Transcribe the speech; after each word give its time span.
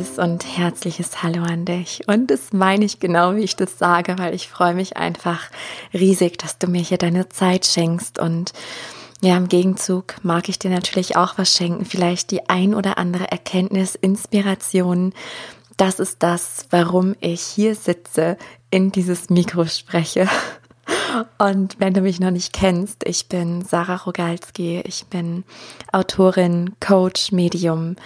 liebes 0.00 0.18
und 0.18 0.56
herzliches 0.56 1.22
Hallo 1.22 1.42
an 1.42 1.64
dich. 1.66 2.02
Und 2.06 2.30
das 2.30 2.52
meine 2.52 2.86
ich 2.86 3.00
genau, 3.00 3.36
wie 3.36 3.44
ich 3.44 3.56
das 3.56 3.78
sage, 3.78 4.16
weil 4.18 4.34
ich 4.34 4.48
freue 4.48 4.72
mich 4.72 4.96
einfach 4.96 5.50
riesig, 5.92 6.38
dass 6.38 6.58
du 6.58 6.68
mir 6.68 6.80
hier 6.80 6.96
deine 6.96 7.28
Zeit 7.28 7.66
schenkst. 7.66 8.18
Und 8.18 8.52
ja, 9.20 9.36
im 9.36 9.48
Gegenzug 9.48 10.14
mag 10.22 10.48
ich 10.48 10.58
dir 10.58 10.70
natürlich 10.70 11.16
auch 11.16 11.36
was 11.36 11.52
schenken. 11.52 11.84
Vielleicht 11.84 12.30
die 12.30 12.48
ein 12.48 12.74
oder 12.74 12.96
andere 12.96 13.30
Erkenntnis, 13.30 13.94
Inspiration. 13.94 15.12
Das 15.76 16.00
ist 16.00 16.22
das, 16.22 16.66
warum 16.70 17.14
ich 17.20 17.42
hier 17.42 17.74
sitze, 17.74 18.38
in 18.70 18.92
dieses 18.92 19.28
Mikro 19.28 19.66
spreche. 19.66 20.28
Und 21.38 21.78
wenn 21.78 21.92
du 21.92 22.00
mich 22.00 22.20
noch 22.20 22.30
nicht 22.30 22.54
kennst, 22.54 23.06
ich 23.06 23.28
bin 23.28 23.62
Sarah 23.62 23.96
Rogalski, 23.96 24.80
ich 24.80 25.06
bin 25.06 25.44
Autorin, 25.92 26.74
Coach, 26.80 27.32
Medium 27.32 27.96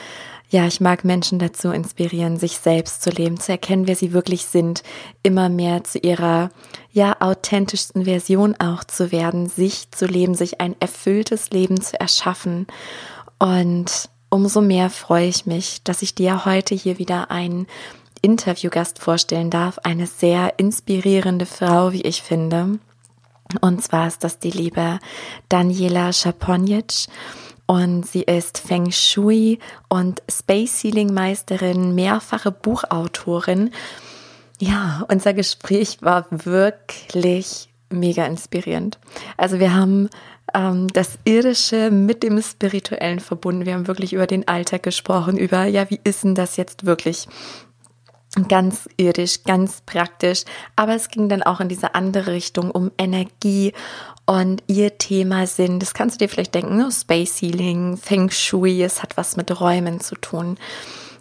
ja, 0.55 0.69
ich 0.69 0.81
mag 0.81 1.05
Menschen 1.05 1.41
dazu 1.41 1.73
inspirieren, 1.73 2.39
sich 2.39 2.59
selbst 2.59 3.03
zu 3.03 3.11
leben, 3.11 3.41
zu 3.41 3.51
erkennen, 3.51 3.89
wer 3.89 3.97
sie 3.97 4.13
wirklich 4.13 4.45
sind, 4.45 4.85
immer 5.25 5.49
mehr 5.49 5.83
zu 5.83 5.99
ihrer, 5.99 6.51
ja, 6.93 7.17
authentischsten 7.21 8.05
Version 8.05 8.55
auch 8.61 8.85
zu 8.85 9.11
werden, 9.11 9.49
sich 9.49 9.91
zu 9.91 10.07
leben, 10.07 10.37
sich 10.37 10.61
ein 10.61 10.77
erfülltes 10.79 11.51
Leben 11.51 11.81
zu 11.81 11.99
erschaffen. 11.99 12.69
Und 13.41 14.09
umso 14.29 14.61
mehr 14.61 14.91
freue 14.91 15.27
ich 15.27 15.45
mich, 15.45 15.83
dass 15.83 16.03
ich 16.03 16.15
dir 16.15 16.45
heute 16.45 16.77
hier 16.77 17.01
wieder 17.01 17.33
einen 17.33 17.67
Interviewgast 18.23 19.01
vorstellen 19.01 19.51
darf, 19.51 19.81
eine 19.83 20.07
sehr 20.07 20.57
inspirierende 20.61 21.47
Frau, 21.47 21.91
wie 21.91 22.03
ich 22.03 22.23
finde. 22.23 22.79
Und 23.61 23.83
zwar 23.83 24.07
ist 24.07 24.23
das 24.23 24.39
die 24.39 24.53
liebe 24.53 25.01
Daniela 25.49 26.13
Schaponic. 26.13 27.09
Und 27.67 28.07
sie 28.07 28.23
ist 28.23 28.59
Feng 28.59 28.91
Shui 28.91 29.59
und 29.89 30.23
Space 30.31 30.83
Healing 30.83 31.15
Meisterin, 31.15 31.95
mehrfache 31.95 32.51
Buchautorin. 32.51 33.71
Ja, 34.61 35.05
unser 35.09 35.33
Gespräch 35.33 35.99
war 36.01 36.27
wirklich 36.31 37.69
mega 37.91 38.27
inspirierend. 38.27 38.99
Also 39.37 39.59
wir 39.61 39.75
haben 39.75 40.11
ähm, 40.53 40.89
das 40.89 41.19
Irdische 41.25 41.91
mit 41.91 42.23
dem 42.23 42.41
Spirituellen 42.43 43.21
verbunden. 43.21 43.67
Wir 43.67 43.75
haben 43.75 43.87
wirklich 43.87 44.13
über 44.13 44.27
den 44.27 44.47
Alltag 44.47 44.83
gesprochen, 44.83 45.39
über, 45.39 45.65
ja, 45.65 45.89
wie 45.91 46.01
ist 46.05 46.25
denn 46.25 46.35
das 46.35 46.57
jetzt 46.57 46.85
wirklich? 46.85 47.29
ganz 48.49 48.89
irdisch, 48.97 49.45
ganz 49.45 49.83
praktisch. 49.87 50.45
Aber 50.77 50.95
es 50.95 51.09
ging 51.09 51.29
dann 51.29 51.43
auch 51.43 51.61
in 51.61 51.69
diese 51.69 51.95
andere 51.95 52.33
Richtung 52.33 52.71
um 52.71 52.91
Energie 52.99 53.73
und 54.27 54.63
ihr 54.67 54.97
Thema 54.97 55.47
sind, 55.47 55.81
das 55.81 55.95
kannst 55.95 56.17
du 56.17 56.25
dir 56.25 56.31
vielleicht 56.31 56.55
denken, 56.55 56.77
ne? 56.77 56.91
Space 56.91 57.41
Healing, 57.41 57.97
Feng 57.97 58.31
Shui, 58.31 58.83
es 58.83 59.03
hat 59.03 59.17
was 59.17 59.37
mit 59.37 59.61
Räumen 59.61 60.01
zu 60.01 60.15
tun, 60.15 60.57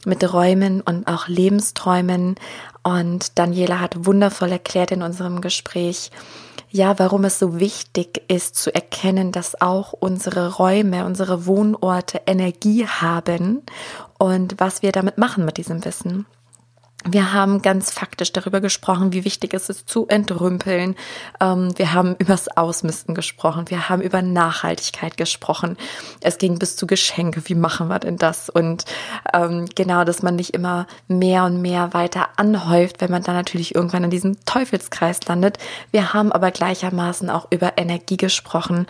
mit 0.05 0.33
Räumen 0.33 0.81
und 0.81 1.07
auch 1.07 1.27
Lebensträumen. 1.27 2.35
Und 2.81 3.37
Daniela 3.37 3.79
hat 3.79 4.05
wundervoll 4.05 4.51
erklärt 4.51 4.91
in 4.91 5.01
unserem 5.01 5.41
Gespräch, 5.41 6.11
ja, 6.69 6.97
warum 6.97 7.23
es 7.23 7.39
so 7.39 7.59
wichtig 7.59 8.23
ist 8.29 8.55
zu 8.55 8.73
erkennen, 8.73 9.31
dass 9.31 9.61
auch 9.61 9.93
unsere 9.93 10.55
Räume, 10.55 11.05
unsere 11.05 11.45
Wohnorte 11.45 12.21
Energie 12.25 12.87
haben 12.87 13.61
und 14.17 14.55
was 14.57 14.81
wir 14.81 14.91
damit 14.91 15.17
machen 15.17 15.45
mit 15.45 15.57
diesem 15.57 15.85
Wissen. 15.85 16.25
Wir 17.05 17.33
haben 17.33 17.61
ganz 17.61 17.91
faktisch 17.91 18.31
darüber 18.31 18.61
gesprochen, 18.61 19.11
wie 19.11 19.25
wichtig 19.25 19.53
es 19.53 19.69
ist 19.69 19.89
zu 19.89 20.07
entrümpeln. 20.07 20.95
Ähm, 21.41 21.73
wir 21.77 21.93
haben 21.93 22.15
übers 22.17 22.47
Ausmisten 22.47 23.13
gesprochen. 23.13 23.69
Wir 23.69 23.89
haben 23.89 24.01
über 24.01 24.21
Nachhaltigkeit 24.21 25.17
gesprochen. 25.17 25.77
Es 26.21 26.37
ging 26.37 26.59
bis 26.59 26.77
zu 26.77 26.87
Geschenke. 26.87 27.41
Wie 27.45 27.55
machen 27.55 27.89
wir 27.89 27.99
denn 27.99 28.17
das? 28.17 28.49
Und 28.49 28.85
ähm, 29.33 29.65
genau, 29.75 30.05
dass 30.05 30.23
man 30.23 30.37
nicht 30.37 30.53
immer 30.53 30.87
mehr 31.09 31.43
und 31.43 31.61
mehr 31.61 31.93
weiter 31.93 32.29
anhäuft, 32.37 33.01
wenn 33.01 33.11
man 33.11 33.23
dann 33.23 33.35
natürlich 33.35 33.75
irgendwann 33.75 34.05
in 34.05 34.09
diesem 34.09 34.43
Teufelskreis 34.45 35.25
landet. 35.27 35.57
Wir 35.91 36.13
haben 36.13 36.31
aber 36.31 36.51
gleichermaßen 36.51 37.29
auch 37.29 37.47
über 37.51 37.77
Energie 37.77 38.17
gesprochen, 38.17 38.87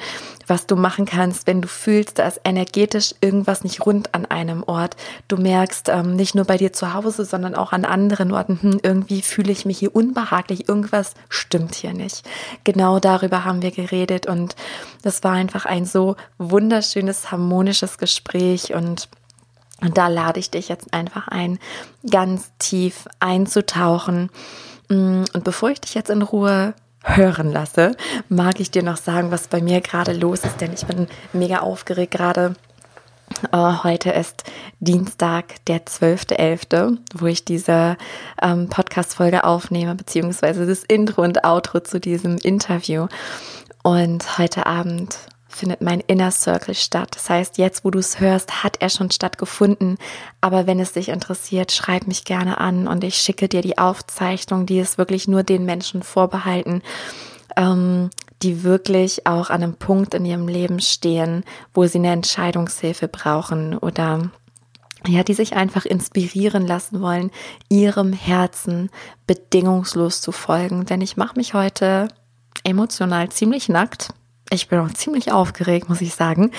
was 0.47 0.67
du 0.67 0.75
machen 0.75 1.05
kannst, 1.05 1.47
wenn 1.47 1.61
du 1.61 1.67
fühlst, 1.67 2.19
da 2.19 2.27
ist 2.27 2.41
energetisch 2.43 3.15
irgendwas 3.21 3.63
nicht 3.63 3.85
rund 3.85 4.13
an 4.13 4.25
einem 4.25 4.63
Ort. 4.63 4.95
Du 5.27 5.37
merkst 5.37 5.89
ähm, 5.89 6.15
nicht 6.15 6.35
nur 6.35 6.45
bei 6.45 6.57
dir 6.57 6.73
zu 6.73 6.93
Hause, 6.93 7.25
sondern 7.25 7.55
auch 7.55 7.71
an 7.71 7.85
anderen 7.85 8.31
Orten, 8.31 8.59
hm, 8.61 8.79
irgendwie 8.83 9.21
fühle 9.21 9.51
ich 9.51 9.65
mich 9.65 9.79
hier 9.79 9.95
unbehaglich, 9.95 10.67
irgendwas 10.67 11.13
stimmt 11.29 11.75
hier 11.75 11.93
nicht. 11.93 12.23
Genau 12.63 12.99
darüber 12.99 13.45
haben 13.45 13.61
wir 13.61 13.71
geredet 13.71 14.27
und 14.27 14.55
das 15.01 15.23
war 15.23 15.33
einfach 15.33 15.65
ein 15.65 15.85
so 15.85 16.15
wunderschönes, 16.37 17.31
harmonisches 17.31 17.97
Gespräch 17.97 18.73
und 18.73 19.09
und 19.81 19.97
da 19.97 20.07
lade 20.07 20.39
ich 20.39 20.49
dich 20.49 20.69
jetzt 20.69 20.93
einfach 20.93 21.27
ein, 21.27 21.59
ganz 22.09 22.51
tief 22.57 23.05
einzutauchen. 23.19 24.29
Hm, 24.89 25.25
und 25.33 25.43
bevor 25.43 25.71
ich 25.71 25.81
dich 25.81 25.93
jetzt 25.93 26.09
in 26.09 26.21
Ruhe 26.21 26.73
hören 27.03 27.51
lasse, 27.51 27.95
mag 28.29 28.59
ich 28.59 28.71
dir 28.71 28.83
noch 28.83 28.97
sagen, 28.97 29.31
was 29.31 29.47
bei 29.47 29.61
mir 29.61 29.81
gerade 29.81 30.13
los 30.13 30.43
ist, 30.43 30.61
denn 30.61 30.73
ich 30.73 30.85
bin 30.85 31.07
mega 31.33 31.59
aufgeregt 31.59 32.11
gerade 32.11 32.55
Uh, 33.51 33.83
heute 33.83 34.11
ist 34.11 34.43
Dienstag, 34.79 35.65
der 35.65 35.85
12.11., 35.85 36.97
wo 37.15 37.25
ich 37.25 37.43
diese 37.43 37.97
ähm, 38.41 38.69
Podcast-Folge 38.69 39.43
aufnehme, 39.43 39.95
beziehungsweise 39.95 40.65
das 40.65 40.83
Intro 40.83 41.23
und 41.23 41.43
Outro 41.43 41.79
zu 41.79 41.99
diesem 41.99 42.37
Interview. 42.37 43.07
Und 43.81 44.37
heute 44.37 44.65
Abend 44.65 45.17
findet 45.53 45.81
mein 45.81 45.99
Inner 46.01 46.31
Circle 46.31 46.75
statt. 46.75 47.09
Das 47.15 47.29
heißt, 47.29 47.57
jetzt, 47.57 47.85
wo 47.85 47.91
du 47.91 47.99
es 47.99 48.19
hörst, 48.19 48.63
hat 48.63 48.81
er 48.81 48.89
schon 48.89 49.11
stattgefunden. 49.11 49.97
Aber 50.41 50.67
wenn 50.67 50.79
es 50.79 50.93
dich 50.93 51.09
interessiert, 51.09 51.71
schreib 51.71 52.07
mich 52.07 52.25
gerne 52.25 52.59
an 52.59 52.87
und 52.87 53.03
ich 53.03 53.15
schicke 53.15 53.47
dir 53.47 53.61
die 53.61 53.77
Aufzeichnung, 53.77 54.65
die 54.65 54.79
ist 54.79 54.97
wirklich 54.97 55.27
nur 55.27 55.43
den 55.43 55.65
Menschen 55.65 56.03
vorbehalten. 56.03 56.81
Ähm, 57.55 58.09
die 58.41 58.63
wirklich 58.63 59.25
auch 59.25 59.49
an 59.49 59.63
einem 59.63 59.75
Punkt 59.75 60.13
in 60.13 60.25
ihrem 60.25 60.49
Leben 60.49 60.81
stehen, 60.81 61.45
wo 61.73 61.85
sie 61.85 61.99
eine 61.99 62.11
Entscheidungshilfe 62.11 63.07
brauchen 63.07 63.77
oder 63.77 64.31
ja, 65.07 65.23
die 65.23 65.33
sich 65.33 65.55
einfach 65.55 65.85
inspirieren 65.85 66.67
lassen 66.67 67.01
wollen, 67.01 67.31
ihrem 67.69 68.13
Herzen 68.13 68.89
bedingungslos 69.27 70.21
zu 70.21 70.31
folgen. 70.31 70.85
Denn 70.85 71.01
ich 71.01 71.17
mache 71.17 71.37
mich 71.37 71.53
heute 71.53 72.07
emotional 72.63 73.29
ziemlich 73.29 73.69
nackt 73.69 74.13
ich 74.49 74.67
bin 74.67 74.79
auch 74.79 74.91
ziemlich 74.93 75.31
aufgeregt, 75.31 75.89
muss 75.89 76.01
ich 76.01 76.13
sagen, 76.13 76.51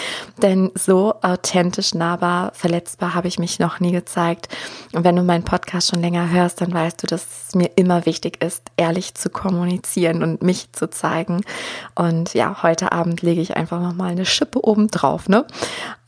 denn 0.42 0.70
so 0.74 1.14
authentisch, 1.22 1.94
nahbar, 1.94 2.52
verletzbar 2.54 3.14
habe 3.14 3.28
ich 3.28 3.38
mich 3.38 3.58
noch 3.58 3.78
nie 3.78 3.92
gezeigt. 3.92 4.48
Und 4.92 5.04
wenn 5.04 5.16
du 5.16 5.22
meinen 5.22 5.44
Podcast 5.44 5.90
schon 5.90 6.00
länger 6.00 6.30
hörst, 6.30 6.60
dann 6.60 6.72
weißt 6.72 7.02
du, 7.02 7.06
dass 7.06 7.24
es 7.48 7.54
mir 7.54 7.70
immer 7.76 8.04
wichtig 8.06 8.42
ist, 8.42 8.62
ehrlich 8.76 9.14
zu 9.14 9.30
kommunizieren 9.30 10.22
und 10.22 10.42
mich 10.42 10.72
zu 10.72 10.90
zeigen. 10.90 11.44
Und 11.94 12.34
ja, 12.34 12.62
heute 12.62 12.92
Abend 12.92 13.22
lege 13.22 13.40
ich 13.40 13.56
einfach 13.56 13.80
noch 13.80 13.94
mal 13.94 14.10
eine 14.10 14.26
Schippe 14.26 14.64
oben 14.64 14.88
drauf, 14.88 15.28
ne? 15.28 15.46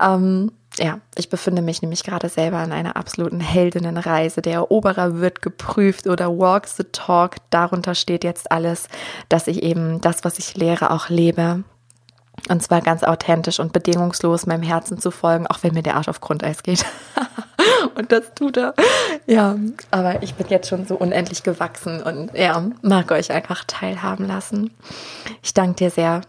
Ähm, 0.03 0.51
ja, 0.79 1.01
ich 1.17 1.29
befinde 1.29 1.63
mich 1.63 1.83
nämlich 1.83 2.05
gerade 2.05 2.29
selber 2.29 2.59
an 2.59 2.73
einer 2.73 2.97
absoluten 2.97 3.41
Heldinnenreise. 3.41 4.43
Der 4.43 4.55
Eroberer 4.55 5.21
wird 5.21 5.43
geprüft 5.43 6.07
oder 6.07 6.29
walks 6.29 6.77
the 6.77 6.85
talk. 6.93 7.37
Darunter 7.51 7.95
steht 7.95 8.25
jetzt 8.25 8.51
alles, 8.51 8.89
dass 9.29 9.47
ich 9.47 9.63
eben 9.63 10.01
das, 10.01 10.25
was 10.25 10.39
ich 10.39 10.57
lehre, 10.57 10.91
auch 10.91 11.09
lebe. 11.09 11.65
Und 12.49 12.63
zwar 12.63 12.83
ganz 12.83 13.03
authentisch 13.03 13.59
und 13.59 13.73
bedingungslos 13.73 14.47
meinem 14.47 14.63
Herzen 14.63 14.99
zu 14.99 15.11
folgen, 15.11 15.47
auch 15.47 15.63
wenn 15.63 15.75
mir 15.75 15.83
der 15.83 15.97
Arsch 15.97 16.09
auf 16.09 16.21
Grundeis 16.21 16.63
geht. 16.63 16.85
und 17.95 18.13
das 18.13 18.35
tut 18.35 18.59
er. 18.59 18.75
Ja, 19.27 19.57
aber 19.91 20.23
ich 20.23 20.35
bin 20.35 20.47
jetzt 20.49 20.69
schon 20.69 20.87
so 20.87 20.97
unendlich 20.97 21.43
gewachsen 21.43 22.03
und 22.03 22.35
ja, 22.35 22.63
mag 22.83 23.11
euch 23.11 23.33
einfach 23.33 23.65
teilhaben 23.67 24.27
lassen. 24.27 24.71
Ich 25.43 25.55
danke 25.55 25.77
dir 25.77 25.91
sehr 25.91 26.21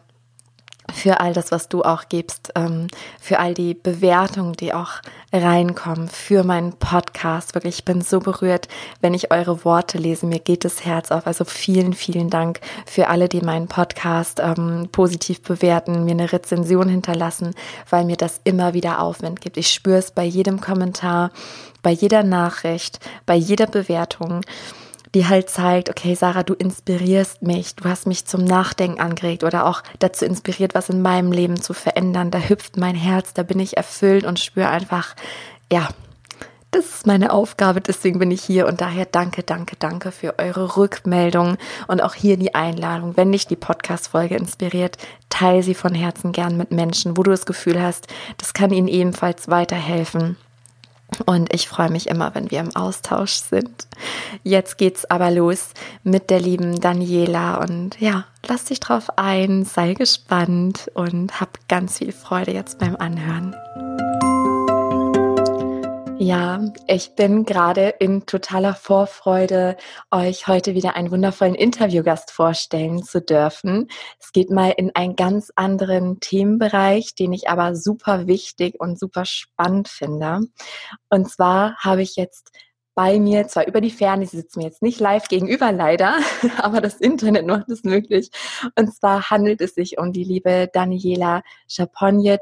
für 0.93 1.19
all 1.19 1.33
das, 1.33 1.51
was 1.51 1.69
du 1.69 1.83
auch 1.83 2.09
gibst, 2.09 2.51
ähm, 2.55 2.87
für 3.19 3.39
all 3.39 3.53
die 3.53 3.73
Bewertungen, 3.73 4.53
die 4.53 4.73
auch 4.73 5.01
reinkommen, 5.33 6.07
für 6.07 6.43
meinen 6.43 6.73
Podcast. 6.73 7.55
Wirklich, 7.55 7.79
ich 7.79 7.85
bin 7.85 8.01
so 8.01 8.19
berührt, 8.19 8.67
wenn 9.01 9.13
ich 9.13 9.31
eure 9.31 9.65
Worte 9.65 9.97
lese. 9.97 10.25
Mir 10.25 10.39
geht 10.39 10.65
das 10.65 10.85
Herz 10.85 11.11
auf. 11.11 11.27
Also 11.27 11.45
vielen, 11.45 11.93
vielen 11.93 12.29
Dank 12.29 12.61
für 12.85 13.09
alle, 13.09 13.27
die 13.27 13.41
meinen 13.41 13.67
Podcast 13.67 14.39
ähm, 14.39 14.89
positiv 14.91 15.41
bewerten, 15.41 16.05
mir 16.05 16.11
eine 16.11 16.31
Rezension 16.31 16.89
hinterlassen, 16.89 17.53
weil 17.89 18.05
mir 18.05 18.17
das 18.17 18.39
immer 18.43 18.73
wieder 18.73 19.01
Aufwind 19.01 19.41
gibt. 19.41 19.57
Ich 19.57 19.73
spüre 19.73 19.97
es 19.97 20.11
bei 20.11 20.23
jedem 20.23 20.61
Kommentar, 20.61 21.31
bei 21.83 21.91
jeder 21.91 22.23
Nachricht, 22.23 22.99
bei 23.25 23.35
jeder 23.35 23.67
Bewertung 23.67 24.41
die 25.15 25.27
halt 25.27 25.49
zeigt, 25.49 25.89
okay, 25.89 26.15
Sarah, 26.15 26.43
du 26.43 26.53
inspirierst 26.53 27.41
mich, 27.41 27.75
du 27.75 27.85
hast 27.85 28.07
mich 28.07 28.25
zum 28.25 28.43
Nachdenken 28.43 28.99
angeregt 28.99 29.43
oder 29.43 29.65
auch 29.65 29.83
dazu 29.99 30.25
inspiriert, 30.25 30.75
was 30.75 30.89
in 30.89 31.01
meinem 31.01 31.31
Leben 31.31 31.61
zu 31.61 31.73
verändern. 31.73 32.31
Da 32.31 32.39
hüpft 32.39 32.77
mein 32.77 32.95
Herz, 32.95 33.33
da 33.33 33.43
bin 33.43 33.59
ich 33.59 33.77
erfüllt 33.77 34.25
und 34.25 34.39
spüre 34.39 34.69
einfach, 34.69 35.15
ja, 35.71 35.89
das 36.71 36.85
ist 36.85 37.07
meine 37.07 37.31
Aufgabe, 37.31 37.79
deswegen 37.79 38.19
bin 38.19 38.29
ich 38.29 38.43
hier 38.43 38.67
und 38.67 38.81
daher 38.81 39.05
danke, 39.05 39.41
danke, 39.41 39.77
danke 39.77 40.11
für 40.11 40.37
eure 40.37 40.75
Rückmeldung 40.75 41.57
und 41.87 42.03
auch 42.03 42.13
hier 42.13 42.37
die 42.37 42.55
Einladung. 42.55 43.15
Wenn 43.15 43.31
dich 43.31 43.47
die 43.47 43.55
Podcast-Folge 43.55 44.35
inspiriert, 44.35 44.97
teile 45.29 45.63
sie 45.63 45.73
von 45.73 45.95
Herzen 45.95 46.33
gern 46.33 46.57
mit 46.57 46.71
Menschen, 46.71 47.15
wo 47.15 47.23
du 47.23 47.31
das 47.31 47.45
Gefühl 47.45 47.81
hast, 47.81 48.07
das 48.37 48.53
kann 48.53 48.71
ihnen 48.71 48.89
ebenfalls 48.89 49.47
weiterhelfen. 49.47 50.35
Und 51.25 51.53
ich 51.53 51.67
freue 51.69 51.89
mich 51.89 52.07
immer, 52.07 52.35
wenn 52.35 52.51
wir 52.51 52.59
im 52.59 52.75
Austausch 52.75 53.35
sind. 53.35 53.87
Jetzt 54.43 54.77
geht's 54.77 55.05
aber 55.05 55.31
los 55.31 55.69
mit 56.03 56.29
der 56.29 56.39
lieben 56.39 56.79
Daniela 56.79 57.55
und 57.61 57.99
ja, 57.99 58.25
lass 58.45 58.65
dich 58.65 58.79
drauf 58.79 59.17
ein, 59.17 59.63
sei 59.63 59.93
gespannt 59.93 60.91
und 60.93 61.39
hab 61.39 61.59
ganz 61.69 61.99
viel 61.99 62.11
Freude 62.11 62.51
jetzt 62.51 62.77
beim 62.79 62.95
Anhören. 62.97 63.55
Ja, 66.19 66.59
ich 66.87 67.13
bin 67.13 67.45
gerade 67.45 67.89
in 67.99 68.25
totaler 68.25 68.73
Vorfreude, 68.73 69.77
euch 70.09 70.47
heute 70.47 70.73
wieder 70.73 70.95
einen 70.95 71.11
wundervollen 71.11 71.53
Interviewgast 71.53 72.31
vorstellen 72.31 73.03
zu 73.03 73.21
dürfen. 73.21 73.87
Es 74.19 74.31
geht 74.31 74.49
mal 74.49 74.73
in 74.75 74.95
einen 74.95 75.15
ganz 75.15 75.51
anderen 75.55 76.19
Themenbereich, 76.19 77.13
den 77.13 77.33
ich 77.33 77.49
aber 77.49 77.75
super 77.75 78.25
wichtig 78.25 78.79
und 78.79 78.97
super 78.97 79.25
spannend 79.25 79.89
finde. 79.89 80.39
Und 81.11 81.29
zwar 81.29 81.75
habe 81.77 82.01
ich 82.01 82.15
jetzt 82.15 82.51
bei 82.95 83.19
mir, 83.19 83.47
zwar 83.47 83.67
über 83.67 83.79
die 83.79 83.91
Ferne, 83.91 84.25
sie 84.25 84.37
sitzt 84.37 84.57
mir 84.57 84.63
jetzt 84.63 84.81
nicht 84.81 84.99
live 84.99 85.27
gegenüber 85.27 85.71
leider, 85.71 86.17
aber 86.57 86.81
das 86.81 86.95
Internet 86.95 87.45
macht 87.45 87.69
es 87.69 87.83
möglich. 87.83 88.31
Und 88.75 88.91
zwar 88.91 89.29
handelt 89.29 89.61
es 89.61 89.75
sich 89.75 89.99
um 89.99 90.13
die 90.13 90.23
liebe 90.23 90.67
Daniela 90.73 91.43
Schaponic 91.67 92.41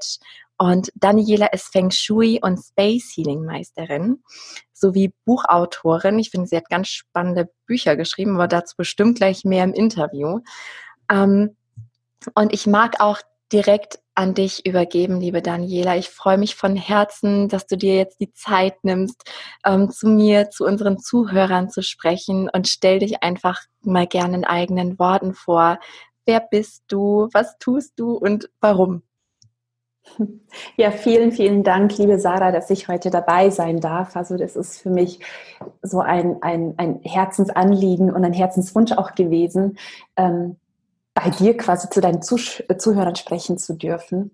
und 0.57 0.91
Daniela 0.95 1.47
ist 1.47 1.71
Feng 1.71 1.91
Shui 1.91 2.39
und 2.41 2.57
Space 2.57 3.13
Healing 3.15 3.43
Meisterin 3.43 4.23
sowie 4.71 5.13
Buchautorin. 5.25 6.19
Ich 6.19 6.29
finde, 6.29 6.47
sie 6.47 6.57
hat 6.57 6.69
ganz 6.69 6.87
spannende 6.87 7.49
Bücher 7.65 7.95
geschrieben, 7.95 8.35
aber 8.35 8.47
dazu 8.47 8.75
bestimmt 8.77 9.17
gleich 9.17 9.43
mehr 9.43 9.63
im 9.63 9.73
Interview. 9.73 10.39
Ähm, 11.11 11.55
und 12.33 12.53
ich 12.53 12.67
mag 12.67 12.99
auch 12.99 13.19
direkt 13.51 13.99
an 14.15 14.33
dich 14.33 14.65
übergeben, 14.65 15.19
liebe 15.19 15.41
Daniela. 15.41 15.97
Ich 15.97 16.09
freue 16.09 16.37
mich 16.37 16.55
von 16.55 16.75
Herzen, 16.75 17.49
dass 17.49 17.67
du 17.67 17.77
dir 17.77 17.95
jetzt 17.95 18.21
die 18.21 18.31
Zeit 18.31 18.83
nimmst, 18.83 19.29
ähm, 19.65 19.91
zu 19.91 20.07
mir, 20.07 20.49
zu 20.49 20.65
unseren 20.65 20.99
Zuhörern 20.99 21.69
zu 21.69 21.83
sprechen 21.83 22.49
und 22.51 22.67
stell 22.67 22.99
dich 22.99 23.23
einfach 23.23 23.61
mal 23.81 24.07
gerne 24.07 24.37
in 24.37 24.45
eigenen 24.45 24.97
Worten 24.99 25.33
vor. 25.33 25.79
Wer 26.25 26.39
bist 26.39 26.85
du? 26.87 27.29
Was 27.33 27.57
tust 27.59 27.99
du 27.99 28.13
und 28.13 28.49
warum? 28.61 29.03
Ja, 30.77 30.91
vielen, 30.91 31.31
vielen 31.31 31.63
Dank, 31.63 31.97
liebe 31.97 32.19
Sarah, 32.19 32.51
dass 32.51 32.69
ich 32.69 32.87
heute 32.87 33.09
dabei 33.09 33.49
sein 33.49 33.79
darf. 33.79 34.15
Also 34.15 34.37
das 34.37 34.55
ist 34.55 34.77
für 34.81 34.89
mich 34.89 35.19
so 35.81 35.99
ein, 35.99 36.41
ein, 36.41 36.73
ein 36.77 36.99
Herzensanliegen 37.03 38.11
und 38.13 38.23
ein 38.23 38.33
Herzenswunsch 38.33 38.91
auch 38.93 39.15
gewesen, 39.15 39.77
ähm, 40.15 40.57
bei 41.13 41.29
dir 41.29 41.55
quasi 41.57 41.89
zu 41.89 42.01
deinen 42.01 42.21
Zuh 42.21 42.37
Zuhörern 42.77 43.15
sprechen 43.15 43.57
zu 43.57 43.73
dürfen. 43.73 44.31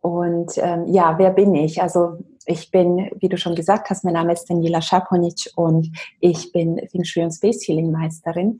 Und 0.00 0.52
ähm, 0.58 0.86
ja, 0.86 1.18
wer 1.18 1.30
bin 1.30 1.54
ich? 1.54 1.82
Also 1.82 2.18
ich 2.46 2.70
bin, 2.70 3.10
wie 3.18 3.28
du 3.28 3.38
schon 3.38 3.54
gesagt 3.54 3.88
hast, 3.90 4.04
mein 4.04 4.14
Name 4.14 4.32
ist 4.32 4.50
Daniela 4.50 4.82
Schaponic 4.82 5.50
und 5.56 5.90
ich 6.20 6.52
bin 6.52 6.78
Feng 6.90 7.04
Shui 7.04 7.22
und 7.22 7.32
Space 7.32 7.66
Healing 7.66 7.90
Meisterin. 7.90 8.58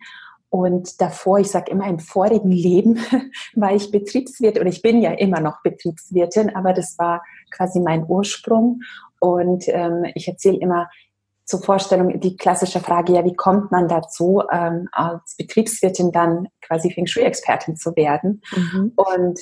Und 0.54 1.00
davor, 1.00 1.40
ich 1.40 1.50
sage 1.50 1.72
immer 1.72 1.88
im 1.88 1.98
vorigen 1.98 2.52
Leben, 2.52 2.96
war 3.56 3.74
ich 3.74 3.90
Betriebswirt 3.90 4.56
und 4.56 4.68
ich 4.68 4.82
bin 4.82 5.02
ja 5.02 5.10
immer 5.10 5.40
noch 5.40 5.62
Betriebswirtin, 5.64 6.54
aber 6.54 6.72
das 6.72 6.96
war 6.96 7.24
quasi 7.50 7.80
mein 7.80 8.06
Ursprung. 8.06 8.80
Und 9.18 9.64
ähm, 9.66 10.04
ich 10.14 10.28
erzähle 10.28 10.58
immer 10.58 10.88
zur 11.44 11.60
Vorstellung 11.60 12.20
die 12.20 12.36
klassische 12.36 12.78
Frage, 12.78 13.14
ja, 13.14 13.24
wie 13.24 13.34
kommt 13.34 13.72
man 13.72 13.88
dazu, 13.88 14.44
ähm, 14.52 14.88
als 14.92 15.34
Betriebswirtin 15.36 16.12
dann 16.12 16.46
quasi 16.60 16.92
Feng 16.92 17.08
Shui-Expertin 17.08 17.74
zu 17.74 17.96
werden? 17.96 18.40
Mhm. 18.54 18.92
Und 18.94 19.40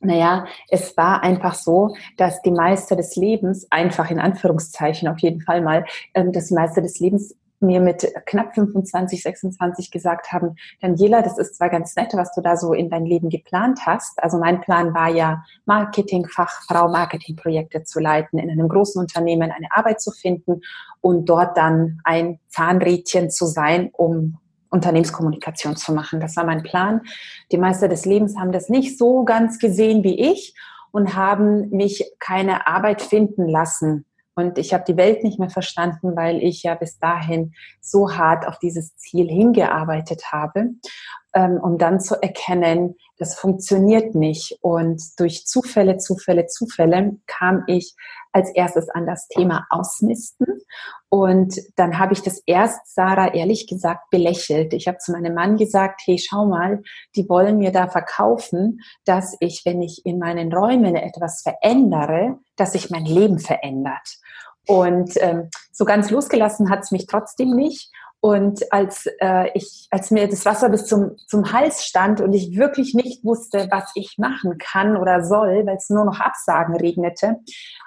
naja, 0.00 0.44
es 0.68 0.94
war 0.98 1.22
einfach 1.22 1.54
so, 1.54 1.96
dass 2.18 2.42
die 2.42 2.50
Meister 2.50 2.96
des 2.96 3.16
Lebens, 3.16 3.66
einfach 3.70 4.10
in 4.10 4.20
Anführungszeichen 4.20 5.08
auf 5.08 5.20
jeden 5.20 5.40
Fall 5.40 5.62
mal, 5.62 5.86
ähm, 6.12 6.32
dass 6.32 6.48
die 6.48 6.54
Meister 6.54 6.82
des 6.82 7.00
Lebens 7.00 7.34
mir 7.60 7.80
mit 7.80 8.06
knapp 8.26 8.54
25, 8.54 9.22
26 9.22 9.90
gesagt 9.90 10.32
haben, 10.32 10.56
Daniela, 10.80 11.22
das 11.22 11.38
ist 11.38 11.56
zwar 11.56 11.68
ganz 11.68 11.96
nett, 11.96 12.12
was 12.14 12.32
du 12.34 12.40
da 12.40 12.56
so 12.56 12.72
in 12.72 12.88
dein 12.90 13.04
Leben 13.04 13.30
geplant 13.30 13.80
hast. 13.84 14.22
Also 14.22 14.38
mein 14.38 14.60
Plan 14.60 14.94
war 14.94 15.08
ja, 15.08 15.42
Marketingfachfrau, 15.66 16.88
Marketingprojekte 16.88 17.84
zu 17.84 18.00
leiten, 18.00 18.38
in 18.38 18.50
einem 18.50 18.68
großen 18.68 19.00
Unternehmen 19.00 19.50
eine 19.50 19.68
Arbeit 19.70 20.00
zu 20.00 20.10
finden 20.10 20.60
und 21.00 21.28
dort 21.28 21.56
dann 21.56 22.00
ein 22.04 22.38
Zahnrädchen 22.48 23.30
zu 23.30 23.46
sein, 23.46 23.90
um 23.92 24.38
Unternehmenskommunikation 24.70 25.76
zu 25.76 25.92
machen. 25.92 26.20
Das 26.20 26.36
war 26.36 26.44
mein 26.44 26.62
Plan. 26.62 27.00
Die 27.50 27.58
Meister 27.58 27.88
des 27.88 28.04
Lebens 28.04 28.36
haben 28.38 28.52
das 28.52 28.68
nicht 28.68 28.98
so 28.98 29.24
ganz 29.24 29.58
gesehen 29.58 30.04
wie 30.04 30.30
ich 30.30 30.54
und 30.90 31.16
haben 31.16 31.70
mich 31.70 32.04
keine 32.18 32.66
Arbeit 32.66 33.02
finden 33.02 33.48
lassen 33.48 34.04
und 34.38 34.56
ich 34.56 34.72
habe 34.72 34.84
die 34.86 34.96
Welt 34.96 35.24
nicht 35.24 35.40
mehr 35.40 35.50
verstanden, 35.50 36.14
weil 36.14 36.40
ich 36.44 36.62
ja 36.62 36.76
bis 36.76 37.00
dahin 37.00 37.54
so 37.80 38.16
hart 38.16 38.46
auf 38.46 38.60
dieses 38.60 38.96
Ziel 38.96 39.28
hingearbeitet 39.28 40.30
habe, 40.30 40.68
ähm, 41.34 41.60
um 41.62 41.78
dann 41.78 42.00
zu 42.00 42.20
erkennen, 42.20 42.96
das 43.18 43.34
funktioniert 43.38 44.14
nicht. 44.14 44.58
Und 44.60 45.02
durch 45.18 45.46
Zufälle, 45.46 45.98
Zufälle, 45.98 46.46
Zufälle 46.46 47.16
kam 47.26 47.64
ich 47.66 47.94
als 48.32 48.50
erstes 48.50 48.88
an 48.90 49.06
das 49.06 49.28
Thema 49.28 49.66
Ausmisten. 49.70 50.46
Und 51.08 51.58
dann 51.76 51.98
habe 51.98 52.12
ich 52.12 52.22
das 52.22 52.42
erst, 52.46 52.94
Sarah, 52.94 53.32
ehrlich 53.34 53.66
gesagt, 53.66 54.10
belächelt. 54.10 54.74
Ich 54.74 54.86
habe 54.86 54.98
zu 54.98 55.12
meinem 55.12 55.34
Mann 55.34 55.56
gesagt, 55.56 56.02
hey, 56.04 56.18
schau 56.18 56.46
mal, 56.46 56.82
die 57.16 57.28
wollen 57.28 57.58
mir 57.58 57.72
da 57.72 57.88
verkaufen, 57.88 58.80
dass 59.04 59.36
ich, 59.40 59.62
wenn 59.64 59.82
ich 59.82 60.04
in 60.04 60.18
meinen 60.18 60.52
Räumen 60.52 60.94
etwas 60.96 61.42
verändere, 61.42 62.38
dass 62.56 62.72
sich 62.72 62.90
mein 62.90 63.06
Leben 63.06 63.38
verändert. 63.38 64.18
Und 64.66 65.12
ähm, 65.16 65.48
so 65.72 65.86
ganz 65.86 66.10
losgelassen 66.10 66.68
hat 66.68 66.80
es 66.80 66.90
mich 66.90 67.06
trotzdem 67.06 67.56
nicht. 67.56 67.90
Und 68.20 68.72
als 68.72 69.06
äh, 69.20 69.50
ich, 69.54 69.86
als 69.90 70.10
mir 70.10 70.28
das 70.28 70.44
Wasser 70.44 70.68
bis 70.70 70.86
zum, 70.86 71.16
zum 71.28 71.52
Hals 71.52 71.84
stand 71.84 72.20
und 72.20 72.32
ich 72.32 72.56
wirklich 72.56 72.94
nicht 72.94 73.24
wusste, 73.24 73.68
was 73.70 73.92
ich 73.94 74.16
machen 74.18 74.58
kann 74.58 74.96
oder 74.96 75.22
soll, 75.22 75.66
weil 75.66 75.76
es 75.76 75.88
nur 75.88 76.04
noch 76.04 76.18
Absagen 76.18 76.76
regnete, 76.76 77.36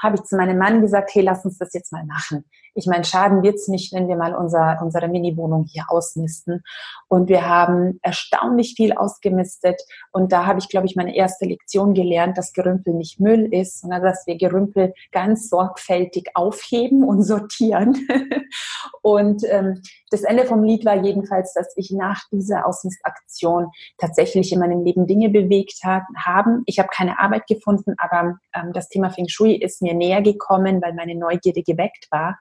habe 0.01 0.16
ich 0.16 0.24
zu 0.24 0.38
meinem 0.38 0.57
Mann 0.57 0.81
gesagt, 0.81 1.12
hey, 1.13 1.24
lass 1.24 1.44
uns 1.44 1.57
das 1.57 1.74
jetzt 1.74 1.92
mal 1.92 2.06
machen. 2.06 2.45
Ich 2.74 2.86
meine, 2.86 3.04
schaden 3.04 3.44
wird's 3.44 3.68
nicht, 3.68 3.94
wenn 3.94 4.08
wir 4.08 4.16
mal 4.16 4.34
unser, 4.34 4.80
unsere 4.82 5.08
Mini-Wohnung 5.08 5.66
hier 5.70 5.86
ausmisten. 5.90 6.64
Und 7.08 7.28
wir 7.28 7.48
haben 7.48 8.00
erstaunlich 8.02 8.76
viel 8.76 8.94
ausgemistet. 8.94 9.82
Und 10.12 10.32
da 10.32 10.46
habe 10.46 10.60
ich, 10.60 10.70
glaube 10.70 10.86
ich, 10.86 10.96
meine 10.96 11.16
erste 11.16 11.46
Lektion 11.46 11.94
gelernt, 11.94 12.38
dass 12.38 12.54
Gerümpel 12.54 12.94
nicht 12.94 13.20
Müll 13.20 13.54
ist, 13.54 13.82
sondern 13.82 14.02
dass 14.04 14.26
wir 14.26 14.38
Gerümpel 14.38 14.94
ganz 15.12 15.50
sorgfältig 15.50 16.30
aufheben 16.34 17.04
und 17.04 17.24
sortieren. 17.24 18.08
und 19.01 19.44
ähm, 19.50 19.82
das 20.10 20.24
Ende 20.24 20.46
vom 20.46 20.63
Lied 20.63 20.86
war 20.86 20.96
jedenfalls, 21.04 21.54
dass 21.54 21.74
ich 21.75 21.92
nach 21.92 22.22
dieser 22.32 22.66
Ausmistaktion 22.66 23.68
tatsächlich 23.98 24.51
in 24.51 24.60
meinem 24.60 24.84
Leben 24.84 25.08
Dinge 25.08 25.30
bewegt 25.30 25.80
hat, 25.84 26.04
haben. 26.16 26.63
Ich 26.66 26.80
habe 26.80 26.90
keine 26.94 27.20
Arbeit 27.20 27.48
gefunden, 27.48 27.96
aber 27.98 28.38
ähm, 28.54 28.74
das 28.74 28.90
Thema 28.90 29.10
Feng 29.10 29.28
Shui 29.28 29.56
ist 29.56 29.82
mir 29.82 29.94
näher 29.94 30.22
gekommen, 30.22 30.82
weil 30.82 30.94
meine 30.94 31.16
Neugierde 31.16 31.63
geweckt 31.63 32.08
war. 32.12 32.40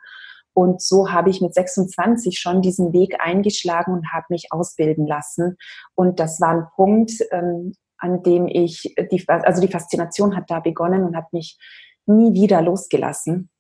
Und 0.53 0.83
so 0.83 1.11
habe 1.11 1.31
ich 1.31 1.41
mit 1.41 1.55
26 1.55 2.39
schon 2.39 2.63
diesen 2.63 2.93
Weg 2.93 3.17
eingeschlagen 3.21 3.93
und 3.93 4.13
habe 4.13 4.27
mich 4.31 4.49
ausbilden 4.51 5.07
lassen. 5.07 5.57
Und 5.95 6.21
das 6.21 6.41
war 6.41 6.51
ein 6.51 6.67
Punkt, 6.75 7.13
ähm, 7.31 7.73
an 7.99 8.23
dem 8.23 8.47
ich, 8.49 8.95
die, 9.13 9.25
also 9.29 9.61
die 9.61 9.73
Faszination 9.73 10.37
hat 10.37 10.51
da 10.51 10.61
begonnen 10.61 11.05
und 11.05 11.17
hat 11.17 11.33
mich 11.33 11.59
nie 12.07 12.33
wieder 12.33 12.63
losgelassen. 12.63 13.51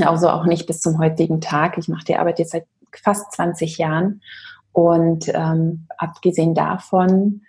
Also 0.00 0.28
auch 0.28 0.44
nicht 0.44 0.66
bis 0.66 0.80
zum 0.80 0.98
heutigen 0.98 1.40
Tag. 1.40 1.78
Ich 1.78 1.88
mache 1.88 2.04
die 2.04 2.16
Arbeit 2.16 2.38
jetzt 2.38 2.52
seit 2.52 2.66
fast 2.92 3.32
20 3.32 3.78
Jahren. 3.78 4.22
Und 4.72 5.28
ähm, 5.34 5.86
abgesehen 5.96 6.54
davon 6.54 7.42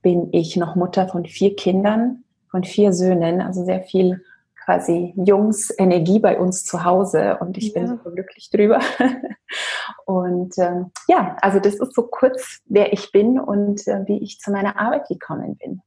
bin 0.00 0.28
ich 0.32 0.56
noch 0.56 0.74
Mutter 0.74 1.08
von 1.08 1.24
vier 1.24 1.54
Kindern, 1.54 2.24
von 2.50 2.64
vier 2.64 2.92
Söhnen, 2.92 3.40
also 3.40 3.64
sehr 3.64 3.82
viel 3.82 4.22
quasi 4.64 5.14
Jungs 5.16 5.72
Energie 5.78 6.18
bei 6.18 6.38
uns 6.38 6.64
zu 6.64 6.84
Hause 6.84 7.38
und 7.40 7.58
ich 7.58 7.68
ja. 7.68 7.80
bin 7.80 7.88
super 7.88 8.10
glücklich 8.10 8.50
drüber. 8.50 8.80
Und 10.06 10.56
ähm, 10.58 10.90
ja, 11.08 11.36
also 11.42 11.58
das 11.58 11.74
ist 11.74 11.94
so 11.94 12.02
kurz, 12.02 12.60
wer 12.66 12.92
ich 12.92 13.12
bin 13.12 13.38
und 13.38 13.86
äh, 13.86 14.00
wie 14.06 14.22
ich 14.22 14.38
zu 14.38 14.50
meiner 14.50 14.78
Arbeit 14.78 15.08
gekommen 15.08 15.56
bin. 15.56 15.82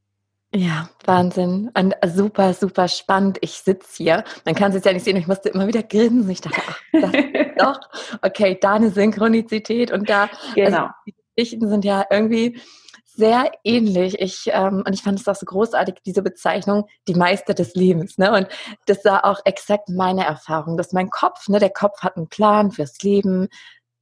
Ja, 0.53 0.89
Wahnsinn. 1.03 1.69
Und 1.77 1.95
super, 2.05 2.53
super 2.53 2.87
spannend. 2.87 3.39
Ich 3.41 3.53
sitze 3.53 3.91
hier. 3.97 4.23
Man 4.45 4.55
kann 4.55 4.69
es 4.69 4.75
jetzt 4.75 4.85
ja 4.85 4.93
nicht 4.93 5.03
sehen, 5.03 5.17
ich 5.17 5.27
musste 5.27 5.49
immer 5.49 5.67
wieder 5.67 5.83
grinsen. 5.83 6.29
Ich 6.29 6.39
dachte, 6.39 6.61
ach, 6.65 6.79
das 6.93 7.11
doch. 7.57 7.79
Okay, 8.21 8.57
da 8.61 8.75
eine 8.75 8.89
Synchronizität 8.89 9.91
und 9.91 10.09
da. 10.09 10.23
Also 10.23 10.55
genau. 10.55 10.77
Also 10.77 10.89
die 11.07 11.15
Geschichten 11.35 11.67
sind 11.67 11.83
ja 11.83 12.05
irgendwie 12.09 12.57
sehr 13.15 13.51
ähnlich. 13.63 14.19
Ich, 14.19 14.49
ähm, 14.51 14.83
und 14.85 14.93
ich 14.93 15.01
fand 15.01 15.19
es 15.19 15.27
auch 15.27 15.35
so 15.35 15.45
großartig, 15.45 15.95
diese 16.05 16.21
Bezeichnung, 16.21 16.87
die 17.07 17.15
Meister 17.15 17.53
des 17.53 17.75
Lebens. 17.75 18.17
Ne? 18.17 18.31
Und 18.31 18.47
das 18.85 19.03
war 19.05 19.25
auch 19.25 19.39
exakt 19.45 19.89
meine 19.89 20.25
Erfahrung, 20.25 20.77
dass 20.77 20.93
mein 20.93 21.09
Kopf, 21.09 21.47
ne, 21.47 21.59
der 21.59 21.69
Kopf 21.69 22.01
hat 22.01 22.17
einen 22.17 22.27
Plan 22.27 22.71
fürs 22.71 23.01
Leben, 23.01 23.47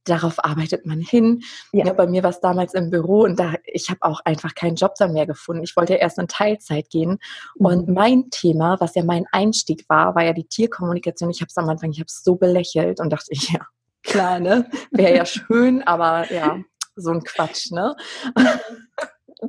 darauf 0.04 0.44
arbeitet 0.44 0.86
man 0.86 1.00
hin. 1.00 1.42
Ja. 1.72 1.86
ja 1.86 1.92
bei 1.92 2.06
mir 2.06 2.22
war 2.22 2.30
es 2.30 2.40
damals 2.40 2.74
im 2.74 2.90
Büro 2.90 3.22
und 3.22 3.38
da, 3.38 3.54
ich 3.64 3.90
habe 3.90 4.02
auch 4.02 4.20
einfach 4.24 4.54
keinen 4.54 4.76
Job 4.76 4.94
da 4.98 5.08
mehr 5.08 5.26
gefunden. 5.26 5.62
Ich 5.64 5.76
wollte 5.76 5.94
ja 5.94 5.98
erst 5.98 6.18
in 6.18 6.28
Teilzeit 6.28 6.90
gehen. 6.90 7.18
Mhm. 7.56 7.66
Und 7.66 7.88
mein 7.88 8.30
Thema, 8.30 8.76
was 8.80 8.94
ja 8.94 9.04
mein 9.04 9.26
Einstieg 9.32 9.84
war, 9.88 10.14
war 10.14 10.24
ja 10.24 10.32
die 10.32 10.46
Tierkommunikation. 10.46 11.30
Ich 11.30 11.40
habe 11.40 11.48
es 11.48 11.56
am 11.56 11.68
Anfang, 11.68 11.90
ich 11.90 11.98
habe 11.98 12.06
es 12.08 12.22
so 12.22 12.36
belächelt 12.36 13.00
und 13.00 13.10
dachte 13.10 13.28
ich, 13.30 13.48
ja, 13.50 13.60
klar, 14.02 14.40
ne? 14.40 14.68
Wäre 14.90 15.16
ja 15.16 15.26
schön, 15.26 15.82
aber 15.82 16.30
ja, 16.32 16.58
so 16.96 17.10
ein 17.10 17.22
Quatsch, 17.22 17.70
ne? 17.72 17.96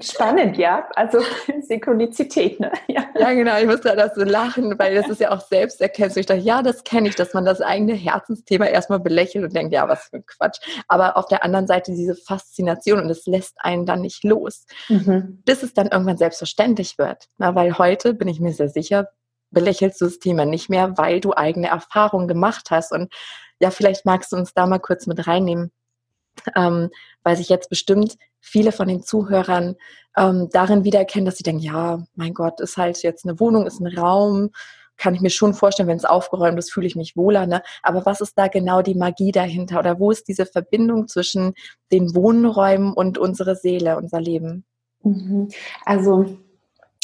Spannend, 0.02 0.58
ja. 0.58 0.88
Also 0.96 1.20
Synchronizität, 1.62 2.60
ne? 2.60 2.72
Ja. 2.88 3.06
ja, 3.18 3.34
genau. 3.34 3.58
Ich 3.58 3.66
musste 3.66 3.96
da 3.96 4.14
so 4.14 4.24
lachen, 4.24 4.78
weil 4.78 4.96
das 4.96 5.08
ist 5.10 5.22
ja 5.22 5.32
auch 5.32 5.42
selbsterkennst. 5.42 6.18
Ich 6.18 6.26
dachte, 6.26 6.42
ja, 6.42 6.62
das 6.62 6.84
kenne 6.84 7.08
ich, 7.08 7.16
dass 7.16 7.34
man 7.34 7.46
das 7.46 7.62
eigene 7.62 7.94
Herzensthema 7.94 8.66
erstmal 8.66 9.00
belächelt 9.00 9.44
und 9.44 9.56
denkt, 9.56 9.74
ja, 9.74 9.88
was 9.88 10.06
für 10.06 10.18
ein 10.18 10.26
Quatsch. 10.26 10.60
Aber 10.88 11.18
auf 11.18 11.28
der 11.28 11.44
anderen 11.44 11.68
Seite 11.68 11.92
diese 11.92 12.16
Faszination 12.16 13.00
und 13.00 13.10
es 13.10 13.26
lässt 13.26 13.56
einen 13.60 13.86
dann 13.86 14.02
nicht 14.02 14.24
los, 14.24 14.66
mhm. 14.90 15.42
bis 15.46 15.64
es 15.64 15.74
dann 15.74 15.88
irgendwann 15.88 16.18
selbstverständlich 16.18 16.98
wird. 16.98 17.26
Na, 17.38 17.56
weil 17.56 17.78
heute 17.78 18.14
bin 18.14 18.28
ich 18.28 18.40
mir 18.40 18.54
sehr 18.54 18.70
sicher, 18.70 19.10
belächelst 19.52 20.02
du 20.02 20.06
das 20.06 20.20
Thema 20.20 20.46
nicht 20.46 20.70
mehr, 20.70 20.98
weil 20.98 21.20
du 21.20 21.34
eigene 21.34 21.68
Erfahrungen 21.68 22.28
gemacht 22.28 22.72
hast. 22.72 22.92
Und 22.92 23.14
ja, 23.60 23.72
vielleicht 23.72 24.06
magst 24.06 24.32
du 24.32 24.36
uns 24.36 24.54
da 24.54 24.66
mal 24.68 24.80
kurz 24.80 25.08
mit 25.08 25.28
reinnehmen, 25.28 25.72
ähm, 26.56 26.90
weil 27.24 27.38
sich 27.38 27.50
jetzt 27.50 27.70
bestimmt 27.70 28.18
viele 28.40 28.72
von 28.72 28.88
den 28.88 29.02
Zuhörern 29.02 29.76
ähm, 30.16 30.50
darin 30.52 30.84
wiedererkennen, 30.84 31.26
dass 31.26 31.38
sie 31.38 31.44
denken, 31.44 31.62
ja, 31.62 32.04
mein 32.16 32.34
Gott, 32.34 32.60
ist 32.60 32.78
halt 32.78 33.02
jetzt 33.04 33.26
eine 33.26 33.40
Wohnung, 33.40 33.66
ist 33.66 33.80
ein 33.80 33.98
Raum, 33.98 34.52
kann 34.98 35.14
ich 35.14 35.22
mir 35.22 35.30
schon 35.30 35.54
vorstellen, 35.54 35.90
wenn 35.90 35.98
es 35.98 36.06
aufgeräumt 36.06 36.58
ist, 36.58 36.72
fühle 36.72 36.88
ich 36.88 36.96
mich 36.96 37.18
wohler. 37.18 37.48
Ne? 37.48 37.62
Aber 37.84 38.06
was 38.06 38.22
ist 38.22 38.38
da 38.38 38.48
genau 38.48 38.82
die 38.82 38.96
Magie 38.96 39.32
dahinter? 39.32 39.80
Oder 39.80 40.00
wo 40.00 40.12
ist 40.12 40.28
diese 40.28 40.46
Verbindung 40.46 41.08
zwischen 41.08 41.54
den 41.92 42.16
Wohnräumen 42.16 42.94
und 42.94 43.18
unserer 43.18 43.56
Seele, 43.56 43.98
unser 43.98 44.22
Leben? 44.22 44.64
Mhm. 45.04 45.50
Also 45.86 46.38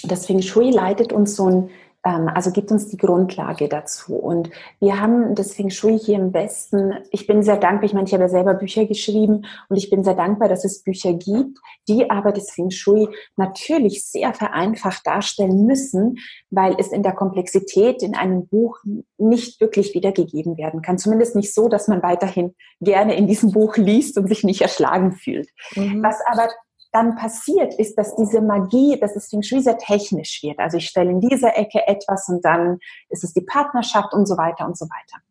das 0.04 0.26
Feng 0.26 0.42
Shui 0.42 0.72
leitet 0.72 1.14
uns 1.14 1.36
so 1.36 1.50
ein 1.50 1.70
also 2.04 2.52
gibt 2.52 2.72
uns 2.72 2.88
die 2.88 2.98
Grundlage 2.98 3.68
dazu. 3.68 4.16
Und 4.16 4.50
wir 4.80 5.00
haben 5.00 5.36
das 5.36 5.54
Feng 5.54 5.70
Shui 5.70 6.00
hier 6.00 6.18
im 6.18 6.34
Westen. 6.34 6.94
Ich 7.12 7.28
bin 7.28 7.44
sehr 7.44 7.58
dankbar, 7.58 7.84
ich 7.84 7.94
meine, 7.94 8.08
ich 8.08 8.14
habe 8.14 8.24
ja 8.24 8.30
selber 8.30 8.56
Bücher 8.56 8.86
geschrieben 8.86 9.46
und 9.70 9.76
ich 9.76 9.90
bin 9.90 10.04
sehr 10.04 10.16
dankbar, 10.16 10.50
dass 10.50 10.66
es 10.66 10.84
Bücher 10.84 11.14
gibt, 11.14 11.60
die 11.88 12.10
aber 12.10 12.32
das 12.32 12.52
Feng 12.52 12.72
Shui 12.72 13.08
natürlich 13.36 14.06
sehr 14.06 14.34
vereinfacht 14.34 15.06
darstellen 15.06 15.66
müssen, 15.66 16.18
weil 16.50 16.76
es 16.80 16.88
in 16.92 17.04
der 17.04 17.14
Komplexität 17.14 18.02
in 18.02 18.16
einem 18.16 18.48
Buch 18.48 18.80
nicht 19.18 19.62
wirklich 19.62 19.94
wiedergegeben 19.94 20.58
werden 20.58 20.82
kann. 20.82 20.98
Zumindest 20.98 21.36
nicht 21.36 21.54
so, 21.54 21.70
dass 21.70 21.88
man 21.88 22.02
weiterhin 22.02 22.56
gerne 22.80 23.16
in 23.16 23.28
diesem 23.28 23.52
Buch 23.52 23.78
liest 23.78 24.18
und 24.18 24.28
sich 24.28 24.44
nicht 24.44 24.62
erschlagen 24.62 25.12
fühlt. 25.12 25.50
Mhm. 25.76 26.02
Was 26.02 26.20
aber 26.26 26.50
dann 26.92 27.16
passiert, 27.16 27.74
ist, 27.76 27.98
dass 27.98 28.16
diese 28.16 28.42
Magie, 28.42 29.00
dass 29.00 29.16
es 29.16 29.30
Feng 29.30 29.44
Shui 29.44 29.62
sehr 29.62 29.78
technisch 29.78 30.44
wird. 30.44 30.60
Also 30.60 30.78
ich 30.78 30.88
stelle 30.88 31.12
in 31.12 31.22
dieser 31.22 31.58
Ecke 31.58 31.88
etwas 31.88 32.28
und 32.28 32.44
dann 32.44 32.80
ist 33.10 33.24
es 33.24 33.34
die 33.34 33.42
Partnerschaft 33.42 34.14
und 34.14 34.28
so 34.28 34.38
weiter 34.38 34.66
und 34.66 34.78
so 34.78 34.86
weiter. 34.86 35.24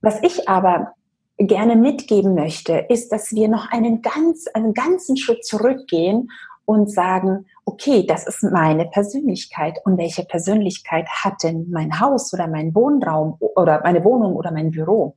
Was 0.00 0.20
ich 0.22 0.48
aber 0.48 0.94
gerne 1.38 1.76
mitgeben 1.76 2.34
möchte, 2.34 2.86
ist, 2.88 3.12
dass 3.12 3.32
wir 3.32 3.48
noch 3.48 3.70
einen 3.70 4.02
ganz, 4.02 4.46
einen 4.48 4.74
ganzen 4.74 5.16
Schritt 5.16 5.44
zurückgehen 5.44 6.28
und 6.64 6.90
sagen, 6.90 7.46
okay, 7.64 8.04
das 8.06 8.26
ist 8.26 8.42
meine 8.42 8.86
Persönlichkeit 8.86 9.78
und 9.84 9.96
welche 9.96 10.24
Persönlichkeit 10.24 11.08
hat 11.08 11.42
denn 11.42 11.68
mein 11.70 12.00
Haus 12.00 12.32
oder 12.34 12.46
mein 12.48 12.74
Wohnraum 12.74 13.36
oder 13.38 13.80
meine 13.82 14.04
Wohnung 14.04 14.34
oder 14.34 14.50
mein 14.50 14.70
Büro? 14.70 15.16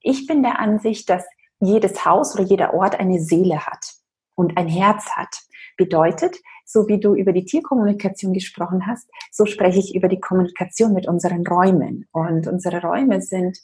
Ich 0.00 0.26
bin 0.26 0.42
der 0.42 0.58
Ansicht, 0.58 1.08
dass 1.08 1.24
jedes 1.60 2.04
Haus 2.04 2.34
oder 2.34 2.44
jeder 2.44 2.74
Ort 2.74 2.98
eine 2.98 3.20
Seele 3.20 3.66
hat 3.66 4.01
und 4.34 4.56
ein 4.56 4.68
Herz 4.68 5.10
hat. 5.10 5.42
Bedeutet, 5.76 6.36
so 6.64 6.88
wie 6.88 7.00
du 7.00 7.14
über 7.14 7.32
die 7.32 7.44
Tierkommunikation 7.44 8.32
gesprochen 8.32 8.86
hast, 8.86 9.08
so 9.30 9.46
spreche 9.46 9.78
ich 9.78 9.94
über 9.94 10.08
die 10.08 10.20
Kommunikation 10.20 10.92
mit 10.92 11.08
unseren 11.08 11.46
Räumen. 11.46 12.06
Und 12.12 12.46
unsere 12.46 12.82
Räume 12.82 13.20
sind, 13.20 13.58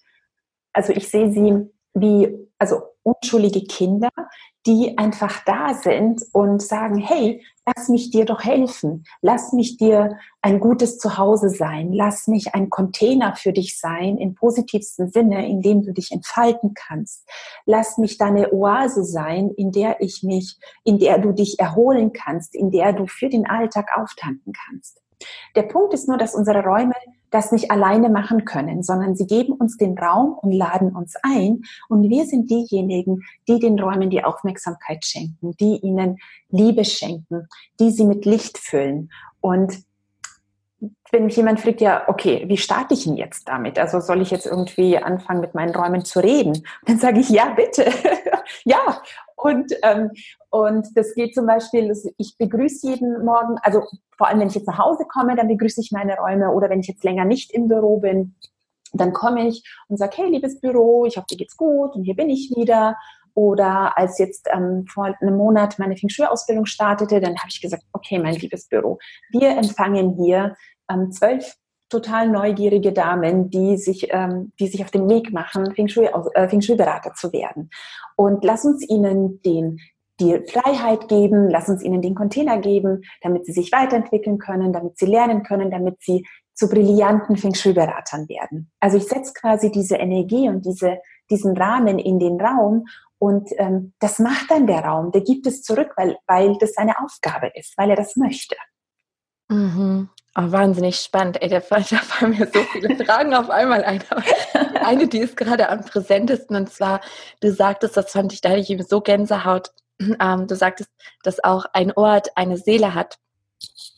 also 0.72 0.92
ich 0.92 1.08
sehe 1.08 1.30
sie 1.32 1.70
wie, 2.00 2.48
also 2.58 2.82
unschuldige 3.02 3.64
Kinder, 3.64 4.10
die 4.66 4.98
einfach 4.98 5.42
da 5.44 5.72
sind 5.72 6.22
und 6.32 6.60
sagen, 6.60 6.98
hey, 6.98 7.42
lass 7.64 7.88
mich 7.88 8.10
dir 8.10 8.24
doch 8.24 8.44
helfen, 8.44 9.04
lass 9.22 9.52
mich 9.52 9.78
dir 9.78 10.18
ein 10.42 10.60
gutes 10.60 10.98
Zuhause 10.98 11.48
sein, 11.48 11.92
lass 11.92 12.28
mich 12.28 12.54
ein 12.54 12.68
Container 12.68 13.34
für 13.34 13.52
dich 13.52 13.78
sein, 13.78 14.18
im 14.18 14.34
positivsten 14.34 15.10
Sinne, 15.10 15.48
in 15.48 15.62
dem 15.62 15.82
du 15.82 15.92
dich 15.92 16.12
entfalten 16.12 16.74
kannst. 16.74 17.26
Lass 17.64 17.98
mich 17.98 18.18
deine 18.18 18.52
Oase 18.52 19.04
sein, 19.04 19.50
in 19.56 19.72
der 19.72 20.00
ich 20.00 20.22
mich, 20.22 20.58
in 20.84 20.98
der 20.98 21.18
du 21.18 21.32
dich 21.32 21.58
erholen 21.58 22.12
kannst, 22.12 22.54
in 22.54 22.70
der 22.70 22.92
du 22.92 23.06
für 23.06 23.28
den 23.28 23.48
Alltag 23.48 23.88
auftanken 23.96 24.52
kannst. 24.52 25.00
Der 25.56 25.62
Punkt 25.62 25.94
ist 25.94 26.08
nur, 26.08 26.16
dass 26.16 26.34
unsere 26.34 26.62
Räume 26.62 26.94
das 27.30 27.52
nicht 27.52 27.70
alleine 27.70 28.08
machen 28.08 28.44
können, 28.44 28.82
sondern 28.82 29.16
sie 29.16 29.26
geben 29.26 29.52
uns 29.52 29.76
den 29.76 29.98
Raum 29.98 30.38
und 30.40 30.52
laden 30.52 30.94
uns 30.94 31.14
ein. 31.22 31.62
Und 31.88 32.08
wir 32.08 32.24
sind 32.26 32.50
diejenigen, 32.50 33.22
die 33.48 33.58
den 33.58 33.78
Räumen 33.78 34.10
die 34.10 34.24
Aufmerksamkeit 34.24 35.04
schenken, 35.04 35.56
die 35.58 35.78
ihnen 35.78 36.18
Liebe 36.50 36.84
schenken, 36.84 37.48
die 37.80 37.90
sie 37.90 38.04
mit 38.04 38.24
Licht 38.24 38.58
füllen. 38.58 39.10
Und 39.40 39.82
wenn 41.10 41.24
mich 41.24 41.36
jemand 41.36 41.60
fragt, 41.60 41.80
ja, 41.80 42.08
okay, 42.08 42.44
wie 42.46 42.56
starte 42.56 42.94
ich 42.94 43.04
denn 43.04 43.16
jetzt 43.16 43.48
damit? 43.48 43.78
Also 43.78 44.00
soll 44.00 44.22
ich 44.22 44.30
jetzt 44.30 44.46
irgendwie 44.46 44.98
anfangen, 44.98 45.40
mit 45.40 45.54
meinen 45.54 45.74
Räumen 45.74 46.04
zu 46.04 46.20
reden? 46.20 46.62
Dann 46.86 46.98
sage 46.98 47.20
ich, 47.20 47.28
ja, 47.30 47.50
bitte. 47.50 47.90
ja. 48.64 49.02
Und, 49.38 49.72
ähm, 49.82 50.10
und 50.50 50.88
das 50.94 51.14
geht 51.14 51.34
zum 51.34 51.46
Beispiel, 51.46 51.92
ich 52.16 52.36
begrüße 52.38 52.88
jeden 52.88 53.24
Morgen, 53.24 53.56
also 53.62 53.84
vor 54.16 54.28
allem, 54.28 54.40
wenn 54.40 54.48
ich 54.48 54.56
jetzt 54.56 54.66
nach 54.66 54.78
Hause 54.78 55.04
komme, 55.08 55.36
dann 55.36 55.48
begrüße 55.48 55.80
ich 55.80 55.92
meine 55.92 56.16
Räume 56.16 56.50
oder 56.52 56.68
wenn 56.68 56.80
ich 56.80 56.88
jetzt 56.88 57.04
länger 57.04 57.24
nicht 57.24 57.52
im 57.54 57.68
Büro 57.68 58.00
bin, 58.00 58.34
dann 58.92 59.12
komme 59.12 59.46
ich 59.46 59.62
und 59.88 59.96
sage, 59.98 60.16
hey, 60.16 60.30
liebes 60.30 60.60
Büro, 60.60 61.04
ich 61.06 61.16
hoffe, 61.16 61.26
dir 61.30 61.36
geht's 61.36 61.56
gut 61.56 61.94
und 61.94 62.04
hier 62.04 62.16
bin 62.16 62.30
ich 62.30 62.52
wieder. 62.56 62.96
Oder 63.34 63.96
als 63.96 64.18
jetzt 64.18 64.48
ähm, 64.52 64.86
vor 64.92 65.04
einem 65.04 65.36
Monat 65.36 65.78
meine 65.78 65.96
Feng 65.96 66.08
Shui-Ausbildung 66.08 66.66
startete, 66.66 67.20
dann 67.20 67.38
habe 67.38 67.48
ich 67.48 67.60
gesagt, 67.60 67.84
okay, 67.92 68.18
mein 68.18 68.34
liebes 68.34 68.66
Büro, 68.66 68.98
wir 69.30 69.50
empfangen 69.50 70.16
hier 70.16 70.56
ähm, 70.90 71.12
zwölf 71.12 71.54
total 71.88 72.28
neugierige 72.28 72.92
Damen, 72.92 73.50
die 73.50 73.76
sich, 73.76 74.08
ähm, 74.10 74.52
die 74.60 74.68
sich 74.68 74.82
auf 74.82 74.90
den 74.90 75.08
Weg 75.08 75.32
machen, 75.32 75.74
Feng 75.74 75.88
Shui-Berater 75.88 76.30
äh, 76.34 76.48
Feng 76.48 76.60
Shui 76.60 76.76
zu 76.76 77.32
werden. 77.32 77.70
Und 78.16 78.44
lass 78.44 78.64
uns 78.64 78.88
ihnen 78.88 79.40
den 79.42 79.78
die 80.20 80.42
Freiheit 80.50 81.08
geben, 81.08 81.48
lass 81.48 81.68
uns 81.68 81.82
ihnen 81.82 82.02
den 82.02 82.14
Container 82.16 82.58
geben, 82.58 83.02
damit 83.22 83.46
sie 83.46 83.52
sich 83.52 83.70
weiterentwickeln 83.70 84.38
können, 84.38 84.72
damit 84.72 84.98
sie 84.98 85.06
lernen 85.06 85.44
können, 85.44 85.70
damit 85.70 86.02
sie 86.02 86.26
zu 86.54 86.68
brillanten 86.68 87.36
Feng 87.36 87.54
Shui-Beratern 87.54 88.28
werden. 88.28 88.70
Also 88.80 88.96
ich 88.96 89.04
setze 89.04 89.32
quasi 89.32 89.70
diese 89.70 89.94
Energie 89.94 90.48
und 90.48 90.66
diese, 90.66 90.98
diesen 91.30 91.56
Rahmen 91.56 92.00
in 92.00 92.18
den 92.18 92.40
Raum 92.40 92.86
und 93.18 93.50
ähm, 93.58 93.94
das 94.00 94.18
macht 94.18 94.50
dann 94.50 94.66
der 94.66 94.80
Raum, 94.80 95.12
der 95.12 95.20
gibt 95.20 95.46
es 95.46 95.62
zurück, 95.62 95.92
weil, 95.96 96.16
weil 96.26 96.56
das 96.58 96.72
seine 96.74 96.98
Aufgabe 96.98 97.50
ist, 97.54 97.76
weil 97.78 97.90
er 97.90 97.96
das 97.96 98.16
möchte. 98.16 98.56
Mhm. 99.48 100.08
Oh, 100.40 100.52
wahnsinnig 100.52 101.00
spannend. 101.00 101.42
Ey, 101.42 101.48
da, 101.48 101.58
da 101.70 101.80
fallen 101.80 102.38
mir 102.38 102.46
so 102.46 102.62
viele 102.70 102.94
Fragen 103.04 103.34
auf 103.34 103.50
einmal 103.50 103.82
ein. 103.82 104.04
Eine, 104.84 105.08
die 105.08 105.18
ist 105.18 105.36
gerade 105.36 105.68
am 105.68 105.84
präsentesten 105.84 106.54
und 106.54 106.72
zwar, 106.72 107.00
du 107.40 107.52
sagtest, 107.52 107.96
das 107.96 108.12
fand 108.12 108.32
ich, 108.32 108.40
da 108.40 108.54
ich 108.54 108.70
eben 108.70 108.84
so 108.84 109.00
Gänsehaut, 109.00 109.72
ähm, 109.98 110.46
du 110.46 110.54
sagtest, 110.54 110.90
dass 111.24 111.42
auch 111.42 111.64
ein 111.72 111.90
Ort 111.92 112.28
eine 112.36 112.56
Seele 112.56 112.94
hat. 112.94 113.16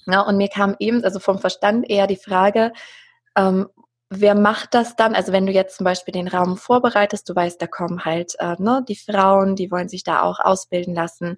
Ja, 0.06 0.22
und 0.22 0.38
mir 0.38 0.48
kam 0.48 0.76
eben, 0.78 1.04
also 1.04 1.18
vom 1.20 1.40
Verstand 1.40 1.90
eher 1.90 2.06
die 2.06 2.16
Frage, 2.16 2.72
ähm, 3.36 3.68
wer 4.08 4.34
macht 4.34 4.72
das 4.72 4.96
dann? 4.96 5.14
Also 5.14 5.32
wenn 5.32 5.44
du 5.44 5.52
jetzt 5.52 5.76
zum 5.76 5.84
Beispiel 5.84 6.12
den 6.12 6.28
Raum 6.28 6.56
vorbereitest, 6.56 7.28
du 7.28 7.34
weißt, 7.34 7.60
da 7.60 7.66
kommen 7.66 8.06
halt 8.06 8.34
äh, 8.38 8.56
ne, 8.58 8.82
die 8.88 8.96
Frauen, 8.96 9.56
die 9.56 9.70
wollen 9.70 9.90
sich 9.90 10.04
da 10.04 10.22
auch 10.22 10.40
ausbilden 10.40 10.94
lassen. 10.94 11.36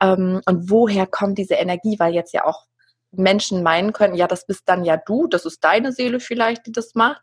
Ähm, 0.00 0.42
und 0.46 0.70
woher 0.70 1.08
kommt 1.08 1.38
diese 1.38 1.54
Energie? 1.54 1.98
Weil 1.98 2.14
jetzt 2.14 2.32
ja 2.32 2.44
auch 2.44 2.66
Menschen 3.18 3.62
meinen 3.62 3.92
können, 3.92 4.14
ja, 4.14 4.26
das 4.26 4.46
bist 4.46 4.62
dann 4.66 4.84
ja 4.84 4.96
du, 4.96 5.26
das 5.26 5.44
ist 5.44 5.64
deine 5.64 5.92
Seele 5.92 6.20
vielleicht, 6.20 6.66
die 6.66 6.72
das 6.72 6.94
macht. 6.94 7.22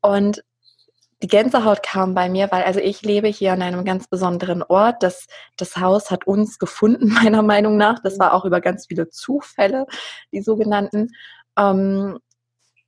Und 0.00 0.42
die 1.22 1.28
Gänsehaut 1.28 1.82
kam 1.82 2.14
bei 2.14 2.28
mir, 2.28 2.50
weil 2.52 2.64
also 2.64 2.80
ich 2.80 3.02
lebe 3.02 3.28
hier 3.28 3.52
an 3.52 3.62
einem 3.62 3.84
ganz 3.84 4.06
besonderen 4.08 4.62
Ort. 4.62 5.02
Das, 5.02 5.26
das 5.56 5.76
Haus 5.76 6.10
hat 6.10 6.26
uns 6.26 6.58
gefunden, 6.58 7.08
meiner 7.22 7.42
Meinung 7.42 7.76
nach. 7.76 8.00
Das 8.00 8.18
war 8.18 8.34
auch 8.34 8.44
über 8.44 8.60
ganz 8.60 8.86
viele 8.86 9.08
Zufälle, 9.08 9.86
die 10.32 10.42
sogenannten. 10.42 11.08
Ähm, 11.58 12.18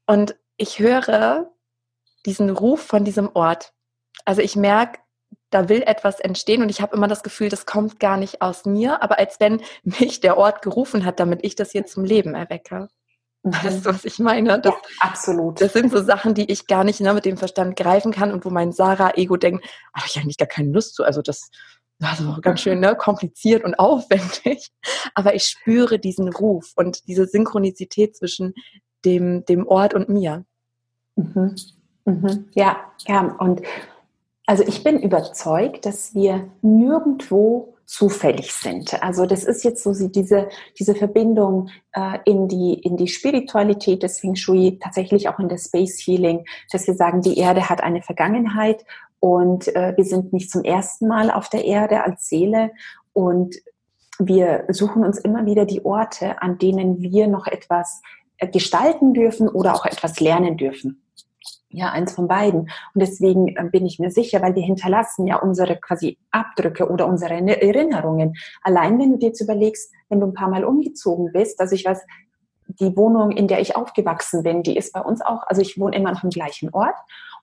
und 0.07 0.37
ich 0.57 0.78
höre 0.78 1.50
diesen 2.26 2.50
Ruf 2.50 2.83
von 2.83 3.04
diesem 3.04 3.30
Ort. 3.35 3.73
Also 4.25 4.42
ich 4.42 4.57
merke, 4.57 5.00
da 5.50 5.69
will 5.69 5.83
etwas 5.83 6.21
entstehen 6.21 6.62
und 6.62 6.69
ich 6.69 6.81
habe 6.81 6.97
immer 6.97 7.09
das 7.09 7.23
Gefühl, 7.23 7.49
das 7.49 7.67
kommt 7.67 8.00
gar 8.00 8.17
nicht 8.17 8.43
aus 8.43 8.64
mir, 8.64 9.02
aber 9.02 9.19
als 9.19 9.40
wenn 9.40 9.62
mich 9.83 10.21
der 10.21 10.37
Ort 10.37 10.62
gerufen 10.62 11.05
hat, 11.05 11.21
damit 11.21 11.45
ich 11.45 11.57
das 11.57 11.73
hier 11.73 11.87
zum 11.87 12.05
Leben 12.05 12.35
erwecke. 12.35 12.88
Weißt 13.45 13.87
du, 13.87 13.90
was 13.90 14.05
ich 14.05 14.19
meine? 14.19 14.61
Das, 14.61 14.75
ja, 14.75 14.81
absolut. 15.00 15.61
Das 15.61 15.73
sind 15.73 15.93
so 15.93 16.02
Sachen, 16.02 16.35
die 16.35 16.50
ich 16.50 16.67
gar 16.67 16.85
nicht 16.85 17.00
ne, 17.00 17.14
mit 17.14 17.25
dem 17.25 17.37
Verstand 17.37 17.76
greifen 17.76 18.12
kann 18.12 18.33
und 18.33 18.45
wo 18.45 18.50
mein 18.50 18.73
Sarah-Ego 18.73 19.37
denkt, 19.37 19.64
habe 19.95 20.07
ich 20.07 20.19
eigentlich 20.19 20.37
gar 20.37 20.49
keine 20.49 20.71
Lust 20.71 20.97
zu. 20.97 21.05
Also 21.05 21.23
das 21.23 21.49
also 22.00 22.37
ganz 22.40 22.61
schön 22.61 22.81
ne, 22.81 22.95
kompliziert 22.97 23.64
und 23.64 23.75
aufwendig. 23.78 24.71
Aber 25.14 25.35
ich 25.35 25.45
spüre 25.45 25.99
diesen 25.99 26.28
Ruf 26.28 26.73
und 26.76 27.07
diese 27.07 27.26
Synchronizität 27.26 28.17
zwischen 28.17 28.55
dem, 29.05 29.45
dem 29.45 29.67
Ort 29.67 29.95
und 29.95 30.09
mir. 30.09 30.45
Mhm. 31.17 31.55
Mhm. 32.05 32.49
Ja, 32.55 32.93
ja. 33.07 33.37
Und 33.38 33.62
also 34.49 34.64
ich 34.67 34.83
bin 34.83 34.99
überzeugt, 34.99 35.85
dass 35.85 36.14
wir 36.14 36.49
nirgendwo 36.62 37.75
zufällig 37.85 38.50
sind. 38.55 39.02
Also 39.02 39.26
das 39.26 39.45
ist 39.45 39.62
jetzt 39.62 39.83
so 39.83 39.93
diese, 40.09 40.49
diese 40.78 40.95
Verbindung 40.95 41.69
äh, 41.93 42.19
in, 42.25 42.49
die, 42.49 42.73
in 42.73 42.97
die 42.97 43.09
Spiritualität 43.09 44.02
des 44.02 44.21
Feng 44.21 44.37
Shui, 44.37 44.78
tatsächlich 44.83 45.28
auch 45.28 45.38
in 45.38 45.50
der 45.50 45.59
Space 45.59 46.00
Healing, 46.00 46.47
dass 46.73 46.87
wir 46.87 46.95
sagen, 46.95 47.21
die 47.21 47.37
Erde 47.37 47.69
hat 47.69 47.83
eine 47.83 48.00
Vergangenheit 48.00 48.87
und 49.21 49.69
äh, 49.76 49.93
wir 49.99 50.05
sind 50.05 50.33
nicht 50.33 50.50
zum 50.50 50.64
ersten 50.64 51.09
Mal 51.09 51.31
auf 51.31 51.50
der 51.50 51.67
Erde 51.67 52.02
als 52.02 52.26
Seele 52.26 52.71
und 53.12 53.55
wir 54.19 54.64
suchen 54.71 55.05
uns 55.05 55.19
immer 55.19 55.45
wieder 55.45 55.67
die 55.67 55.85
Orte, 55.85 56.40
an 56.40 56.57
denen 56.57 57.02
wir 57.02 57.26
noch 57.26 57.49
etwas 57.49 58.00
äh, 58.38 58.49
gestalten 58.49 59.12
dürfen 59.12 59.47
oder 59.47 59.75
auch 59.75 59.85
etwas 59.85 60.21
lernen 60.21 60.57
dürfen. 60.57 61.02
Ja, 61.70 61.90
eins 61.90 62.14
von 62.14 62.28
beiden. 62.28 62.60
Und 62.60 62.70
deswegen 62.94 63.48
äh, 63.48 63.68
bin 63.70 63.84
ich 63.84 63.98
mir 63.98 64.10
sicher, 64.10 64.40
weil 64.40 64.54
wir 64.54 64.62
hinterlassen 64.62 65.26
ja 65.26 65.37
unsere 65.37 65.76
quasi 65.76 66.18
Abdrücke 66.30 66.88
oder 66.88 67.06
unsere 67.06 67.34
Erinnerungen. 67.34 68.34
Allein 68.62 68.98
wenn 68.98 69.12
du 69.12 69.18
dir 69.18 69.26
jetzt 69.28 69.42
überlegst, 69.42 69.92
wenn 70.08 70.20
du 70.20 70.26
ein 70.26 70.34
paar 70.34 70.48
Mal 70.48 70.64
umgezogen 70.64 71.30
bist, 71.32 71.60
also 71.60 71.75
ich 71.75 71.84
weiß, 71.84 72.00
die 72.80 72.96
Wohnung, 72.96 73.32
in 73.32 73.48
der 73.48 73.60
ich 73.60 73.76
aufgewachsen 73.76 74.42
bin, 74.42 74.62
die 74.62 74.76
ist 74.76 74.92
bei 74.92 75.00
uns 75.00 75.20
auch, 75.20 75.42
also 75.46 75.60
ich 75.60 75.78
wohne 75.78 75.96
immer 75.96 76.12
noch 76.12 76.25
im 76.25 76.30
gleichen 76.30 76.70
Ort 76.72 76.96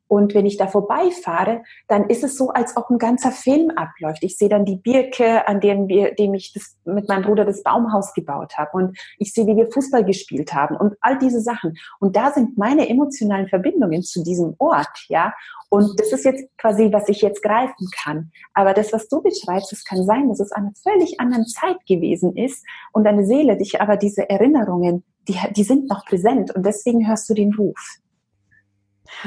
und 0.07 0.35
wenn 0.35 0.45
ich 0.45 0.57
da 0.57 0.67
vorbeifahre, 0.67 1.63
dann 1.87 2.09
ist 2.09 2.23
es 2.23 2.37
so, 2.37 2.49
als 2.49 2.77
ob 2.77 2.89
ein 2.89 2.99
ganzer 2.99 3.31
Film 3.31 3.71
abläuft. 3.71 4.23
Ich 4.23 4.37
sehe 4.37 4.49
dann 4.49 4.65
die 4.65 4.75
Birke, 4.75 5.47
an 5.47 5.59
dem 5.59 5.87
wir, 5.87 6.13
dem 6.13 6.33
ich 6.35 6.53
das, 6.53 6.77
mit 6.85 7.07
meinem 7.07 7.23
Bruder 7.23 7.43
das 7.43 7.63
Baumhaus 7.63 8.13
gebaut 8.13 8.57
habe. 8.57 8.71
Und 8.73 8.97
ich 9.17 9.33
sehe, 9.33 9.47
wie 9.47 9.55
wir 9.55 9.71
Fußball 9.71 10.05
gespielt 10.05 10.53
haben 10.53 10.75
und 10.75 10.95
all 11.01 11.17
diese 11.17 11.41
Sachen. 11.41 11.75
Und 11.99 12.15
da 12.15 12.31
sind 12.31 12.57
meine 12.57 12.87
emotionalen 12.87 13.47
Verbindungen 13.47 14.03
zu 14.03 14.23
diesem 14.23 14.55
Ort, 14.59 15.05
ja. 15.07 15.33
Und 15.69 15.99
das 15.99 16.13
ist 16.13 16.23
jetzt 16.23 16.45
quasi, 16.57 16.93
was 16.93 17.09
ich 17.09 17.21
jetzt 17.21 17.41
greifen 17.41 17.87
kann. 18.03 18.31
Aber 18.53 18.73
das, 18.73 18.93
was 18.93 19.07
du 19.07 19.21
beschreibst, 19.21 19.73
es 19.73 19.83
kann 19.83 20.05
sein, 20.05 20.29
dass 20.29 20.39
es 20.39 20.51
an 20.51 20.65
einer 20.65 20.73
völlig 20.75 21.19
anderen 21.19 21.45
Zeit 21.47 21.77
gewesen 21.87 22.37
ist 22.37 22.63
und 22.93 23.03
deine 23.03 23.25
Seele 23.25 23.57
dich 23.57 23.81
aber 23.81 23.97
diese 23.97 24.29
Erinnerungen, 24.29 25.03
die, 25.27 25.37
die 25.55 25.63
sind 25.63 25.89
noch 25.89 26.05
präsent 26.05 26.55
und 26.55 26.65
deswegen 26.65 27.07
hörst 27.07 27.27
du 27.29 27.33
den 27.33 27.53
Ruf. 27.55 27.97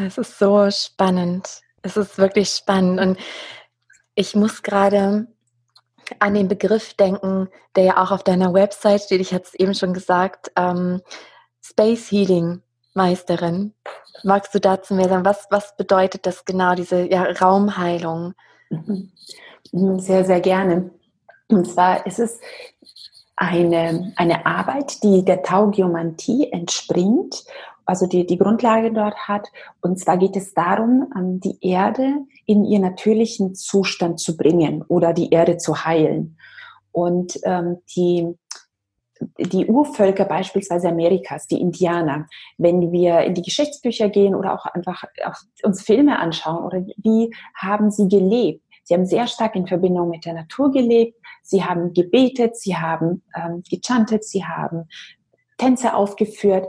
Es 0.05 0.19
ist 0.19 0.39
so 0.39 0.71
spannend. 0.71 1.63
Es 1.83 1.97
ist 1.97 2.19
wirklich 2.19 2.51
spannend. 2.51 3.01
Und 3.01 3.19
ich 4.15 4.35
muss 4.35 4.63
gerade 4.63 5.27
an 6.19 6.35
den 6.35 6.49
Begriff 6.49 6.95
denken, 6.95 7.49
der 7.77 7.85
ja 7.85 8.03
auch 8.03 8.11
auf 8.11 8.25
deiner 8.25 8.55
Website 8.55 9.03
steht. 9.03 9.21
Ich 9.21 9.33
hatte 9.33 9.45
es 9.47 9.55
eben 9.55 9.75
schon 9.75 9.93
gesagt. 9.93 10.51
Ähm, 10.57 11.03
Space 11.63 12.11
Healing 12.11 12.63
Meisterin. 12.95 13.75
Magst 14.25 14.55
du 14.55 14.61
dazu 14.61 14.95
mehr 14.95 15.09
sagen? 15.09 15.25
Was, 15.25 15.47
was 15.51 15.77
bedeutet 15.77 16.27
das 16.27 16.45
genau, 16.45 16.75
diese 16.75 17.09
ja, 17.09 17.23
Raumheilung? 17.23 18.35
Mhm. 18.71 19.13
Sehr, 20.01 20.25
sehr 20.25 20.41
gerne. 20.41 20.91
Und 21.49 21.67
zwar 21.67 22.07
ist 22.07 22.19
es 22.19 22.41
eine, 23.37 24.13
eine 24.17 24.47
Arbeit, 24.47 25.03
die 25.03 25.25
der 25.25 25.43
Taugiomantie 25.43 26.51
entspringt 26.51 27.45
also 27.89 28.07
die, 28.07 28.27
die 28.27 28.37
Grundlage 28.37 28.93
dort 28.93 29.17
hat. 29.17 29.49
Und 29.81 29.99
zwar 29.99 30.19
geht 30.19 30.37
es 30.37 30.53
darum, 30.53 31.11
ähm, 31.17 31.41
die 31.41 31.57
Erde 31.63 32.19
in 32.45 32.67
ihren 32.67 32.83
natürlichen 32.83 33.55
Zustand 33.55 34.21
zu 34.21 34.37
bringen 34.37 34.85
oder 34.89 35.15
die 35.15 35.31
Erde 35.31 35.57
zu 35.57 35.87
heilen. 35.87 36.37
Und 36.93 37.39
ähm, 37.45 37.79
die, 37.97 38.37
die 39.39 39.67
Urvölker 39.67 40.27
beispielsweise 40.27 40.91
Amerikas, 40.91 41.47
die 41.47 41.63
Indianer, 41.63 42.27
wenn 42.59 42.93
wir 42.93 43.21
in 43.21 43.33
die 43.33 43.43
Geschichtsbücher 43.43 44.11
gehen 44.11 44.35
oder 44.35 44.53
auch 44.53 44.67
einfach 44.67 45.05
auch 45.25 45.37
uns 45.63 45.81
Filme 45.81 46.19
anschauen 46.19 46.65
oder 46.65 46.85
wie 46.99 47.35
haben 47.55 47.91
sie 47.91 48.09
gelebt? 48.09 48.63
Sie 48.85 48.93
haben 48.93 49.07
sehr 49.07 49.27
stark 49.27 49.57
in 49.57 49.67
Verbindung 49.67 50.11
mit 50.11 50.27
der 50.27 50.35
Natur 50.35 50.71
gelebt. 50.73 51.17
Sie 51.43 51.65
haben 51.65 51.95
gebetet, 51.95 52.59
sie 52.59 52.77
haben 52.77 53.23
ähm, 53.35 53.63
gechantet, 53.69 54.25
sie 54.25 54.45
haben 54.45 54.89
Tänze 55.59 55.95
aufgeführt 55.95 56.67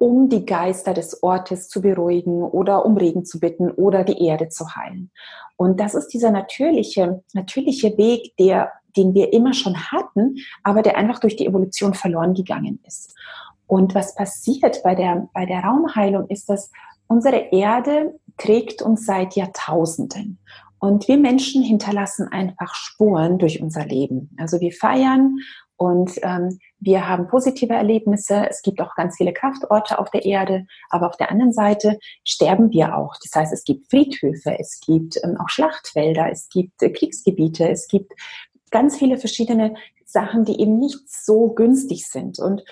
um 0.00 0.30
die 0.30 0.46
Geister 0.46 0.94
des 0.94 1.22
Ortes 1.22 1.68
zu 1.68 1.82
beruhigen 1.82 2.42
oder 2.42 2.86
um 2.86 2.96
Regen 2.96 3.26
zu 3.26 3.38
bitten 3.38 3.70
oder 3.70 4.02
die 4.02 4.24
Erde 4.24 4.48
zu 4.48 4.74
heilen. 4.74 5.10
Und 5.56 5.78
das 5.78 5.94
ist 5.94 6.08
dieser 6.08 6.30
natürliche, 6.30 7.22
natürliche 7.34 7.98
Weg, 7.98 8.34
der, 8.38 8.72
den 8.96 9.12
wir 9.12 9.30
immer 9.34 9.52
schon 9.52 9.76
hatten, 9.76 10.36
aber 10.62 10.80
der 10.80 10.96
einfach 10.96 11.18
durch 11.18 11.36
die 11.36 11.44
Evolution 11.44 11.92
verloren 11.92 12.32
gegangen 12.32 12.80
ist. 12.86 13.14
Und 13.66 13.94
was 13.94 14.14
passiert 14.14 14.82
bei 14.82 14.94
der, 14.94 15.28
bei 15.34 15.44
der 15.44 15.60
Raumheilung 15.60 16.28
ist, 16.28 16.48
dass 16.48 16.70
unsere 17.06 17.52
Erde 17.52 18.18
trägt 18.38 18.80
uns 18.80 19.04
seit 19.04 19.36
Jahrtausenden. 19.36 20.38
Und 20.78 21.08
wir 21.08 21.18
Menschen 21.18 21.62
hinterlassen 21.62 22.26
einfach 22.28 22.74
Spuren 22.74 23.38
durch 23.38 23.60
unser 23.60 23.84
Leben. 23.84 24.30
Also 24.38 24.60
wir 24.60 24.72
feiern 24.72 25.36
und 25.80 26.12
ähm, 26.20 26.58
wir 26.78 27.08
haben 27.08 27.26
positive 27.26 27.72
Erlebnisse. 27.72 28.46
Es 28.50 28.60
gibt 28.60 28.82
auch 28.82 28.94
ganz 28.96 29.16
viele 29.16 29.32
Kraftorte 29.32 29.98
auf 29.98 30.10
der 30.10 30.26
Erde. 30.26 30.66
Aber 30.90 31.08
auf 31.08 31.16
der 31.16 31.30
anderen 31.30 31.54
Seite 31.54 31.98
sterben 32.22 32.70
wir 32.70 32.98
auch. 32.98 33.14
Das 33.22 33.34
heißt, 33.34 33.50
es 33.50 33.64
gibt 33.64 33.88
Friedhöfe, 33.88 34.58
es 34.58 34.78
gibt 34.80 35.16
ähm, 35.24 35.38
auch 35.40 35.48
Schlachtfelder, 35.48 36.30
es 36.30 36.50
gibt 36.50 36.82
äh, 36.82 36.90
Kriegsgebiete, 36.90 37.66
es 37.66 37.88
gibt 37.88 38.12
ganz 38.70 38.98
viele 38.98 39.16
verschiedene 39.16 39.74
Sachen, 40.04 40.44
die 40.44 40.60
eben 40.60 40.78
nicht 40.78 41.00
so 41.08 41.48
günstig 41.48 42.06
sind. 42.06 42.38
Und 42.38 42.62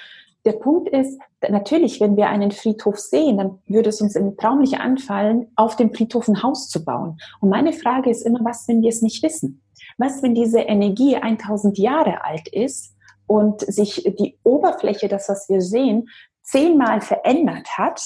der 0.45 0.53
Punkt 0.53 0.91
ist, 0.91 1.19
natürlich, 1.49 2.03
wenn 2.03 2.19
wir 2.19 2.29
einen 2.29 2.51
Friedhof 2.51 2.99
sehen, 2.99 3.39
dann 3.39 3.59
würde 3.67 3.89
es 3.89 4.03
uns 4.03 4.17
im 4.17 4.37
Traum 4.37 4.59
nicht 4.59 4.81
anfallen, 4.81 5.51
auf 5.57 5.77
dem 5.77 5.95
Friedhof 5.95 6.29
ein 6.29 6.43
Haus 6.43 6.69
zu 6.69 6.85
bauen. 6.85 7.17
Und 7.41 7.49
meine 7.49 7.73
Frage 7.73 8.11
ist 8.11 8.27
immer, 8.27 8.41
was, 8.45 8.69
wenn 8.69 8.83
wir 8.83 8.91
es 8.91 9.01
nicht 9.01 9.23
wissen? 9.23 9.63
Was, 9.97 10.23
wenn 10.23 10.35
diese 10.35 10.61
Energie 10.61 11.17
1000 11.17 11.79
Jahre 11.79 12.23
alt 12.23 12.49
ist 12.49 12.98
und 13.29 13.61
sich 13.61 14.03
die 14.19 14.37
Oberfläche, 14.43 15.07
das, 15.07 15.29
was 15.29 15.49
wir 15.49 15.61
sehen, 15.61 16.09
zehnmal 16.43 17.01
verändert 17.01 17.79
hat 17.79 18.01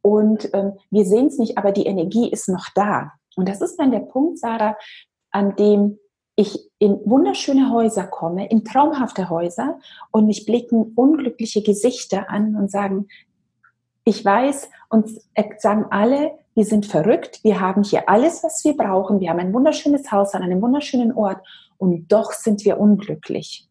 und 0.00 0.52
ähm, 0.52 0.72
wir 0.90 1.04
sehen 1.04 1.26
es 1.26 1.38
nicht, 1.38 1.56
aber 1.56 1.70
die 1.70 1.86
Energie 1.86 2.28
ist 2.28 2.48
noch 2.48 2.68
da. 2.74 3.12
Und 3.36 3.48
das 3.48 3.60
ist 3.60 3.76
dann 3.76 3.92
der 3.92 4.00
Punkt, 4.00 4.38
Sarah, 4.38 4.76
an 5.30 5.54
dem 5.56 5.98
ich 6.34 6.58
in 6.78 6.98
wunderschöne 7.04 7.70
Häuser 7.70 8.04
komme, 8.04 8.48
in 8.48 8.64
traumhafte 8.64 9.30
Häuser 9.30 9.78
und 10.10 10.26
mich 10.26 10.46
blicken 10.46 10.92
unglückliche 10.96 11.62
Gesichter 11.62 12.30
an 12.30 12.56
und 12.56 12.70
sagen, 12.70 13.06
ich 14.04 14.24
weiß, 14.24 14.68
uns 14.88 15.20
sagen 15.58 15.86
alle, 15.90 16.32
wir 16.54 16.64
sind 16.64 16.86
verrückt, 16.86 17.40
wir 17.44 17.60
haben 17.60 17.84
hier 17.84 18.08
alles, 18.08 18.42
was 18.42 18.64
wir 18.64 18.76
brauchen, 18.76 19.20
wir 19.20 19.30
haben 19.30 19.38
ein 19.38 19.54
wunderschönes 19.54 20.10
Haus 20.10 20.34
an 20.34 20.42
einem 20.42 20.60
wunderschönen 20.60 21.12
Ort 21.12 21.46
und 21.78 22.10
doch 22.10 22.32
sind 22.32 22.64
wir 22.64 22.80
unglücklich. 22.80 23.68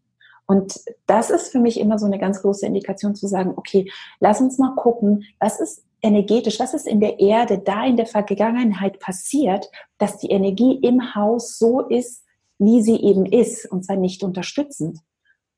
Und 0.52 0.82
das 1.08 1.30
ist 1.30 1.54
für 1.54 1.60
mich 1.60 1.80
immer 1.80 1.98
so 1.98 2.06
eine 2.06 2.20
ganz 2.20 2.42
große 2.42 2.66
Indikation 2.66 3.16
zu 3.16 3.26
sagen, 3.26 3.54
okay, 3.56 3.90
lass 4.20 4.42
uns 4.42 4.58
mal 4.58 4.76
gucken, 4.76 5.24
was 5.40 5.62
ist 5.62 5.86
energetisch, 6.02 6.60
was 6.60 6.74
ist 6.74 6.88
in 6.88 7.00
der 7.00 7.22
Erde 7.22 7.60
da 7.60 7.86
in 7.86 7.96
der 7.96 8.06
Vergangenheit 8.06 9.00
passiert, 9.00 9.72
dass 9.98 10.18
die 10.18 10.30
Energie 10.30 10.78
im 10.82 11.16
Haus 11.16 11.58
so 11.58 11.80
ist, 11.88 12.26
wie 12.60 12.82
sie 12.82 12.98
eben 13.02 13.26
ist 13.26 13.66
und 13.72 13.86
zwar 13.86 13.96
nicht 13.96 14.26
unterstützend. 14.26 15.00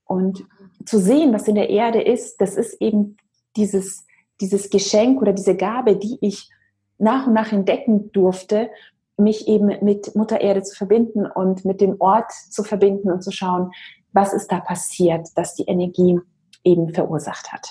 Und 0.06 0.46
zu 0.86 1.00
sehen, 1.00 1.34
was 1.34 1.48
in 1.48 1.56
der 1.56 1.72
Erde 1.72 2.00
ist, 2.00 2.40
das 2.40 2.56
ist 2.56 2.80
eben 2.80 3.18
dieses, 3.56 4.06
dieses 4.42 4.70
Geschenk 4.70 5.20
oder 5.24 5.34
diese 5.34 5.58
Gabe, 5.58 5.96
die 5.96 6.20
ich 6.22 6.52
nach 7.00 7.26
und 7.26 7.34
nach 7.34 7.52
entdecken 7.52 8.12
durfte, 8.12 8.70
mich 9.18 9.48
eben 9.48 9.72
mit 9.82 10.16
Mutter 10.16 10.40
Erde 10.40 10.62
zu 10.62 10.76
verbinden 10.76 11.26
und 11.26 11.66
mit 11.66 11.82
dem 11.82 12.00
Ort 12.00 12.32
zu 12.32 12.64
verbinden 12.64 13.12
und 13.12 13.24
zu 13.24 13.32
schauen, 13.32 13.72
was 14.14 14.34
ist 14.34 14.52
da 14.52 14.60
passiert, 14.60 15.28
dass 15.36 15.56
die 15.56 15.64
Energie 15.64 16.20
eben 16.64 16.94
verursacht 16.94 17.52
hat. 17.52 17.68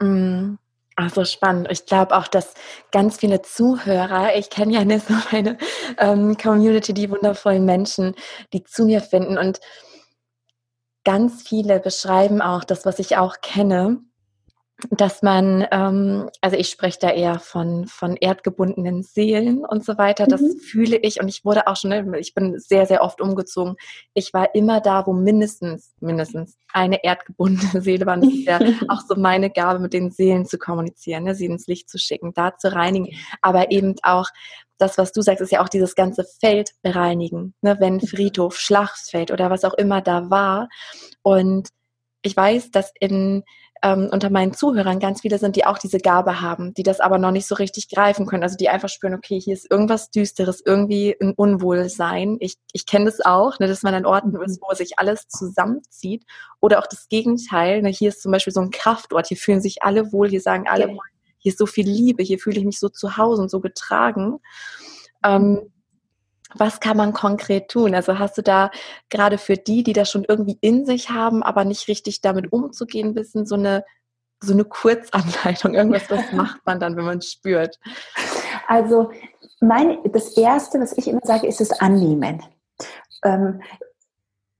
Mm. 0.00 0.56
Also 0.96 1.24
spannend. 1.24 1.68
Ich 1.70 1.86
glaube 1.86 2.16
auch, 2.16 2.26
dass 2.26 2.54
ganz 2.90 3.18
viele 3.18 3.40
Zuhörer, 3.40 4.34
ich 4.34 4.50
kenne 4.50 4.74
ja 4.74 4.84
nicht 4.84 5.06
so 5.06 5.14
meine 5.30 5.56
ähm, 5.96 6.36
Community, 6.36 6.92
die 6.92 7.08
wundervollen 7.08 7.64
Menschen, 7.64 8.16
die 8.52 8.64
zu 8.64 8.84
mir 8.84 9.00
finden. 9.00 9.38
Und 9.38 9.60
ganz 11.04 11.42
viele 11.42 11.78
beschreiben 11.78 12.42
auch 12.42 12.64
das, 12.64 12.84
was 12.84 12.98
ich 12.98 13.16
auch 13.16 13.40
kenne, 13.42 14.00
dass 14.90 15.22
man, 15.22 15.66
ähm, 15.72 16.30
also 16.40 16.56
ich 16.56 16.68
spreche 16.68 16.98
da 17.00 17.10
eher 17.10 17.40
von, 17.40 17.86
von 17.88 18.16
erdgebundenen 18.16 19.02
Seelen 19.02 19.64
und 19.64 19.84
so 19.84 19.98
weiter. 19.98 20.26
Das 20.26 20.40
mhm. 20.40 20.58
fühle 20.58 20.96
ich 20.98 21.20
und 21.20 21.28
ich 21.28 21.44
wurde 21.44 21.66
auch 21.66 21.76
schon, 21.76 21.90
ne, 21.90 22.18
ich 22.18 22.32
bin 22.32 22.58
sehr, 22.58 22.86
sehr 22.86 23.02
oft 23.02 23.20
umgezogen. 23.20 23.74
Ich 24.14 24.32
war 24.32 24.54
immer 24.54 24.80
da, 24.80 25.04
wo 25.06 25.12
mindestens, 25.12 25.94
mindestens 26.00 26.56
eine 26.72 27.02
erdgebundene 27.02 27.82
Seele 27.82 28.06
war. 28.06 28.14
Und 28.14 28.26
das 28.26 28.32
ist 28.32 28.46
ja 28.46 28.60
auch 28.88 29.00
so 29.00 29.16
meine 29.16 29.50
Gabe, 29.50 29.80
mit 29.80 29.92
den 29.92 30.12
Seelen 30.12 30.46
zu 30.46 30.58
kommunizieren, 30.58 31.24
ne, 31.24 31.34
sie 31.34 31.46
ins 31.46 31.66
Licht 31.66 31.90
zu 31.90 31.98
schicken, 31.98 32.32
da 32.32 32.56
zu 32.56 32.72
reinigen. 32.72 33.16
Aber 33.42 33.72
eben 33.72 33.96
auch 34.02 34.28
das, 34.78 34.96
was 34.96 35.10
du 35.10 35.22
sagst, 35.22 35.42
ist 35.42 35.50
ja 35.50 35.60
auch 35.60 35.68
dieses 35.68 35.96
ganze 35.96 36.24
Feld 36.40 36.70
bereinigen, 36.82 37.52
ne, 37.62 37.76
wenn 37.80 38.00
Friedhof, 38.00 38.56
Schlachtfeld 38.56 39.32
oder 39.32 39.50
was 39.50 39.64
auch 39.64 39.74
immer 39.74 40.02
da 40.02 40.30
war. 40.30 40.68
Und 41.22 41.68
ich 42.22 42.36
weiß, 42.36 42.70
dass 42.70 42.92
in 43.00 43.42
ähm, 43.82 44.08
unter 44.10 44.30
meinen 44.30 44.52
Zuhörern 44.52 44.98
ganz 45.00 45.20
viele 45.22 45.38
sind, 45.38 45.56
die 45.56 45.64
auch 45.64 45.78
diese 45.78 45.98
Gabe 45.98 46.40
haben, 46.40 46.74
die 46.74 46.82
das 46.82 47.00
aber 47.00 47.18
noch 47.18 47.30
nicht 47.30 47.46
so 47.46 47.54
richtig 47.54 47.88
greifen 47.88 48.26
können. 48.26 48.42
Also 48.42 48.56
die 48.56 48.68
einfach 48.68 48.88
spüren, 48.88 49.14
okay, 49.14 49.40
hier 49.40 49.54
ist 49.54 49.70
irgendwas 49.70 50.10
Düsteres, 50.10 50.62
irgendwie 50.64 51.16
ein 51.20 51.34
Unwohlsein. 51.34 52.36
Ich, 52.40 52.56
ich 52.72 52.86
kenne 52.86 53.06
das 53.06 53.20
auch, 53.20 53.58
ne, 53.58 53.66
dass 53.66 53.82
man 53.82 53.94
an 53.94 54.06
Orten 54.06 54.36
ist, 54.42 54.60
wo 54.62 54.74
sich 54.74 54.98
alles 54.98 55.28
zusammenzieht. 55.28 56.24
Oder 56.60 56.80
auch 56.80 56.86
das 56.86 57.08
Gegenteil. 57.08 57.82
Ne, 57.82 57.90
hier 57.90 58.08
ist 58.08 58.22
zum 58.22 58.32
Beispiel 58.32 58.52
so 58.52 58.60
ein 58.60 58.70
Kraftort, 58.70 59.26
hier 59.26 59.36
fühlen 59.36 59.60
sich 59.60 59.82
alle 59.82 60.12
wohl, 60.12 60.28
hier 60.28 60.40
sagen 60.40 60.66
alle, 60.68 60.88
okay. 60.88 60.98
hier 61.38 61.50
ist 61.50 61.58
so 61.58 61.66
viel 61.66 61.88
Liebe, 61.88 62.22
hier 62.22 62.38
fühle 62.38 62.58
ich 62.58 62.64
mich 62.64 62.78
so 62.78 62.88
zu 62.88 63.16
Hause 63.16 63.42
und 63.42 63.50
so 63.50 63.60
getragen. 63.60 64.38
Ähm, 65.24 65.72
was 66.54 66.80
kann 66.80 66.96
man 66.96 67.12
konkret 67.12 67.68
tun? 67.68 67.94
Also 67.94 68.18
hast 68.18 68.38
du 68.38 68.42
da 68.42 68.70
gerade 69.10 69.38
für 69.38 69.56
die, 69.56 69.82
die 69.82 69.92
das 69.92 70.10
schon 70.10 70.24
irgendwie 70.26 70.58
in 70.60 70.86
sich 70.86 71.10
haben, 71.10 71.42
aber 71.42 71.64
nicht 71.64 71.88
richtig 71.88 72.20
damit 72.20 72.52
umzugehen 72.52 73.14
wissen, 73.14 73.46
so 73.46 73.54
eine, 73.54 73.84
so 74.40 74.52
eine 74.52 74.64
Kurzanleitung, 74.64 75.74
irgendwas, 75.76 76.10
was 76.10 76.32
macht 76.32 76.64
man 76.64 76.80
dann, 76.80 76.96
wenn 76.96 77.04
man 77.04 77.18
es 77.18 77.32
spürt? 77.32 77.78
Also 78.66 79.10
mein, 79.60 79.98
das 80.12 80.36
Erste, 80.36 80.80
was 80.80 80.96
ich 80.96 81.08
immer 81.08 81.20
sage, 81.24 81.46
ist 81.46 81.60
das 81.60 81.80
Annehmen. 81.80 82.42
Ähm, 83.24 83.60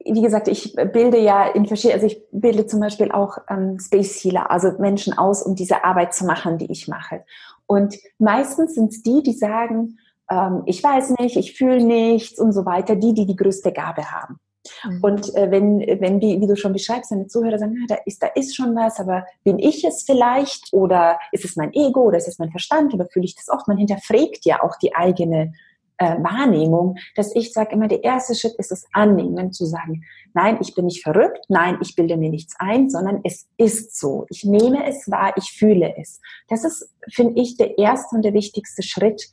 wie 0.05 0.23
gesagt, 0.23 0.49
ich 0.49 0.75
bilde 0.75 1.19
ja 1.19 1.47
in 1.47 1.67
verschiedenen, 1.67 2.01
also 2.01 2.07
ich 2.07 2.23
bilde 2.33 2.67
zum 2.67 2.81
Beispiel 2.81 3.13
auch 3.13 3.39
ähm, 3.49 3.79
Space 3.79 4.23
Healer, 4.23 4.51
also 4.51 4.73
Menschen 4.79 5.17
aus, 5.17 5.43
um 5.43 5.55
diese 5.55 5.85
Arbeit 5.85 6.15
zu 6.15 6.25
machen, 6.25 6.59
die 6.59 6.71
ich 6.71 6.89
mache. 6.89 7.25
Und 7.67 7.97
meistens 8.19 8.75
sind 8.75 8.93
es 8.93 9.03
die, 9.03 9.23
die 9.23 9.35
sagen, 9.35 9.99
ähm, 10.31 10.63
ich 10.67 10.83
weiß 10.83 11.15
nicht, 11.19 11.37
ich 11.37 11.57
fühle 11.57 11.83
nichts 11.83 12.39
und 12.39 12.53
so 12.53 12.65
weiter, 12.65 12.97
die, 12.97 13.15
die 13.15 13.27
die 13.27 13.37
größte 13.37 13.73
Gabe 13.73 14.11
haben. 14.11 14.39
Mhm. 14.85 15.01
Und 15.03 15.35
äh, 15.35 15.51
wenn, 15.51 15.81
wenn 15.81 16.21
wie, 16.21 16.41
wie 16.41 16.47
du 16.47 16.57
schon 16.57 16.73
beschreibst, 16.73 17.11
deine 17.11 17.27
Zuhörer 17.27 17.59
sagen, 17.59 17.77
ah, 17.83 17.87
da, 17.89 17.97
ist, 18.05 18.23
da 18.23 18.27
ist 18.29 18.55
schon 18.55 18.75
was, 18.75 19.01
aber 19.01 19.27
bin 19.45 19.59
ich 19.59 19.85
es 19.85 20.03
vielleicht 20.03 20.73
oder 20.73 21.19
ist 21.33 21.45
es 21.45 21.57
mein 21.57 21.73
Ego 21.73 22.03
oder 22.03 22.19
ist 22.19 22.29
es 22.29 22.39
mein 22.39 22.51
Verstand 22.51 22.95
oder 22.95 23.07
fühle 23.07 23.25
ich 23.25 23.37
das 23.37 23.49
oft? 23.49 23.69
Man 23.69 23.79
hinterfragt 23.79 24.45
ja 24.45 24.63
auch 24.63 24.77
die 24.77 24.95
eigene 24.95 25.53
äh, 25.99 26.17
Wahrnehmung, 26.23 26.97
dass 27.17 27.35
ich 27.35 27.53
sage 27.53 27.73
immer, 27.73 27.89
der 27.89 28.05
erste 28.05 28.35
Schritt 28.35 28.55
ist 28.59 28.71
das 28.71 28.87
Annehmen, 28.93 29.53
zu 29.53 29.67
sagen, 29.67 30.05
nein, 30.33 30.59
ich 30.61 30.75
bin 30.75 30.85
nicht 30.85 31.03
verrückt, 31.03 31.45
nein, 31.49 31.79
ich 31.83 31.97
bilde 31.97 32.17
mir 32.17 32.31
nichts 32.31 32.55
ein, 32.59 32.89
sondern 32.89 33.21
es 33.25 33.49
ist 33.57 33.99
so. 33.99 34.27
Ich 34.31 34.45
nehme 34.45 34.87
es 34.87 35.11
wahr, 35.11 35.33
ich 35.37 35.53
fühle 35.53 35.95
es. 35.99 36.21
Das 36.49 36.65
ist, 36.65 36.95
finde 37.11 37.41
ich, 37.41 37.57
der 37.57 37.79
erste 37.79 38.15
und 38.17 38.25
der 38.25 38.35
wichtigste 38.35 38.83
Schritt. 38.83 39.29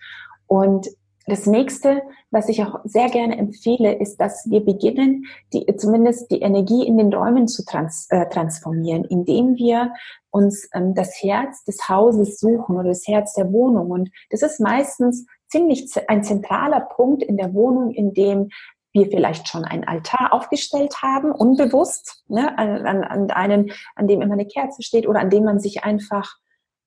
Und 0.47 0.88
das 1.27 1.47
nächste, 1.47 2.03
was 2.29 2.49
ich 2.49 2.63
auch 2.63 2.81
sehr 2.84 3.10
gerne 3.10 3.38
empfehle, 3.38 3.93
ist, 3.93 4.17
dass 4.17 4.47
wir 4.47 4.63
beginnen, 4.63 5.25
die, 5.53 5.65
zumindest 5.75 6.29
die 6.29 6.41
Energie 6.41 6.86
in 6.86 6.97
den 6.97 7.12
Räumen 7.12 7.47
zu 7.47 7.65
trans, 7.65 8.08
äh, 8.12 8.29
transformieren, 8.29 9.05
indem 9.05 9.55
wir 9.55 9.91
uns 10.29 10.69
ähm, 10.73 10.93
das 10.93 11.23
Herz 11.23 11.63
des 11.63 11.89
Hauses 11.89 12.39
suchen 12.39 12.75
oder 12.75 12.89
das 12.89 13.08
Herz 13.08 13.34
der 13.34 13.51
Wohnung. 13.51 13.89
Und 13.89 14.12
das 14.29 14.43
ist 14.43 14.60
meistens 14.60 15.25
ziemlich 15.47 15.89
ein 16.08 16.23
zentraler 16.23 16.81
Punkt 16.81 17.23
in 17.23 17.38
der 17.38 17.53
Wohnung, 17.53 17.91
in 17.91 18.13
dem 18.13 18.49
wir 18.93 19.08
vielleicht 19.08 19.47
schon 19.47 19.65
einen 19.65 19.84
Altar 19.84 20.31
aufgestellt 20.31 21.01
haben, 21.01 21.31
unbewusst, 21.31 22.23
ne, 22.27 22.58
an, 22.58 22.86
an, 22.86 23.03
an 23.03 23.31
einem, 23.31 23.71
an 23.95 24.08
dem 24.08 24.21
immer 24.21 24.34
eine 24.34 24.45
Kerze 24.45 24.84
steht 24.84 25.08
oder 25.08 25.19
an 25.19 25.29
dem 25.29 25.43
man 25.43 25.60
sich 25.60 25.84
einfach 25.84 26.36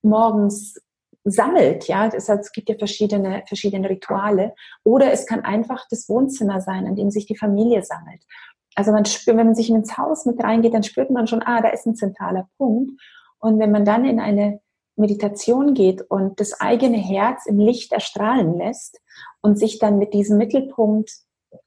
morgens 0.01 0.75
sammelt, 1.23 1.87
ja, 1.87 2.07
es 2.07 2.51
gibt 2.51 2.69
ja 2.69 2.75
verschiedene, 2.75 3.43
verschiedene 3.47 3.89
Rituale. 3.89 4.53
Oder 4.83 5.11
es 5.11 5.25
kann 5.25 5.41
einfach 5.41 5.85
das 5.89 6.07
Wohnzimmer 6.09 6.61
sein, 6.61 6.87
an 6.87 6.95
dem 6.95 7.11
sich 7.11 7.25
die 7.25 7.37
Familie 7.37 7.83
sammelt. 7.83 8.23
Also 8.75 8.91
man 8.91 9.05
spürt, 9.05 9.37
wenn 9.37 9.47
man 9.47 9.55
sich 9.55 9.69
ins 9.69 9.97
Haus 9.97 10.25
mit 10.25 10.41
reingeht, 10.43 10.73
dann 10.73 10.83
spürt 10.83 11.09
man 11.09 11.27
schon, 11.27 11.43
ah, 11.43 11.61
da 11.61 11.69
ist 11.69 11.85
ein 11.85 11.95
zentraler 11.95 12.47
Punkt. 12.57 12.91
Und 13.39 13.59
wenn 13.59 13.71
man 13.71 13.85
dann 13.85 14.05
in 14.05 14.19
eine 14.19 14.61
Meditation 14.95 15.73
geht 15.73 16.01
und 16.01 16.39
das 16.39 16.59
eigene 16.59 16.97
Herz 16.97 17.45
im 17.45 17.59
Licht 17.59 17.91
erstrahlen 17.91 18.57
lässt 18.57 18.99
und 19.41 19.57
sich 19.57 19.79
dann 19.79 19.97
mit 19.97 20.13
diesem 20.13 20.37
Mittelpunkt 20.37 21.11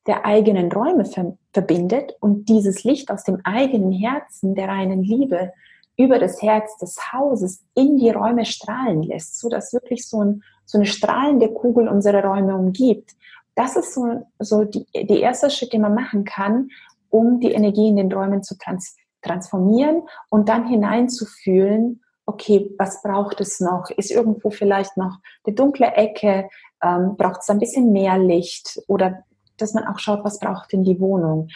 der 0.06 0.24
eigenen 0.24 0.70
Räume 0.70 1.04
verbindet 1.52 2.16
und 2.20 2.48
dieses 2.48 2.84
Licht 2.84 3.10
aus 3.10 3.24
dem 3.24 3.40
eigenen 3.44 3.90
Herzen 3.90 4.54
der 4.54 4.68
reinen 4.68 5.02
Liebe 5.02 5.52
über 5.96 6.18
das 6.18 6.40
Herz 6.42 6.76
des 6.78 7.12
Hauses 7.12 7.64
in 7.74 7.96
die 7.96 8.10
Räume 8.10 8.44
strahlen 8.44 9.02
lässt, 9.02 9.38
so 9.38 9.48
dass 9.48 9.72
wirklich 9.72 10.08
so, 10.08 10.24
ein, 10.24 10.42
so 10.64 10.78
eine 10.78 10.86
strahlende 10.86 11.52
Kugel 11.52 11.88
unsere 11.88 12.22
Räume 12.22 12.56
umgibt. 12.56 13.12
Das 13.54 13.76
ist 13.76 13.94
so, 13.94 14.26
so 14.38 14.64
die, 14.64 14.86
die 14.94 15.20
erste 15.20 15.50
Schritt, 15.50 15.72
den 15.72 15.82
man 15.82 15.94
machen 15.94 16.24
kann, 16.24 16.70
um 17.10 17.40
die 17.40 17.52
Energie 17.52 17.88
in 17.88 17.96
den 17.96 18.12
Räumen 18.12 18.42
zu 18.42 18.56
trans 18.56 18.96
transformieren 19.20 20.02
und 20.30 20.48
dann 20.48 20.66
hineinzufühlen, 20.66 22.02
okay, 22.26 22.74
was 22.78 23.02
braucht 23.02 23.40
es 23.40 23.60
noch? 23.60 23.90
Ist 23.90 24.10
irgendwo 24.10 24.50
vielleicht 24.50 24.96
noch 24.96 25.18
eine 25.44 25.54
dunkle 25.54 25.86
Ecke? 25.86 26.48
Ähm, 26.82 27.16
braucht 27.16 27.42
es 27.42 27.50
ein 27.50 27.58
bisschen 27.58 27.92
mehr 27.92 28.18
Licht? 28.18 28.80
Oder 28.88 29.22
dass 29.58 29.74
man 29.74 29.86
auch 29.86 29.98
schaut, 29.98 30.24
was 30.24 30.40
braucht 30.40 30.72
denn 30.72 30.82
die 30.82 30.98
Wohnung? 31.00 31.48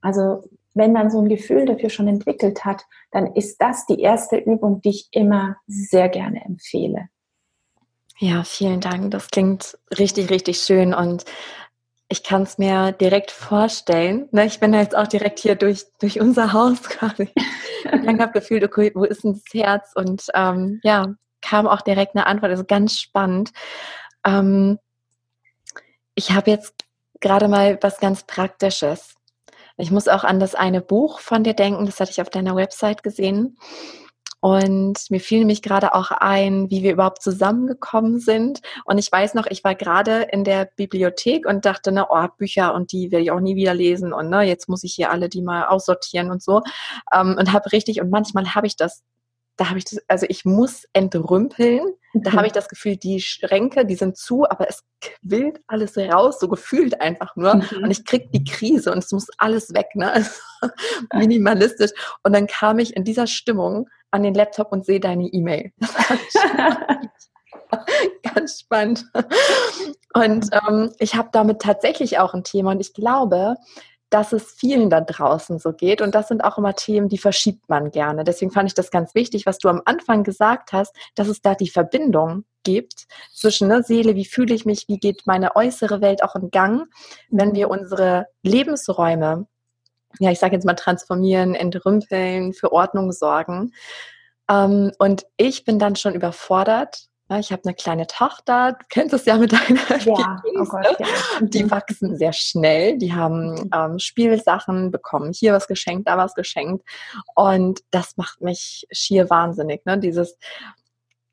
Also 0.00 0.44
wenn 0.74 0.92
man 0.92 1.10
so 1.10 1.20
ein 1.20 1.28
Gefühl 1.28 1.66
dafür 1.66 1.90
schon 1.90 2.08
entwickelt 2.08 2.64
hat, 2.64 2.84
dann 3.10 3.34
ist 3.34 3.60
das 3.60 3.86
die 3.86 4.00
erste 4.00 4.36
Übung, 4.36 4.80
die 4.82 4.90
ich 4.90 5.08
immer 5.12 5.56
sehr 5.66 6.08
gerne 6.08 6.44
empfehle. 6.44 7.08
Ja, 8.18 8.44
vielen 8.44 8.80
Dank. 8.80 9.10
Das 9.12 9.28
klingt 9.30 9.78
richtig, 9.98 10.30
richtig 10.30 10.58
schön 10.60 10.92
und 10.92 11.24
ich 12.10 12.24
kann 12.24 12.42
es 12.42 12.58
mir 12.58 12.92
direkt 12.92 13.30
vorstellen. 13.30 14.28
Ne, 14.32 14.44
ich 14.44 14.60
bin 14.60 14.74
jetzt 14.74 14.96
auch 14.96 15.06
direkt 15.06 15.38
hier 15.38 15.54
durch, 15.54 15.86
durch 16.00 16.20
unser 16.20 16.52
Haus 16.52 16.82
quasi. 16.88 17.30
Ich 17.34 18.06
habe 18.06 18.32
gefühlt, 18.32 18.64
okay, 18.64 18.90
wo 18.94 19.04
ist 19.04 19.24
denn 19.24 19.34
das 19.34 19.54
Herz? 19.54 19.92
Und 19.94 20.26
ähm, 20.34 20.80
ja, 20.82 21.14
kam 21.40 21.66
auch 21.66 21.80
direkt 21.80 22.14
eine 22.14 22.26
Antwort. 22.26 22.50
Also 22.50 22.64
ganz 22.64 22.98
spannend. 22.98 23.52
Ähm, 24.26 24.78
ich 26.14 26.32
habe 26.32 26.50
jetzt 26.50 26.74
gerade 27.20 27.48
mal 27.48 27.78
was 27.80 28.00
ganz 28.00 28.24
Praktisches. 28.24 29.14
Ich 29.76 29.90
muss 29.90 30.08
auch 30.08 30.24
an 30.24 30.40
das 30.40 30.54
eine 30.54 30.80
Buch 30.80 31.20
von 31.20 31.44
dir 31.44 31.54
denken, 31.54 31.86
das 31.86 32.00
hatte 32.00 32.10
ich 32.10 32.20
auf 32.20 32.30
deiner 32.30 32.56
Website 32.56 33.02
gesehen. 33.02 33.56
Und 34.40 35.10
mir 35.10 35.20
fiel 35.20 35.40
nämlich 35.40 35.60
gerade 35.60 35.94
auch 35.94 36.10
ein, 36.10 36.70
wie 36.70 36.82
wir 36.82 36.92
überhaupt 36.92 37.22
zusammengekommen 37.22 38.18
sind. 38.18 38.60
Und 38.86 38.96
ich 38.96 39.12
weiß 39.12 39.34
noch, 39.34 39.46
ich 39.46 39.62
war 39.64 39.74
gerade 39.74 40.22
in 40.32 40.44
der 40.44 40.64
Bibliothek 40.76 41.46
und 41.46 41.66
dachte, 41.66 41.92
ne, 41.92 42.06
oh, 42.08 42.26
Bücher 42.38 42.72
und 42.74 42.92
die 42.92 43.12
werde 43.12 43.24
ich 43.24 43.30
auch 43.30 43.40
nie 43.40 43.54
wieder 43.54 43.74
lesen. 43.74 44.14
Und 44.14 44.30
ne, 44.30 44.42
jetzt 44.42 44.66
muss 44.68 44.82
ich 44.82 44.94
hier 44.94 45.10
alle 45.10 45.28
die 45.28 45.42
mal 45.42 45.66
aussortieren 45.66 46.30
und 46.30 46.42
so. 46.42 46.62
Ähm, 47.12 47.36
und 47.38 47.52
habe 47.52 47.70
richtig, 47.72 48.00
und 48.00 48.10
manchmal 48.10 48.54
habe 48.54 48.66
ich 48.66 48.76
das 48.76 49.02
da 49.60 49.68
habe 49.68 49.78
ich 49.78 49.84
das, 49.84 49.98
also 50.08 50.24
ich 50.30 50.46
muss 50.46 50.86
entrümpeln. 50.94 51.82
Da 52.14 52.32
habe 52.32 52.46
ich 52.46 52.52
das 52.54 52.66
Gefühl, 52.66 52.96
die 52.96 53.20
Schränke, 53.20 53.84
die 53.84 53.94
sind 53.94 54.16
zu, 54.16 54.48
aber 54.48 54.70
es 54.70 54.82
quillt 55.02 55.60
alles 55.66 55.98
raus, 55.98 56.40
so 56.40 56.48
gefühlt 56.48 56.98
einfach 57.02 57.36
nur. 57.36 57.56
Mhm. 57.56 57.82
Und 57.82 57.90
ich 57.90 58.06
krieg 58.06 58.32
die 58.32 58.42
Krise 58.42 58.90
und 58.90 58.98
es 58.98 59.12
muss 59.12 59.26
alles 59.36 59.74
weg, 59.74 59.88
ne? 59.94 60.10
Also, 60.10 60.30
minimalistisch. 61.14 61.90
Und 62.22 62.32
dann 62.32 62.46
kam 62.46 62.78
ich 62.78 62.96
in 62.96 63.04
dieser 63.04 63.26
Stimmung 63.26 63.86
an 64.10 64.22
den 64.22 64.32
Laptop 64.32 64.72
und 64.72 64.86
sehe 64.86 64.98
deine 64.98 65.26
E-Mail. 65.26 65.72
Ganz 68.34 68.60
spannend. 68.60 69.04
Und 70.14 70.46
ähm, 70.52 70.90
ich 70.98 71.14
habe 71.16 71.28
damit 71.32 71.60
tatsächlich 71.60 72.18
auch 72.18 72.32
ein 72.32 72.44
Thema 72.44 72.72
und 72.72 72.80
ich 72.80 72.94
glaube, 72.94 73.56
dass 74.10 74.32
es 74.32 74.50
vielen 74.50 74.90
da 74.90 75.00
draußen 75.00 75.58
so 75.58 75.72
geht. 75.72 76.02
Und 76.02 76.14
das 76.14 76.28
sind 76.28 76.42
auch 76.42 76.58
immer 76.58 76.74
Themen, 76.74 77.08
die 77.08 77.18
verschiebt 77.18 77.68
man 77.68 77.90
gerne. 77.90 78.24
Deswegen 78.24 78.50
fand 78.50 78.68
ich 78.68 78.74
das 78.74 78.90
ganz 78.90 79.14
wichtig, 79.14 79.46
was 79.46 79.58
du 79.58 79.68
am 79.68 79.82
Anfang 79.84 80.24
gesagt 80.24 80.72
hast, 80.72 80.94
dass 81.14 81.28
es 81.28 81.40
da 81.40 81.54
die 81.54 81.70
Verbindung 81.70 82.44
gibt 82.64 83.06
zwischen 83.32 83.68
ne, 83.68 83.82
Seele, 83.82 84.16
wie 84.16 84.24
fühle 84.24 84.54
ich 84.54 84.66
mich, 84.66 84.88
wie 84.88 84.98
geht 84.98 85.26
meine 85.26 85.56
äußere 85.56 86.00
Welt 86.00 86.22
auch 86.22 86.34
in 86.34 86.50
Gang, 86.50 86.88
wenn 87.30 87.54
wir 87.54 87.70
unsere 87.70 88.26
Lebensräume, 88.42 89.46
ja, 90.18 90.30
ich 90.30 90.40
sage 90.40 90.56
jetzt 90.56 90.66
mal 90.66 90.74
transformieren, 90.74 91.54
entrümpeln, 91.54 92.52
für 92.52 92.72
Ordnung 92.72 93.12
sorgen. 93.12 93.72
Ähm, 94.50 94.90
und 94.98 95.24
ich 95.36 95.64
bin 95.64 95.78
dann 95.78 95.94
schon 95.94 96.14
überfordert, 96.14 97.09
ich 97.38 97.52
habe 97.52 97.62
eine 97.64 97.74
kleine 97.74 98.06
Tochter, 98.06 98.72
du 98.72 98.84
kennst 98.88 99.14
es 99.14 99.24
ja 99.24 99.36
mit 99.36 99.52
deiner 99.52 99.98
ja, 100.04 100.42
oh 100.58 100.64
Gott, 100.64 100.96
ja. 100.98 101.06
Die 101.40 101.64
mhm. 101.64 101.70
wachsen 101.70 102.16
sehr 102.16 102.32
schnell, 102.32 102.98
die 102.98 103.14
haben 103.14 103.52
mhm. 103.52 103.70
ähm, 103.72 103.98
Spielsachen, 103.98 104.90
bekommen 104.90 105.32
hier 105.32 105.52
was 105.52 105.68
geschenkt, 105.68 106.08
da 106.08 106.18
was 106.18 106.34
geschenkt. 106.34 106.84
Und 107.34 107.80
das 107.90 108.16
macht 108.16 108.40
mich 108.40 108.86
schier 108.90 109.30
wahnsinnig. 109.30 109.86
Ne? 109.86 109.98
Dieses, 109.98 110.36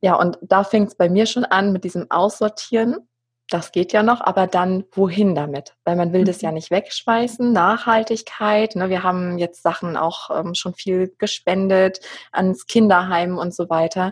ja, 0.02 0.16
und 0.16 0.38
da 0.42 0.64
fängt 0.64 0.90
es 0.90 0.96
bei 0.96 1.10
mir 1.10 1.26
schon 1.26 1.46
an 1.46 1.74
mit 1.74 1.84
diesem 1.84 2.12
Aussortieren. 2.12 3.08
Das 3.50 3.72
geht 3.72 3.94
ja 3.94 4.04
noch, 4.04 4.20
aber 4.20 4.46
dann 4.46 4.84
wohin 4.92 5.34
damit? 5.34 5.74
Weil 5.86 5.96
man 5.96 6.12
will 6.12 6.26
das 6.26 6.42
ja 6.42 6.50
mhm. 6.50 6.56
nicht 6.56 6.70
wegschmeißen. 6.70 7.52
Nachhaltigkeit. 7.52 8.76
Ne? 8.76 8.90
Wir 8.90 9.04
haben 9.04 9.38
jetzt 9.38 9.64
Sachen 9.64 9.98
auch 9.98 10.30
ähm, 10.30 10.54
schon 10.54 10.76
viel 10.76 11.16
gespendet 11.18 12.02
ans 12.32 12.68
Kinderheim 12.68 13.38
und 13.38 13.56
so 13.56 13.70
weiter. 13.70 14.12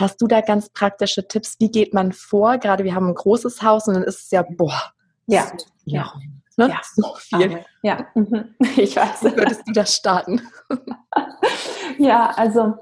Hast 0.00 0.22
du 0.22 0.26
da 0.26 0.40
ganz 0.40 0.70
praktische 0.70 1.28
Tipps? 1.28 1.56
Wie 1.58 1.70
geht 1.70 1.92
man 1.92 2.12
vor? 2.12 2.56
Gerade 2.56 2.84
wir 2.84 2.94
haben 2.94 3.08
ein 3.08 3.14
großes 3.14 3.62
Haus 3.62 3.86
und 3.86 3.94
dann 3.94 4.02
ist 4.02 4.24
es 4.24 4.30
ja, 4.30 4.44
boah, 4.48 4.92
ja, 5.26 5.46
ja. 5.84 6.12
Ne? 6.56 6.68
ja. 6.68 6.80
so 6.94 7.14
viel. 7.16 7.64
Ja, 7.82 8.06
mhm. 8.14 8.54
ich 8.76 8.96
weiß. 8.96 9.24
Wie 9.24 9.36
würdest 9.36 9.62
du 9.66 9.72
das 9.72 9.94
starten? 9.94 10.40
ja, 11.98 12.30
also 12.30 12.74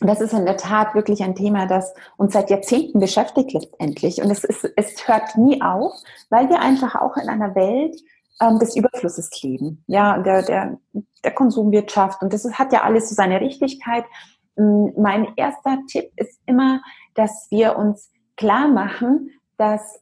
das 0.00 0.20
ist 0.20 0.32
in 0.32 0.44
der 0.44 0.56
Tat 0.56 0.94
wirklich 0.94 1.22
ein 1.22 1.34
Thema, 1.34 1.66
das 1.66 1.94
uns 2.16 2.34
seit 2.34 2.50
Jahrzehnten 2.50 3.00
beschäftigt 3.00 3.52
letztendlich. 3.52 4.20
Und 4.20 4.30
es, 4.30 4.44
ist, 4.44 4.70
es 4.76 5.08
hört 5.08 5.36
nie 5.36 5.62
auf, 5.62 5.92
weil 6.30 6.48
wir 6.48 6.60
einfach 6.60 6.94
auch 6.94 7.16
in 7.16 7.28
einer 7.28 7.54
Welt 7.54 7.96
ähm, 8.40 8.58
des 8.58 8.76
Überflusses 8.76 9.30
leben. 9.42 9.82
Ja, 9.86 10.18
der, 10.18 10.42
der, 10.42 10.78
der 11.22 11.30
Konsumwirtschaft. 11.32 12.22
Und 12.22 12.32
das 12.32 12.44
hat 12.52 12.72
ja 12.72 12.82
alles 12.82 13.08
so 13.08 13.14
seine 13.14 13.40
Richtigkeit. 13.40 14.04
Mm, 14.56 14.88
mein 14.96 15.28
erster 15.36 15.78
Tipp 15.88 16.10
ist 16.16 16.40
immer, 16.46 16.80
dass 17.14 17.48
wir 17.50 17.76
uns 17.76 18.10
klar 18.36 18.68
machen, 18.68 19.30
dass 19.56 20.00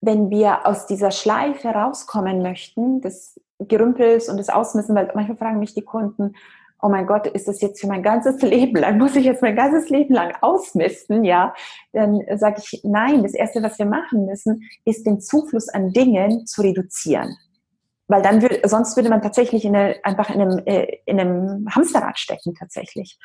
wenn 0.00 0.30
wir 0.30 0.66
aus 0.66 0.86
dieser 0.86 1.10
Schleife 1.10 1.68
rauskommen 1.68 2.42
möchten, 2.42 3.00
des 3.00 3.40
Gerümpels 3.58 4.28
und 4.28 4.36
des 4.36 4.50
Ausmissen, 4.50 4.94
weil 4.94 5.10
manchmal 5.14 5.36
fragen 5.36 5.58
mich 5.58 5.74
die 5.74 5.82
Kunden, 5.82 6.34
oh 6.82 6.88
mein 6.88 7.06
Gott, 7.06 7.26
ist 7.26 7.48
das 7.48 7.62
jetzt 7.62 7.80
für 7.80 7.86
mein 7.86 8.02
ganzes 8.02 8.40
Leben 8.42 8.76
lang, 8.76 8.98
muss 8.98 9.16
ich 9.16 9.24
jetzt 9.24 9.42
mein 9.42 9.56
ganzes 9.56 9.88
Leben 9.88 10.14
lang 10.14 10.34
ausmisten, 10.42 11.24
ja, 11.24 11.54
dann 11.92 12.20
sage 12.36 12.60
ich, 12.62 12.82
nein, 12.84 13.22
das 13.22 13.34
Erste, 13.34 13.62
was 13.62 13.78
wir 13.78 13.86
machen 13.86 14.26
müssen, 14.26 14.62
ist 14.84 15.06
den 15.06 15.20
Zufluss 15.20 15.68
an 15.68 15.90
Dingen 15.92 16.46
zu 16.46 16.62
reduzieren 16.62 17.36
weil 18.08 18.22
dann 18.22 18.42
würde, 18.42 18.60
sonst 18.64 18.96
würde 18.96 19.10
man 19.10 19.22
tatsächlich 19.22 19.64
in 19.64 19.74
eine, 19.74 19.96
einfach 20.04 20.30
in 20.30 20.40
einem, 20.40 20.62
äh, 20.64 20.98
in 21.06 21.20
einem 21.20 21.66
Hamsterrad 21.74 22.18
stecken 22.18 22.54
tatsächlich. 22.54 23.18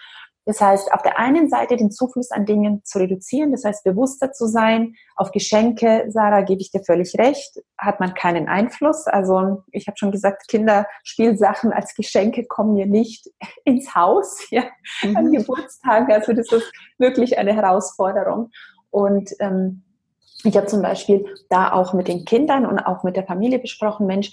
Das 0.46 0.60
heißt, 0.60 0.91
auf 0.91 1.04
der 1.04 1.20
einen 1.20 1.50
Seite 1.50 1.78
den 1.78 1.91
Zufluss 1.91 2.32
an 2.32 2.46
Dingen 2.48 2.82
zu 2.84 2.98
reduzieren, 2.98 3.52
das 3.52 3.63
heißt 3.63 3.84
bewusster 3.84 4.32
zu 4.32 4.48
sein. 4.48 4.96
Auf 5.15 5.32
Geschenke, 5.32 6.06
Sarah, 6.10 6.41
gebe 6.41 6.62
ich 6.62 6.72
dir 6.72 6.82
völlig 6.84 7.13
recht, 7.20 7.62
hat 7.78 8.00
man 8.00 8.15
keinen 8.15 8.48
Einfluss. 8.50 9.06
Also 9.06 9.63
ich 9.72 9.86
habe 9.88 9.98
schon 9.98 10.12
gesagt, 10.12 10.48
Kinderspielsachen 10.48 11.72
als 11.72 11.94
Geschenke 11.94 12.46
kommen 12.46 12.74
mir 12.74 12.88
nicht 12.88 13.30
ins 13.65 13.94
Haus 13.94 14.48
ja, 14.50 14.63
mhm. 15.04 15.15
an 15.15 15.32
Geburtstagen. 15.32 16.12
Also 16.12 16.34
das 16.34 16.52
ist 16.52 16.72
wirklich 16.98 17.38
eine 17.38 17.54
Herausforderung. 17.54 18.50
Und 18.89 19.30
ähm, 19.39 19.84
ich 20.44 20.58
habe 20.58 20.68
zum 20.68 20.82
Beispiel 20.82 21.26
da 21.50 21.72
auch 21.72 21.94
mit 21.94 22.08
den 22.08 22.26
Kindern 22.26 22.66
und 22.66 22.80
auch 22.80 23.04
mit 23.04 23.16
der 23.16 23.26
Familie 23.26 23.60
besprochen, 23.60 24.08
Mensch, 24.08 24.32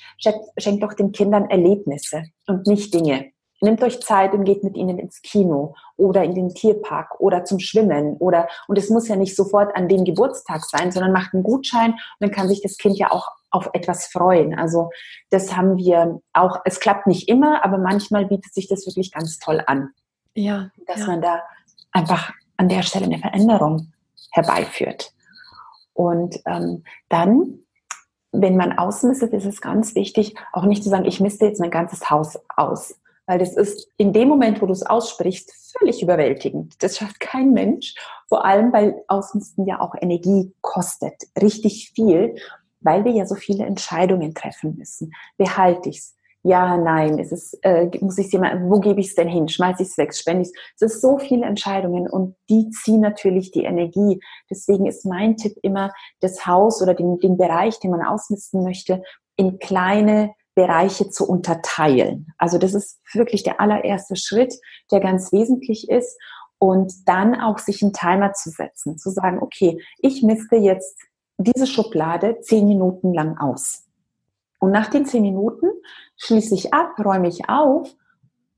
schenkt 0.57 0.83
doch 0.83 0.95
den 0.95 1.13
Kindern 1.13 1.51
Erlebnisse 1.51 2.25
und 2.47 2.67
nicht 2.67 2.95
Dinge. 2.95 3.33
Nehmt 3.61 3.83
euch 3.83 4.01
Zeit 4.01 4.35
und 4.35 4.45
geht 4.45 4.63
mit 4.63 4.77
ihnen 4.77 5.01
ins 5.01 5.21
Kino 5.21 5.75
oder 5.97 6.23
in 6.23 6.35
den 6.35 6.55
Tierpark 6.55 7.21
oder 7.21 7.45
zum 7.45 7.59
Schwimmen 7.59 8.17
oder, 8.19 8.49
und 8.69 8.79
es 8.79 8.89
muss 8.89 9.09
ja 9.09 9.17
nicht 9.17 9.35
sofort 9.35 9.75
an 9.75 9.89
dem 9.89 10.05
Geburtstag 10.05 10.65
sein, 10.65 10.93
sondern 10.93 11.13
macht 11.13 11.35
einen 11.35 11.43
Gutschein 11.43 11.93
und 11.93 12.01
dann 12.21 12.31
kann 12.31 12.49
sich 12.49 12.63
das 12.63 12.77
Kind 12.79 12.97
ja 12.99 13.11
auch 13.11 13.29
auf 13.51 13.69
etwas 13.73 14.07
freuen. 14.07 14.57
Also 14.57 14.91
das 15.31 15.57
haben 15.57 15.77
wir 15.77 16.21
auch, 16.33 16.61
es 16.65 16.79
klappt 16.79 17.09
nicht 17.09 17.29
immer, 17.29 17.65
aber 17.65 17.79
manchmal 17.79 18.27
bietet 18.27 18.55
sich 18.55 18.69
das 18.69 18.87
wirklich 18.87 19.11
ganz 19.11 19.39
toll 19.39 19.63
an. 19.67 19.91
Ja. 20.35 20.71
Dass 20.87 21.01
ja. 21.01 21.07
man 21.07 21.23
da 21.23 21.43
einfach 21.91 22.33
an 22.59 22.69
der 22.69 22.83
Stelle 22.83 23.07
eine 23.07 23.19
Veränderung 23.19 23.93
herbeiführt. 24.31 25.13
Und 25.99 26.41
ähm, 26.47 26.85
dann, 27.09 27.59
wenn 28.31 28.57
man 28.57 28.79
ausmistet, 28.79 29.33
ist 29.33 29.47
es 29.47 29.61
ganz 29.61 29.97
wichtig, 29.97 30.37
auch 30.53 30.63
nicht 30.63 30.85
zu 30.85 30.91
sagen, 30.91 31.07
ich 31.07 31.19
misste 31.19 31.47
jetzt 31.47 31.59
mein 31.59 31.73
ganzes 31.73 32.09
Haus 32.09 32.39
aus. 32.55 32.95
Weil 33.27 33.41
das 33.41 33.57
ist 33.57 33.91
in 33.97 34.13
dem 34.13 34.29
Moment, 34.29 34.63
wo 34.63 34.67
du 34.67 34.73
es 34.73 34.87
aussprichst, 34.87 35.53
völlig 35.77 36.01
überwältigend. 36.01 36.81
Das 36.85 36.99
schafft 36.99 37.19
kein 37.19 37.53
Mensch. 37.53 37.97
Vor 38.29 38.45
allem, 38.45 38.73
weil 38.73 39.03
Ausmisten 39.09 39.67
ja 39.67 39.81
auch 39.81 39.97
Energie 40.01 40.55
kostet. 40.61 41.15
Richtig 41.37 41.91
viel, 41.97 42.37
weil 42.79 43.05
wir 43.05 43.11
ja 43.11 43.27
so 43.27 43.35
viele 43.35 43.67
Entscheidungen 43.67 44.37
treffen 44.37 44.77
müssen. 44.77 45.13
Behalte 45.37 45.89
ich 45.89 45.99
es? 45.99 46.15
Ja, 46.49 46.79
nein, 46.79 47.19
es 47.19 47.31
ist, 47.31 47.59
äh, 47.63 47.91
muss 48.01 48.17
ich 48.17 48.33
mal, 48.33 48.63
wo 48.71 48.81
gebe 48.81 49.01
ich 49.01 49.09
es 49.09 49.15
denn 49.15 49.29
hin? 49.29 49.49
Schmeiße 49.49 49.83
ich 49.83 49.91
es 49.91 49.99
weg, 49.99 50.15
spende 50.15 50.43
ich 50.43 50.49
es? 50.49 50.55
Es 50.81 50.95
ist 50.95 51.03
so 51.03 51.19
viele 51.19 51.45
Entscheidungen 51.45 52.09
und 52.09 52.37
die 52.49 52.71
ziehen 52.71 53.01
natürlich 53.01 53.51
die 53.51 53.65
Energie. 53.65 54.19
Deswegen 54.51 54.87
ist 54.87 55.05
mein 55.05 55.37
Tipp 55.37 55.59
immer, 55.63 55.93
das 56.21 56.47
Haus 56.47 56.81
oder 56.81 56.95
den, 56.95 57.19
den 57.19 57.37
Bereich, 57.37 57.81
den 57.81 57.91
man 57.91 58.03
ausmisten 58.03 58.63
möchte, 58.63 59.03
in 59.37 59.59
kleine 59.59 60.33
Bereiche 60.55 61.11
zu 61.11 61.29
unterteilen. 61.29 62.29
Also 62.39 62.57
das 62.57 62.73
ist 62.73 62.99
wirklich 63.13 63.43
der 63.43 63.61
allererste 63.61 64.17
Schritt, 64.17 64.55
der 64.91 65.01
ganz 65.01 65.33
wesentlich 65.33 65.91
ist. 65.91 66.19
Und 66.59 67.07
dann 67.07 67.41
auch 67.41 67.59
sich 67.59 67.83
einen 67.83 67.93
Timer 67.93 68.33
zu 68.33 68.51
setzen, 68.51 68.97
zu 68.97 69.11
sagen, 69.11 69.39
okay, 69.41 69.81
ich 69.99 70.23
misste 70.23 70.57
jetzt 70.57 70.99
diese 71.37 71.67
Schublade 71.67 72.41
zehn 72.41 72.67
Minuten 72.67 73.13
lang 73.13 73.37
aus. 73.39 73.88
Und 74.59 74.71
nach 74.71 74.89
den 74.89 75.07
zehn 75.07 75.23
Minuten 75.23 75.67
schließe 76.17 76.55
ich 76.55 76.75
ab, 76.75 76.99
räume 77.05 77.29
ich 77.29 77.49
auf 77.49 77.95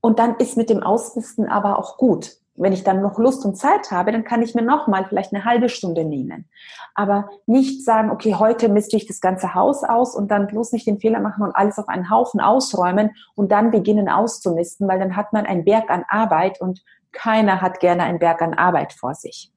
und 0.01 0.19
dann 0.19 0.35
ist 0.37 0.57
mit 0.57 0.69
dem 0.69 0.81
Ausmisten 0.81 1.47
aber 1.47 1.77
auch 1.77 1.97
gut. 1.97 2.37
Wenn 2.55 2.73
ich 2.73 2.83
dann 2.83 3.01
noch 3.01 3.17
Lust 3.17 3.45
und 3.45 3.55
Zeit 3.55 3.91
habe, 3.91 4.11
dann 4.11 4.23
kann 4.23 4.41
ich 4.41 4.53
mir 4.53 4.61
nochmal 4.61 5.05
vielleicht 5.05 5.33
eine 5.33 5.45
halbe 5.45 5.69
Stunde 5.69 6.03
nehmen. 6.03 6.49
Aber 6.95 7.29
nicht 7.45 7.85
sagen, 7.85 8.11
okay, 8.11 8.35
heute 8.35 8.67
misste 8.67 8.97
ich 8.97 9.07
das 9.07 9.21
ganze 9.21 9.55
Haus 9.55 9.83
aus 9.83 10.15
und 10.15 10.29
dann 10.29 10.47
bloß 10.47 10.73
nicht 10.73 10.85
den 10.85 10.99
Fehler 10.99 11.21
machen 11.21 11.43
und 11.43 11.55
alles 11.55 11.79
auf 11.79 11.87
einen 11.87 12.09
Haufen 12.09 12.41
ausräumen 12.41 13.11
und 13.35 13.51
dann 13.51 13.71
beginnen 13.71 14.09
auszumisten, 14.09 14.87
weil 14.87 14.99
dann 14.99 15.15
hat 15.15 15.33
man 15.33 15.45
einen 15.45 15.63
Berg 15.63 15.89
an 15.89 16.03
Arbeit 16.09 16.59
und 16.59 16.83
keiner 17.11 17.61
hat 17.61 17.79
gerne 17.79 18.03
einen 18.03 18.19
Berg 18.19 18.41
an 18.41 18.53
Arbeit 18.53 18.93
vor 18.93 19.15
sich. 19.15 19.51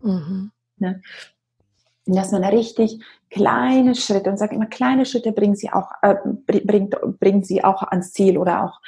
Mhm. 0.00 0.50
Ne? 0.78 1.02
dass 2.06 2.32
man 2.32 2.44
richtig 2.44 3.00
kleine 3.30 3.94
Schritte 3.94 4.30
und 4.30 4.38
sagt 4.38 4.52
immer 4.52 4.66
kleine 4.66 5.06
Schritte 5.06 5.32
bringen 5.32 5.56
sie 5.56 5.70
auch 5.70 5.90
äh, 6.02 6.16
bringt 6.46 6.96
bringen 7.18 7.44
sie 7.44 7.62
auch 7.64 7.82
ans 7.82 8.12
Ziel 8.12 8.38
oder 8.38 8.64
auch 8.64 8.80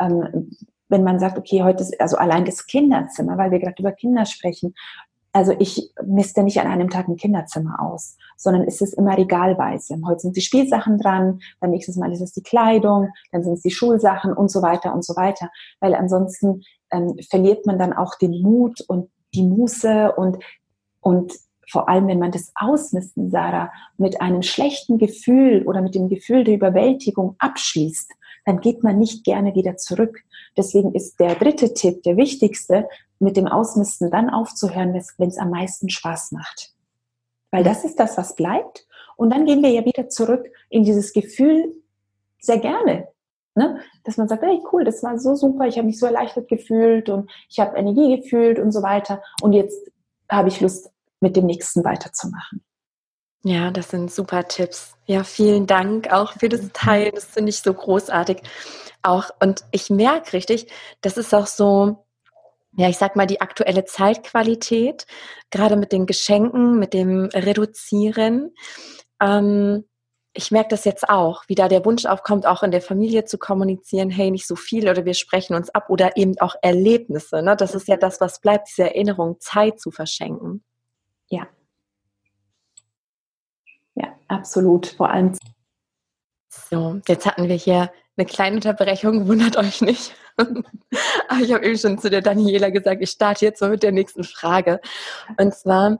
ähm, 0.00 0.50
wenn 0.88 1.04
man 1.04 1.18
sagt 1.18 1.38
okay 1.38 1.62
heute 1.62 1.82
ist 1.82 2.00
also 2.00 2.16
allein 2.16 2.44
das 2.44 2.66
Kinderzimmer 2.66 3.36
weil 3.36 3.50
wir 3.50 3.58
gerade 3.58 3.80
über 3.80 3.92
Kinder 3.92 4.24
sprechen 4.24 4.74
also 5.32 5.54
ich 5.58 5.92
misste 6.04 6.42
nicht 6.42 6.58
an 6.58 6.66
einem 6.66 6.90
Tag 6.90 7.06
ein 7.06 7.16
Kinderzimmer 7.16 7.80
aus, 7.80 8.16
sondern 8.36 8.64
es 8.64 8.80
ist 8.80 8.94
immer 8.94 9.16
regalweise. 9.16 10.00
Heute 10.04 10.20
sind 10.20 10.36
die 10.36 10.40
Spielsachen 10.40 10.98
dran, 10.98 11.40
dann 11.60 11.70
nächstes 11.70 11.96
Mal 11.96 12.12
ist 12.12 12.22
es 12.22 12.32
die 12.32 12.42
Kleidung, 12.42 13.10
dann 13.30 13.44
sind 13.44 13.54
es 13.54 13.62
die 13.62 13.70
Schulsachen 13.70 14.32
und 14.32 14.50
so 14.50 14.62
weiter 14.62 14.94
und 14.94 15.04
so 15.04 15.14
weiter. 15.16 15.50
Weil 15.80 15.94
ansonsten 15.94 16.62
ähm, 16.90 17.14
verliert 17.30 17.66
man 17.66 17.78
dann 17.78 17.92
auch 17.92 18.14
den 18.16 18.42
Mut 18.42 18.80
und 18.88 19.10
die 19.34 19.44
Muße 19.44 20.12
und, 20.12 20.38
und 21.00 21.34
vor 21.70 21.88
allem 21.88 22.08
wenn 22.08 22.18
man 22.18 22.32
das 22.32 22.52
Ausmisten, 22.54 23.30
Sarah, 23.30 23.70
mit 23.96 24.20
einem 24.20 24.42
schlechten 24.42 24.98
Gefühl 24.98 25.64
oder 25.66 25.82
mit 25.82 25.94
dem 25.94 26.08
Gefühl 26.08 26.44
der 26.44 26.54
Überwältigung 26.54 27.36
abschließt, 27.38 28.12
dann 28.44 28.60
geht 28.60 28.82
man 28.82 28.98
nicht 28.98 29.24
gerne 29.24 29.54
wieder 29.54 29.76
zurück. 29.76 30.24
Deswegen 30.56 30.94
ist 30.94 31.20
der 31.20 31.34
dritte 31.34 31.74
Tipp, 31.74 32.02
der 32.02 32.16
wichtigste, 32.16 32.88
mit 33.18 33.36
dem 33.36 33.46
Ausmisten 33.46 34.10
dann 34.10 34.30
aufzuhören, 34.30 34.94
wenn 35.18 35.28
es 35.28 35.38
am 35.38 35.50
meisten 35.50 35.90
Spaß 35.90 36.32
macht. 36.32 36.72
Weil 37.50 37.64
das 37.64 37.84
ist 37.84 37.96
das, 37.96 38.16
was 38.16 38.34
bleibt. 38.34 38.86
Und 39.16 39.30
dann 39.30 39.44
gehen 39.44 39.62
wir 39.62 39.70
ja 39.70 39.84
wieder 39.84 40.08
zurück 40.08 40.50
in 40.70 40.84
dieses 40.84 41.12
Gefühl, 41.12 41.74
sehr 42.40 42.58
gerne. 42.58 43.08
Ne? 43.54 43.80
Dass 44.04 44.16
man 44.16 44.28
sagt, 44.28 44.42
hey, 44.42 44.62
cool, 44.72 44.84
das 44.84 45.02
war 45.02 45.18
so 45.18 45.34
super, 45.34 45.66
ich 45.66 45.76
habe 45.76 45.86
mich 45.86 45.98
so 45.98 46.06
erleichtert 46.06 46.48
gefühlt 46.48 47.08
und 47.08 47.30
ich 47.50 47.58
habe 47.58 47.76
Energie 47.76 48.16
gefühlt 48.20 48.58
und 48.58 48.70
so 48.70 48.82
weiter. 48.82 49.20
Und 49.42 49.52
jetzt 49.52 49.90
habe 50.30 50.48
ich 50.48 50.60
Lust 50.60 50.90
mit 51.20 51.36
dem 51.36 51.46
nächsten 51.46 51.84
weiterzumachen. 51.84 52.64
Ja, 53.44 53.70
das 53.70 53.90
sind 53.90 54.10
super 54.10 54.48
Tipps. 54.48 54.94
Ja, 55.06 55.22
vielen 55.22 55.66
Dank 55.66 56.12
auch 56.12 56.32
für 56.34 56.48
das 56.48 56.70
Teilen. 56.72 57.12
Das 57.14 57.26
finde 57.26 57.50
ich 57.50 57.60
so 57.60 57.72
großartig. 57.72 58.42
Auch, 59.02 59.30
und 59.40 59.64
ich 59.70 59.90
merke 59.90 60.32
richtig, 60.32 60.72
das 61.02 61.16
ist 61.16 61.32
auch 61.32 61.46
so, 61.46 62.04
ja, 62.76 62.88
ich 62.88 62.98
sag 62.98 63.16
mal, 63.16 63.26
die 63.26 63.40
aktuelle 63.40 63.84
Zeitqualität, 63.84 65.06
gerade 65.50 65.76
mit 65.76 65.92
den 65.92 66.06
Geschenken, 66.06 66.78
mit 66.78 66.94
dem 66.94 67.26
Reduzieren. 67.26 68.54
Ähm, 69.22 69.84
ich 70.34 70.50
merke 70.50 70.68
das 70.70 70.84
jetzt 70.84 71.08
auch, 71.08 71.44
wie 71.48 71.54
da 71.54 71.68
der 71.68 71.84
Wunsch 71.84 72.06
aufkommt, 72.06 72.46
auch 72.46 72.62
in 72.62 72.70
der 72.70 72.82
Familie 72.82 73.24
zu 73.24 73.38
kommunizieren, 73.38 74.10
hey, 74.10 74.30
nicht 74.30 74.46
so 74.46 74.56
viel 74.56 74.88
oder 74.88 75.04
wir 75.04 75.14
sprechen 75.14 75.54
uns 75.54 75.70
ab 75.70 75.90
oder 75.90 76.16
eben 76.16 76.38
auch 76.38 76.54
Erlebnisse. 76.62 77.42
Ne? 77.42 77.56
Das 77.56 77.74
ist 77.74 77.88
ja 77.88 77.96
das, 77.96 78.20
was 78.20 78.40
bleibt, 78.40 78.68
diese 78.68 78.84
Erinnerung, 78.84 79.40
Zeit 79.40 79.80
zu 79.80 79.90
verschenken. 79.90 80.62
Ja. 81.30 81.46
Ja, 83.94 84.16
absolut. 84.28 84.86
Vor 84.86 85.10
allem. 85.10 85.36
So, 86.48 87.00
jetzt 87.06 87.26
hatten 87.26 87.48
wir 87.48 87.56
hier 87.56 87.92
eine 88.16 88.26
kleine 88.26 88.56
Unterbrechung, 88.56 89.28
wundert 89.28 89.56
euch 89.56 89.80
nicht. 89.80 90.14
Aber 90.36 91.40
ich 91.40 91.52
habe 91.52 91.64
eben 91.64 91.78
schon 91.78 91.98
zu 91.98 92.10
der 92.10 92.22
Daniela 92.22 92.70
gesagt, 92.70 93.02
ich 93.02 93.10
starte 93.10 93.44
jetzt 93.44 93.60
mal 93.60 93.70
mit 93.70 93.82
der 93.82 93.92
nächsten 93.92 94.24
Frage. 94.24 94.80
Und 95.36 95.54
zwar, 95.54 95.98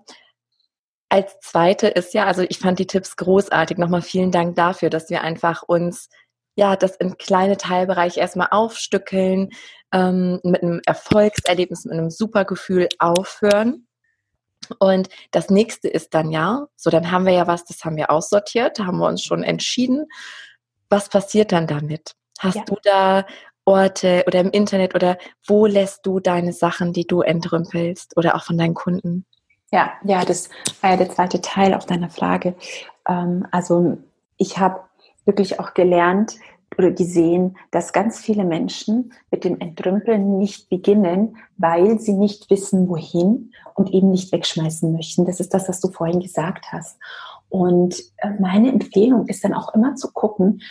als 1.08 1.38
zweite 1.40 1.88
ist 1.88 2.14
ja, 2.14 2.26
also 2.26 2.42
ich 2.48 2.58
fand 2.58 2.78
die 2.78 2.86
Tipps 2.86 3.16
großartig. 3.16 3.78
Nochmal 3.78 4.02
vielen 4.02 4.30
Dank 4.30 4.56
dafür, 4.56 4.90
dass 4.90 5.10
wir 5.10 5.22
einfach 5.22 5.62
uns 5.62 6.08
ja 6.56 6.76
das 6.76 6.96
in 6.96 7.16
kleine 7.18 7.56
Teilbereiche 7.56 8.20
erstmal 8.20 8.48
aufstückeln, 8.50 9.50
ähm, 9.92 10.40
mit 10.42 10.62
einem 10.62 10.80
Erfolgserlebnis, 10.86 11.84
mit 11.84 11.94
einem 11.94 12.10
super 12.10 12.44
Gefühl 12.44 12.88
aufhören. 12.98 13.87
Und 14.78 15.08
das 15.30 15.50
nächste 15.50 15.88
ist 15.88 16.14
dann 16.14 16.30
ja, 16.30 16.66
so 16.76 16.90
dann 16.90 17.10
haben 17.10 17.26
wir 17.26 17.32
ja 17.32 17.46
was, 17.46 17.64
das 17.64 17.84
haben 17.84 17.96
wir 17.96 18.10
aussortiert, 18.10 18.78
da 18.78 18.86
haben 18.86 18.98
wir 18.98 19.06
uns 19.06 19.22
schon 19.22 19.42
entschieden. 19.42 20.06
Was 20.88 21.08
passiert 21.08 21.52
dann 21.52 21.66
damit? 21.66 22.14
Hast 22.38 22.56
ja. 22.56 22.64
du 22.64 22.76
da 22.82 23.26
Orte 23.64 24.24
oder 24.26 24.40
im 24.40 24.50
Internet 24.50 24.94
oder 24.94 25.18
wo 25.46 25.66
lässt 25.66 26.06
du 26.06 26.20
deine 26.20 26.52
Sachen, 26.52 26.92
die 26.92 27.06
du 27.06 27.20
entrümpelst 27.20 28.16
oder 28.16 28.34
auch 28.34 28.44
von 28.44 28.56
deinen 28.56 28.74
Kunden? 28.74 29.26
Ja, 29.70 29.92
ja, 30.02 30.24
das 30.24 30.48
war 30.80 30.90
ja 30.90 30.96
der 30.96 31.10
zweite 31.10 31.42
Teil 31.42 31.74
auf 31.74 31.84
deiner 31.84 32.08
Frage. 32.08 32.54
Ähm, 33.06 33.46
also 33.50 33.98
ich 34.38 34.58
habe 34.58 34.80
wirklich 35.26 35.60
auch 35.60 35.74
gelernt 35.74 36.36
oder 36.78 36.92
gesehen, 36.92 37.56
dass 37.72 37.92
ganz 37.92 38.20
viele 38.20 38.44
Menschen 38.44 39.12
mit 39.30 39.44
dem 39.44 39.58
Entrümpeln 39.60 40.38
nicht 40.38 40.70
beginnen, 40.70 41.36
weil 41.56 41.98
sie 41.98 42.12
nicht 42.12 42.48
wissen, 42.50 42.88
wohin 42.88 43.52
und 43.74 43.92
eben 43.92 44.10
nicht 44.10 44.32
wegschmeißen 44.32 44.92
möchten. 44.92 45.26
Das 45.26 45.40
ist 45.40 45.52
das, 45.52 45.68
was 45.68 45.80
du 45.80 45.88
vorhin 45.88 46.20
gesagt 46.20 46.66
hast. 46.70 46.98
Und 47.48 47.98
äh, 48.18 48.30
meine 48.38 48.70
Empfehlung 48.70 49.26
ist 49.26 49.42
dann 49.42 49.54
auch 49.54 49.74
immer 49.74 49.96
zu 49.96 50.12
gucken, 50.12 50.62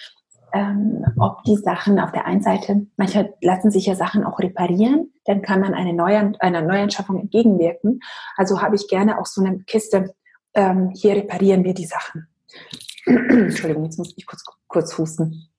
ähm, 0.53 1.03
ob 1.19 1.43
die 1.43 1.57
Sachen 1.57 1.99
auf 1.99 2.13
der 2.13 2.25
einen 2.25 2.41
Seite, 2.41 2.87
manchmal 2.95 3.33
lassen 3.41 3.69
sich 3.69 3.85
ja 3.85 3.95
Sachen 3.95 4.23
auch 4.23 4.39
reparieren, 4.39 5.11
dann 5.25 5.41
kann 5.41 5.59
man 5.59 5.73
eine 5.73 5.93
Neuan 5.93 6.37
einer 6.39 6.61
Neuanschaffung 6.61 7.19
entgegenwirken. 7.19 7.99
Also 8.37 8.61
habe 8.61 8.75
ich 8.75 8.87
gerne 8.87 9.19
auch 9.19 9.25
so 9.25 9.43
eine 9.43 9.59
Kiste, 9.59 10.13
ähm, 10.53 10.91
hier 10.95 11.15
reparieren 11.15 11.65
wir 11.65 11.73
die 11.73 11.85
Sachen. 11.85 12.27
Entschuldigung, 13.05 13.83
jetzt 13.83 13.97
muss 13.97 14.13
ich 14.15 14.25
kurz, 14.25 14.43
kurz 14.67 14.97
husten. 14.97 15.49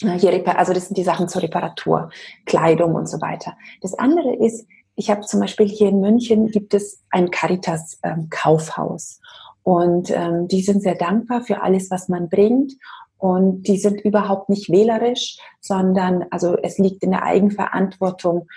Hier, 0.00 0.58
also 0.58 0.72
das 0.72 0.86
sind 0.86 0.98
die 0.98 1.04
Sachen 1.04 1.28
zur 1.28 1.42
Reparatur, 1.42 2.10
Kleidung 2.44 2.94
und 2.94 3.08
so 3.08 3.20
weiter. 3.20 3.56
Das 3.80 3.94
andere 3.94 4.34
ist, 4.36 4.66
ich 4.94 5.10
habe 5.10 5.22
zum 5.22 5.40
Beispiel 5.40 5.66
hier 5.66 5.88
in 5.88 6.00
München 6.00 6.50
gibt 6.50 6.74
es 6.74 7.02
ein 7.10 7.30
Caritas 7.30 7.98
ähm, 8.02 8.28
Kaufhaus 8.30 9.20
und 9.62 10.10
ähm, 10.10 10.48
die 10.48 10.62
sind 10.62 10.82
sehr 10.82 10.94
dankbar 10.94 11.42
für 11.42 11.62
alles, 11.62 11.90
was 11.90 12.08
man 12.08 12.28
bringt 12.28 12.74
und 13.18 13.62
die 13.62 13.78
sind 13.78 14.00
überhaupt 14.02 14.48
nicht 14.48 14.70
wählerisch, 14.70 15.38
sondern 15.60 16.26
also 16.30 16.56
es 16.62 16.78
liegt 16.78 17.02
in 17.02 17.12
der 17.12 17.22
Eigenverantwortung, 17.22 18.48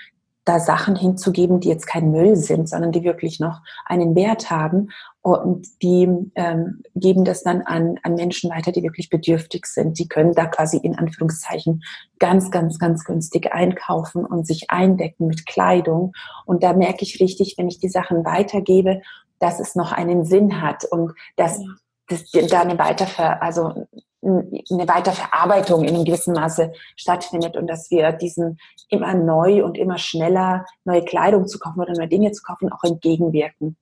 da 0.49 0.59
Sachen 0.59 0.95
hinzugeben, 0.95 1.59
die 1.59 1.69
jetzt 1.69 1.85
kein 1.85 2.09
Müll 2.09 2.35
sind, 2.35 2.67
sondern 2.67 2.91
die 2.91 3.03
wirklich 3.03 3.39
noch 3.39 3.61
einen 3.85 4.15
Wert 4.15 4.49
haben. 4.49 4.89
Und 5.21 5.67
die 5.83 6.09
ähm, 6.33 6.81
geben 6.95 7.23
das 7.23 7.43
dann 7.43 7.61
an, 7.61 7.99
an 8.01 8.15
Menschen 8.15 8.49
weiter, 8.49 8.71
die 8.71 8.81
wirklich 8.81 9.11
bedürftig 9.11 9.67
sind. 9.67 9.99
Die 9.99 10.07
können 10.07 10.33
da 10.33 10.47
quasi 10.47 10.77
in 10.77 10.97
Anführungszeichen 10.97 11.83
ganz, 12.17 12.49
ganz, 12.49 12.79
ganz 12.79 13.03
günstig 13.03 13.53
einkaufen 13.53 14.25
und 14.25 14.47
sich 14.47 14.71
eindecken 14.71 15.27
mit 15.27 15.45
Kleidung. 15.45 16.13
Und 16.47 16.63
da 16.63 16.73
merke 16.73 17.03
ich 17.03 17.19
richtig, 17.19 17.53
wenn 17.59 17.67
ich 17.67 17.79
die 17.79 17.89
Sachen 17.89 18.25
weitergebe, 18.25 19.01
dass 19.37 19.59
es 19.59 19.75
noch 19.75 19.91
einen 19.91 20.25
Sinn 20.25 20.63
hat 20.63 20.83
und 20.83 21.13
dass, 21.35 21.61
dass 22.07 22.23
da 22.31 22.61
eine 22.61 22.79
Weiterver 22.79 23.43
also 23.43 23.85
eine 24.21 24.87
Weiterverarbeitung 24.87 25.83
in 25.83 25.95
einem 25.95 26.05
gewissen 26.05 26.33
Maße 26.33 26.73
stattfindet 26.95 27.55
und 27.55 27.67
dass 27.67 27.89
wir 27.89 28.11
diesen 28.11 28.57
immer 28.89 29.13
neu 29.13 29.63
und 29.63 29.77
immer 29.77 29.97
schneller 29.97 30.65
neue 30.83 31.05
Kleidung 31.05 31.47
zu 31.47 31.59
kaufen 31.59 31.79
oder 31.79 31.93
neue 31.93 32.07
Dinge 32.07 32.31
zu 32.31 32.43
kaufen 32.43 32.71
auch 32.71 32.83
entgegenwirken. 32.83 33.77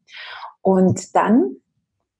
Und 0.61 1.15
dann 1.15 1.55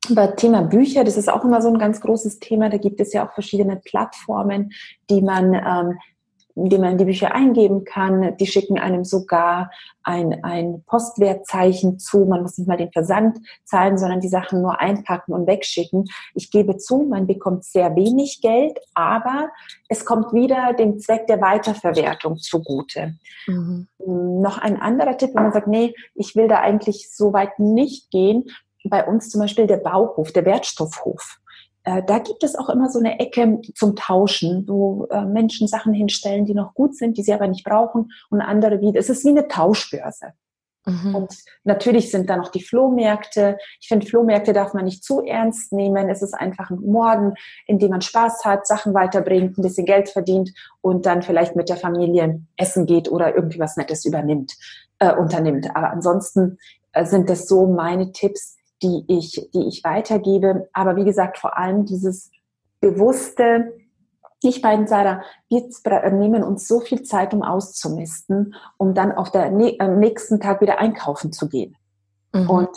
über 0.09 0.35
Thema 0.35 0.61
Bücher, 0.61 1.03
das 1.03 1.17
ist 1.17 1.29
auch 1.29 1.43
immer 1.43 1.61
so 1.61 1.67
ein 1.67 1.79
ganz 1.79 2.01
großes 2.01 2.39
Thema. 2.39 2.69
Da 2.69 2.77
gibt 2.77 3.01
es 3.01 3.13
ja 3.13 3.27
auch 3.27 3.33
verschiedene 3.33 3.77
Plattformen, 3.77 4.71
die 5.09 5.21
man 5.21 5.53
ähm, 5.53 5.99
indem 6.57 6.81
man 6.81 6.97
die 6.97 7.05
Bücher 7.05 7.33
eingeben 7.33 7.83
kann. 7.83 8.35
Die 8.37 8.47
schicken 8.47 8.79
einem 8.79 9.03
sogar 9.03 9.71
ein, 10.03 10.43
ein 10.43 10.83
Postwertzeichen 10.85 11.99
zu. 11.99 12.25
Man 12.25 12.41
muss 12.41 12.57
nicht 12.57 12.67
mal 12.67 12.77
den 12.77 12.91
Versand 12.91 13.37
zahlen, 13.63 13.97
sondern 13.97 14.21
die 14.21 14.27
Sachen 14.27 14.61
nur 14.61 14.79
einpacken 14.79 15.33
und 15.33 15.47
wegschicken. 15.47 16.05
Ich 16.33 16.49
gebe 16.49 16.77
zu, 16.77 17.03
man 17.03 17.27
bekommt 17.27 17.63
sehr 17.63 17.95
wenig 17.95 18.41
Geld, 18.41 18.79
aber 18.93 19.49
es 19.87 20.05
kommt 20.05 20.33
wieder 20.33 20.73
dem 20.73 20.99
Zweck 20.99 21.27
der 21.27 21.41
Weiterverwertung 21.41 22.37
zugute. 22.37 23.15
Mhm. 23.45 23.87
Noch 24.05 24.57
ein 24.57 24.81
anderer 24.81 25.17
Tipp, 25.17 25.31
wenn 25.33 25.43
man 25.43 25.53
sagt, 25.53 25.67
nee, 25.67 25.93
ich 26.15 26.35
will 26.35 26.47
da 26.47 26.59
eigentlich 26.59 27.09
so 27.13 27.33
weit 27.33 27.59
nicht 27.59 28.09
gehen. 28.09 28.45
Bei 28.83 29.05
uns 29.05 29.29
zum 29.29 29.41
Beispiel 29.41 29.67
der 29.67 29.77
Bauhof, 29.77 30.31
der 30.31 30.45
Wertstoffhof. 30.45 31.39
Äh, 31.87 32.03
da 32.03 32.19
gibt 32.19 32.43
es 32.43 32.55
auch 32.57 32.67
immer 32.67 32.89
so 32.89 32.99
eine 32.99 33.17
Ecke 33.17 33.61
zum 33.73 33.95
Tauschen, 33.95 34.67
wo 34.67 35.05
äh, 35.05 35.23
Menschen 35.23 35.69
Sachen 35.69 35.93
hinstellen, 35.93 36.45
die 36.45 36.53
noch 36.53 36.73
gut 36.73 36.97
sind, 36.97 37.17
die 37.17 37.23
sie 37.23 37.33
aber 37.33 37.47
nicht 37.47 37.63
brauchen 37.63 38.11
und 38.29 38.41
andere 38.41 38.81
wieder. 38.81 38.99
Es 38.99 39.09
ist 39.09 39.23
wie 39.23 39.29
eine 39.29 39.47
Tauschbörse. 39.47 40.33
Mhm. 40.85 41.15
Und 41.15 41.33
natürlich 41.63 42.11
sind 42.11 42.29
da 42.29 42.35
noch 42.35 42.49
die 42.49 42.61
Flohmärkte. 42.61 43.57
Ich 43.79 43.87
finde, 43.87 44.05
Flohmärkte 44.05 44.51
darf 44.51 44.73
man 44.73 44.83
nicht 44.83 45.01
zu 45.01 45.21
ernst 45.21 45.71
nehmen. 45.71 46.09
Es 46.09 46.21
ist 46.21 46.33
einfach 46.33 46.71
ein 46.71 46.81
Morgen, 46.81 47.35
in 47.67 47.79
dem 47.79 47.91
man 47.91 48.01
Spaß 48.01 48.43
hat, 48.43 48.67
Sachen 48.67 48.93
weiterbringt, 48.93 49.57
ein 49.57 49.61
bisschen 49.61 49.85
Geld 49.85 50.09
verdient 50.09 50.51
und 50.81 51.05
dann 51.05 51.21
vielleicht 51.21 51.55
mit 51.55 51.69
der 51.69 51.77
Familie 51.77 52.41
essen 52.57 52.85
geht 52.85 53.09
oder 53.09 53.33
irgendwie 53.33 53.59
was 53.59 53.77
Nettes 53.77 54.03
übernimmt, 54.03 54.57
äh, 54.99 55.15
unternimmt. 55.15 55.73
Aber 55.73 55.91
ansonsten 55.91 56.57
äh, 56.91 57.05
sind 57.05 57.29
das 57.29 57.47
so 57.47 57.65
meine 57.65 58.11
Tipps, 58.11 58.56
die 58.81 59.03
ich, 59.07 59.49
die 59.53 59.67
ich 59.67 59.83
weitergebe. 59.83 60.69
Aber 60.73 60.95
wie 60.95 61.05
gesagt, 61.05 61.37
vor 61.37 61.57
allem 61.57 61.85
dieses 61.85 62.31
bewusste, 62.79 63.73
ich 64.41 64.61
beiden 64.61 64.87
Sarah, 64.87 65.23
wir 65.49 66.11
nehmen 66.11 66.43
uns 66.43 66.67
so 66.67 66.79
viel 66.79 67.03
Zeit, 67.03 67.33
um 67.33 67.41
auszumisten, 67.41 68.55
um 68.77 68.93
dann 68.93 69.11
auf 69.11 69.31
der 69.31 69.45
am 69.45 69.99
nächsten 69.99 70.39
Tag 70.39 70.61
wieder 70.61 70.79
einkaufen 70.79 71.31
zu 71.31 71.49
gehen. 71.49 71.75
Mhm. 72.33 72.49
Und 72.49 72.69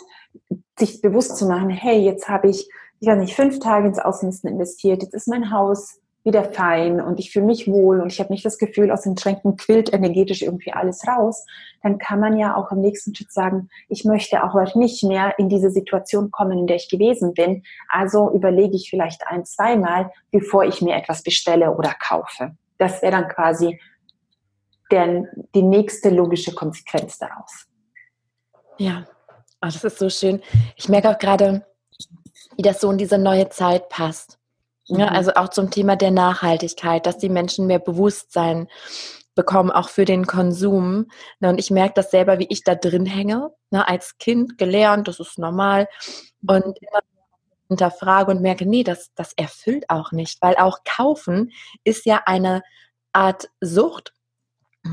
sich 0.79 1.03
bewusst 1.03 1.37
zu 1.37 1.47
machen, 1.47 1.71
hey, 1.71 2.01
jetzt 2.01 2.29
habe 2.29 2.49
ich, 2.49 2.69
ich 3.01 3.09
weiß 3.09 3.19
nicht, 3.19 3.37
fünf 3.37 3.59
Tage 3.59 3.89
ins 3.89 3.99
Ausmisten 3.99 4.51
investiert, 4.51 5.03
jetzt 5.03 5.15
ist 5.15 5.29
mein 5.29 5.51
Haus 5.51 6.01
wieder 6.23 6.45
fein 6.45 7.01
und 7.01 7.19
ich 7.19 7.33
fühle 7.33 7.47
mich 7.47 7.67
wohl 7.67 8.01
und 8.01 8.13
ich 8.13 8.21
habe 8.21 8.33
nicht 8.33 8.45
das 8.45 8.59
Gefühl, 8.59 8.91
aus 8.91 9.03
den 9.03 9.17
Schränken 9.17 9.57
quillt 9.57 9.93
energetisch 9.93 10.43
irgendwie 10.43 10.73
alles 10.73 11.07
raus, 11.07 11.47
dann 11.83 11.99
kann 11.99 12.21
man 12.21 12.37
ja 12.37 12.57
auch 12.57 12.71
im 12.73 12.81
nächsten 12.81 13.15
Schritt 13.15 13.33
sagen, 13.33 13.71
ich 13.89 14.05
möchte 14.05 14.45
auch 14.45 14.75
nicht 14.75 15.03
mehr 15.03 15.39
in 15.39 15.49
diese 15.49 15.71
Situation 15.71 16.31
kommen, 16.31 16.59
in 16.59 16.67
der 16.67 16.77
ich 16.77 16.91
gewesen 16.91 17.33
bin. 17.33 17.63
Also 17.89 18.31
überlege 18.33 18.77
ich 18.77 18.91
vielleicht 18.91 19.27
ein, 19.27 19.47
zweimal, 19.47 20.11
bevor 20.31 20.65
ich 20.65 20.83
mir 20.83 20.95
etwas 20.97 21.23
bestelle 21.23 21.75
oder 21.75 21.95
kaufe. 21.99 22.53
Das 22.77 23.01
wäre 23.01 23.13
dann 23.13 23.29
quasi 23.29 23.81
der, 24.91 25.25
die 25.55 25.63
nächste 25.63 26.11
logische 26.11 26.53
Konsequenz 26.53 27.19
daraus. 27.19 27.67
Ja, 28.77 29.07
oh, 29.63 29.67
das 29.67 29.83
ist 29.83 29.99
so 29.99 30.11
schön. 30.11 30.43
Ich 30.77 30.89
merke 30.89 31.11
auch 31.11 31.19
gerade, 31.19 31.65
wie 32.57 32.63
das 32.63 32.81
so 32.81 32.91
in 32.91 32.99
diese 32.99 33.19
neue 33.19 33.49
Zeit 33.49 33.89
passt. 33.89 34.40
Ja, 34.91 35.11
mhm. 35.11 35.17
also 35.17 35.35
auch 35.35 35.49
zum 35.49 35.71
Thema 35.71 35.97
der 35.97 36.11
Nachhaltigkeit, 36.11 37.07
dass 37.07 37.19
die 37.19 37.29
Menschen 37.29 37.67
mehr 37.67 37.79
Bewusstsein 37.79 38.69
bekommen, 39.35 39.71
auch 39.71 39.89
für 39.89 40.05
den 40.05 40.27
Konsum. 40.27 41.07
Und 41.41 41.59
ich 41.59 41.71
merke 41.71 41.95
das 41.95 42.11
selber, 42.11 42.39
wie 42.39 42.47
ich 42.51 42.65
da 42.65 42.75
drin 42.75 43.07
hänge, 43.07 43.51
ne, 43.71 43.87
als 43.87 44.19
Kind 44.19 44.59
gelernt, 44.59 45.09
das 45.09 45.21
ist 45.21 45.39
normal. 45.39 45.89
Und 46.47 46.79
immer 46.81 47.01
hinterfrage 47.69 48.33
und 48.33 48.43
merke, 48.43 48.67
nee, 48.67 48.83
das, 48.83 49.13
das 49.15 49.33
erfüllt 49.35 49.85
auch 49.89 50.11
nicht, 50.11 50.43
weil 50.43 50.57
auch 50.57 50.81
kaufen 50.85 51.53
ist 51.85 52.05
ja 52.05 52.23
eine 52.27 52.63
Art 53.13 53.49
Sucht. 53.61 54.13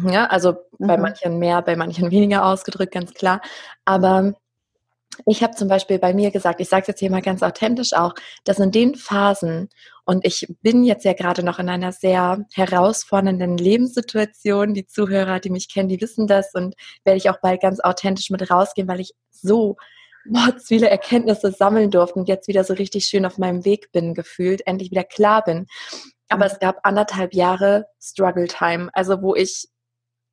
Ja, 0.05 0.25
also 0.25 0.55
mhm. 0.77 0.88
bei 0.88 0.97
manchen 0.97 1.39
mehr, 1.39 1.62
bei 1.62 1.75
manchen 1.75 2.12
weniger 2.12 2.45
ausgedrückt, 2.45 2.93
ganz 2.93 3.13
klar. 3.13 3.41
Aber 3.83 4.33
ich 5.26 5.43
habe 5.43 5.56
zum 5.56 5.67
Beispiel 5.67 6.00
bei 6.00 6.13
mir 6.13 6.32
gesagt, 6.32 6.62
ich 6.62 6.70
sage 6.70 6.82
es 6.82 6.88
jetzt 6.88 7.00
hier 7.00 7.12
mal 7.12 7.22
ganz 7.22 7.41
authentisch 7.41 7.93
auch, 7.93 8.13
dass 8.43 8.60
in 8.60 8.72
den 8.72 8.96
Phasen, 8.96 9.70
und 10.06 10.26
ich 10.26 10.48
bin 10.62 10.84
jetzt 10.84 11.06
ja 11.06 11.13
gerade 11.13 11.43
noch 11.43 11.60
in 11.60 11.70
einer 11.70 11.91
sehr 11.91 12.46
herausfordernden 12.54 13.58
Lebenssituation, 13.58 14.74
die 14.74 14.86
Zuhörer, 14.86 15.39
die 15.39 15.50
mich 15.50 15.72
kennen, 15.74 15.89
die 15.89 16.00
wissen 16.00 16.28
das 16.28 16.54
und 16.54 16.76
werde 17.04 17.17
ich 17.17 17.30
auch 17.30 17.39
bald 17.41 17.62
ganz 17.62 17.80
authentisch 17.80 18.30
mit 18.30 18.50
rausgehen, 18.50 18.88
weil 18.88 19.02
ich 19.02 19.13
so 19.32 19.76
mords 20.26 20.67
viele 20.67 20.89
Erkenntnisse 20.89 21.52
sammeln 21.52 21.91
durfte 21.91 22.20
und 22.20 22.28
jetzt 22.28 22.48
wieder 22.48 22.63
so 22.63 22.74
richtig 22.74 23.06
schön 23.06 23.26
auf 23.26 23.38
meinem 23.38 23.65
Weg 23.65 23.91
bin, 23.91 24.13
gefühlt, 24.13 24.65
endlich 24.65 24.91
wieder 24.91 25.04
klar 25.04 25.43
bin. 25.43 25.67
Aber 26.30 26.46
mhm. 26.46 26.52
es 26.52 26.60
gab 26.60 26.80
anderthalb 26.84 27.34
Jahre 27.34 27.88
Struggle 28.02 28.48
Time, 28.48 28.89
also 28.93 29.22
wo 29.22 29.36
ich 29.36 29.68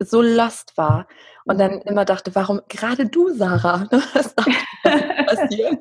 so 0.04 0.22
lost 0.22 0.76
war 0.76 1.06
und 1.44 1.58
dann 1.58 1.80
immer 1.82 2.04
dachte, 2.04 2.34
warum 2.34 2.60
gerade 2.68 3.06
du, 3.06 3.34
Sarah? 3.34 3.88
Was 3.90 4.34
passiert? 4.34 5.78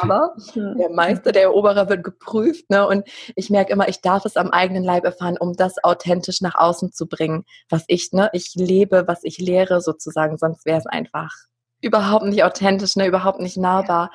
Aber 0.00 0.34
der 0.54 0.90
Meister, 0.90 1.32
der 1.32 1.42
Eroberer 1.42 1.88
wird 1.88 2.04
geprüft, 2.04 2.70
ne? 2.70 2.86
Und 2.86 3.08
ich 3.36 3.50
merke 3.50 3.72
immer, 3.72 3.88
ich 3.88 4.00
darf 4.00 4.24
es 4.24 4.36
am 4.36 4.50
eigenen 4.50 4.84
Leib 4.84 5.04
erfahren, 5.04 5.36
um 5.38 5.54
das 5.54 5.82
authentisch 5.82 6.40
nach 6.40 6.54
außen 6.54 6.92
zu 6.92 7.06
bringen, 7.06 7.44
was 7.68 7.84
ich, 7.88 8.12
ne, 8.12 8.30
ich 8.32 8.54
lebe, 8.54 9.04
was 9.06 9.20
ich 9.22 9.38
lehre 9.38 9.80
sozusagen, 9.80 10.38
sonst 10.38 10.66
wäre 10.66 10.78
es 10.78 10.86
einfach 10.86 11.32
überhaupt 11.80 12.24
nicht 12.24 12.44
authentisch, 12.44 12.96
ne, 12.96 13.06
überhaupt 13.06 13.40
nicht 13.40 13.56
nahbar. 13.56 14.10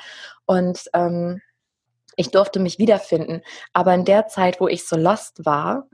Und 0.46 0.84
ähm, 0.94 1.42
ich 2.16 2.32
durfte 2.32 2.60
mich 2.60 2.80
wiederfinden. 2.80 3.42
Aber 3.74 3.94
in 3.94 4.06
der 4.06 4.28
Zeit, 4.28 4.60
wo 4.60 4.68
ich 4.68 4.88
so 4.88 4.96
lost 4.96 5.46
war, 5.46 5.88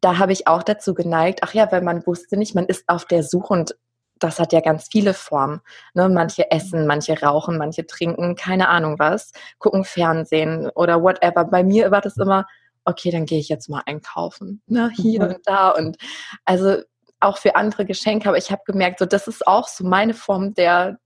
da 0.00 0.18
habe 0.18 0.32
ich 0.32 0.46
auch 0.46 0.62
dazu 0.62 0.94
geneigt, 0.94 1.40
ach 1.42 1.54
ja, 1.54 1.70
weil 1.72 1.82
man 1.82 2.06
wusste 2.06 2.36
nicht, 2.36 2.54
man 2.54 2.66
ist 2.66 2.84
auf 2.88 3.04
der 3.06 3.22
Suche 3.22 3.52
und 3.52 3.76
das 4.18 4.38
hat 4.38 4.52
ja 4.52 4.60
ganz 4.60 4.88
viele 4.90 5.14
Formen. 5.14 5.60
Ne? 5.94 6.08
Manche 6.08 6.50
essen, 6.50 6.86
manche 6.86 7.20
rauchen, 7.20 7.58
manche 7.58 7.86
trinken, 7.86 8.36
keine 8.36 8.68
Ahnung 8.68 8.98
was, 8.98 9.32
gucken 9.58 9.84
Fernsehen 9.84 10.70
oder 10.74 11.02
whatever. 11.02 11.44
Bei 11.44 11.64
mir 11.64 11.90
war 11.90 12.00
das 12.00 12.16
immer, 12.16 12.46
okay, 12.84 13.10
dann 13.10 13.26
gehe 13.26 13.40
ich 13.40 13.48
jetzt 13.48 13.68
mal 13.68 13.82
einkaufen, 13.86 14.62
ne? 14.66 14.90
hier 14.94 15.24
mhm. 15.24 15.28
und 15.28 15.38
da 15.44 15.70
und 15.70 15.96
also 16.44 16.82
auch 17.20 17.38
für 17.38 17.56
andere 17.56 17.84
Geschenke. 17.84 18.28
Aber 18.28 18.38
ich 18.38 18.50
habe 18.50 18.62
gemerkt, 18.64 19.00
so 19.00 19.06
das 19.06 19.26
ist 19.26 19.46
auch 19.46 19.68
so 19.68 19.84
meine 19.84 20.14
Form 20.14 20.54
der 20.54 20.98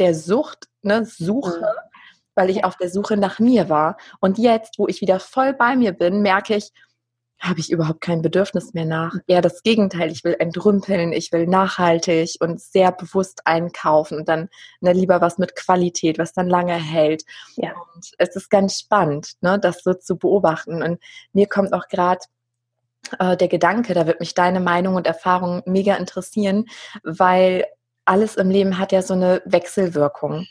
der 0.00 0.14
Sucht, 0.14 0.66
ne? 0.82 1.04
Suche. 1.04 1.60
Mhm 1.60 1.93
weil 2.34 2.50
ich 2.50 2.64
auf 2.64 2.76
der 2.76 2.90
Suche 2.90 3.16
nach 3.16 3.38
mir 3.38 3.68
war. 3.68 3.96
Und 4.20 4.38
jetzt, 4.38 4.78
wo 4.78 4.86
ich 4.88 5.00
wieder 5.00 5.20
voll 5.20 5.54
bei 5.54 5.76
mir 5.76 5.92
bin, 5.92 6.22
merke 6.22 6.56
ich, 6.56 6.72
habe 7.40 7.60
ich 7.60 7.70
überhaupt 7.70 8.00
kein 8.00 8.22
Bedürfnis 8.22 8.72
mehr 8.72 8.86
nach. 8.86 9.14
Eher 9.26 9.42
das 9.42 9.62
Gegenteil. 9.62 10.10
Ich 10.10 10.24
will 10.24 10.36
entrümpeln, 10.38 11.12
ich 11.12 11.30
will 11.30 11.46
nachhaltig 11.46 12.36
und 12.40 12.60
sehr 12.60 12.90
bewusst 12.92 13.42
einkaufen 13.44 14.18
und 14.18 14.28
dann 14.28 14.48
ne, 14.80 14.92
lieber 14.92 15.20
was 15.20 15.36
mit 15.36 15.54
Qualität, 15.54 16.18
was 16.18 16.32
dann 16.32 16.48
lange 16.48 16.74
hält. 16.74 17.24
Ja. 17.56 17.72
Und 17.94 18.12
es 18.18 18.34
ist 18.34 18.50
ganz 18.50 18.78
spannend, 18.78 19.32
ne, 19.40 19.58
das 19.58 19.82
so 19.82 19.94
zu 19.94 20.16
beobachten. 20.16 20.82
Und 20.82 21.00
mir 21.32 21.46
kommt 21.46 21.74
auch 21.74 21.88
gerade 21.88 22.20
äh, 23.18 23.36
der 23.36 23.48
Gedanke, 23.48 23.92
da 23.94 24.06
wird 24.06 24.20
mich 24.20 24.34
deine 24.34 24.60
Meinung 24.60 24.94
und 24.94 25.06
Erfahrung 25.06 25.62
mega 25.66 25.96
interessieren, 25.96 26.66
weil 27.02 27.66
alles 28.06 28.36
im 28.36 28.50
Leben 28.50 28.78
hat 28.78 28.92
ja 28.92 29.02
so 29.02 29.14
eine 29.14 29.42
Wechselwirkung. 29.44 30.46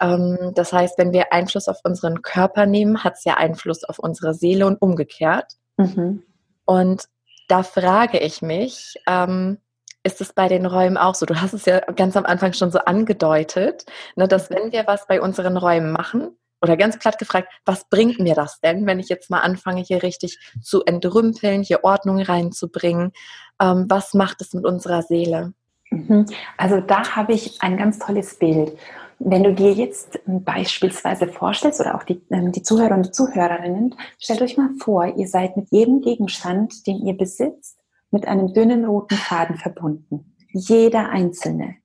Ähm, 0.00 0.52
das 0.54 0.72
heißt, 0.72 0.98
wenn 0.98 1.12
wir 1.12 1.32
Einfluss 1.32 1.68
auf 1.68 1.78
unseren 1.84 2.22
Körper 2.22 2.66
nehmen, 2.66 3.04
hat 3.04 3.14
es 3.14 3.24
ja 3.24 3.34
Einfluss 3.34 3.84
auf 3.84 3.98
unsere 3.98 4.34
Seele 4.34 4.66
und 4.66 4.80
umgekehrt. 4.80 5.54
Mhm. 5.76 6.22
Und 6.64 7.04
da 7.48 7.62
frage 7.62 8.18
ich 8.18 8.42
mich, 8.42 8.94
ähm, 9.06 9.58
ist 10.02 10.20
es 10.20 10.32
bei 10.32 10.48
den 10.48 10.66
Räumen 10.66 10.96
auch 10.96 11.14
so? 11.14 11.26
Du 11.26 11.40
hast 11.40 11.52
es 11.52 11.64
ja 11.64 11.80
ganz 11.80 12.16
am 12.16 12.26
Anfang 12.26 12.52
schon 12.52 12.70
so 12.70 12.78
angedeutet, 12.80 13.86
ne, 14.14 14.28
dass 14.28 14.50
wenn 14.50 14.72
wir 14.72 14.86
was 14.86 15.06
bei 15.06 15.20
unseren 15.20 15.56
Räumen 15.56 15.92
machen, 15.92 16.36
oder 16.62 16.76
ganz 16.76 16.98
platt 16.98 17.18
gefragt, 17.18 17.52
was 17.64 17.88
bringt 17.88 18.18
mir 18.18 18.34
das 18.34 18.60
denn, 18.60 18.86
wenn 18.86 18.98
ich 18.98 19.08
jetzt 19.08 19.30
mal 19.30 19.40
anfange, 19.40 19.82
hier 19.82 20.02
richtig 20.02 20.38
zu 20.60 20.84
entrümpeln, 20.84 21.62
hier 21.62 21.84
Ordnung 21.84 22.20
reinzubringen? 22.20 23.12
Ähm, 23.60 23.86
was 23.88 24.14
macht 24.14 24.40
es 24.40 24.52
mit 24.54 24.64
unserer 24.64 25.02
Seele? 25.02 25.52
Mhm. 25.90 26.26
Also 26.56 26.80
da 26.80 27.14
habe 27.14 27.32
ich 27.32 27.62
ein 27.62 27.76
ganz 27.76 27.98
tolles 27.98 28.38
Bild. 28.38 28.76
Wenn 29.18 29.44
du 29.44 29.54
dir 29.54 29.72
jetzt 29.72 30.20
beispielsweise 30.26 31.26
vorstellst 31.26 31.80
oder 31.80 31.94
auch 31.94 32.02
die, 32.02 32.20
ähm, 32.30 32.52
die 32.52 32.62
Zuhörer 32.62 32.94
und 32.94 33.14
Zuhörerinnen, 33.14 33.94
stellt 34.18 34.42
euch 34.42 34.56
mal 34.56 34.70
vor, 34.78 35.06
ihr 35.06 35.26
seid 35.26 35.56
mit 35.56 35.70
jedem 35.70 36.00
Gegenstand, 36.02 36.86
den 36.86 36.98
ihr 36.98 37.16
besitzt, 37.16 37.78
mit 38.10 38.28
einem 38.28 38.52
dünnen 38.52 38.84
roten 38.84 39.16
Faden 39.16 39.56
verbunden. 39.56 40.36
Jeder 40.52 41.08
einzelne. 41.08 41.76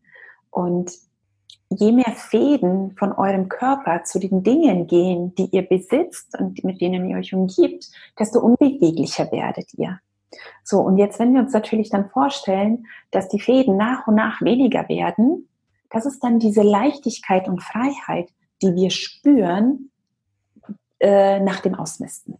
Und 0.49 0.91
je 1.69 1.91
mehr 1.93 2.13
Fäden 2.15 2.95
von 2.97 3.13
eurem 3.13 3.47
Körper 3.47 4.03
zu 4.03 4.19
den 4.19 4.43
Dingen 4.43 4.87
gehen, 4.87 5.33
die 5.35 5.49
ihr 5.51 5.63
besitzt 5.63 6.37
und 6.37 6.63
mit 6.63 6.81
denen 6.81 7.09
ihr 7.09 7.17
euch 7.17 7.33
umgibt, 7.33 7.89
desto 8.19 8.39
unbeweglicher 8.39 9.31
werdet 9.31 9.73
ihr. 9.75 9.99
So, 10.63 10.79
und 10.79 10.97
jetzt, 10.97 11.19
wenn 11.19 11.33
wir 11.33 11.41
uns 11.41 11.53
natürlich 11.53 11.89
dann 11.89 12.09
vorstellen, 12.09 12.87
dass 13.09 13.29
die 13.29 13.39
Fäden 13.39 13.77
nach 13.77 14.07
und 14.07 14.15
nach 14.15 14.41
weniger 14.41 14.87
werden, 14.89 15.47
das 15.91 16.05
ist 16.05 16.23
dann 16.23 16.39
diese 16.39 16.61
Leichtigkeit 16.61 17.47
und 17.47 17.61
Freiheit, 17.61 18.29
die 18.61 18.75
wir 18.75 18.89
spüren 18.89 19.91
äh, 20.99 21.39
nach 21.39 21.59
dem 21.59 21.75
Ausmisten. 21.75 22.37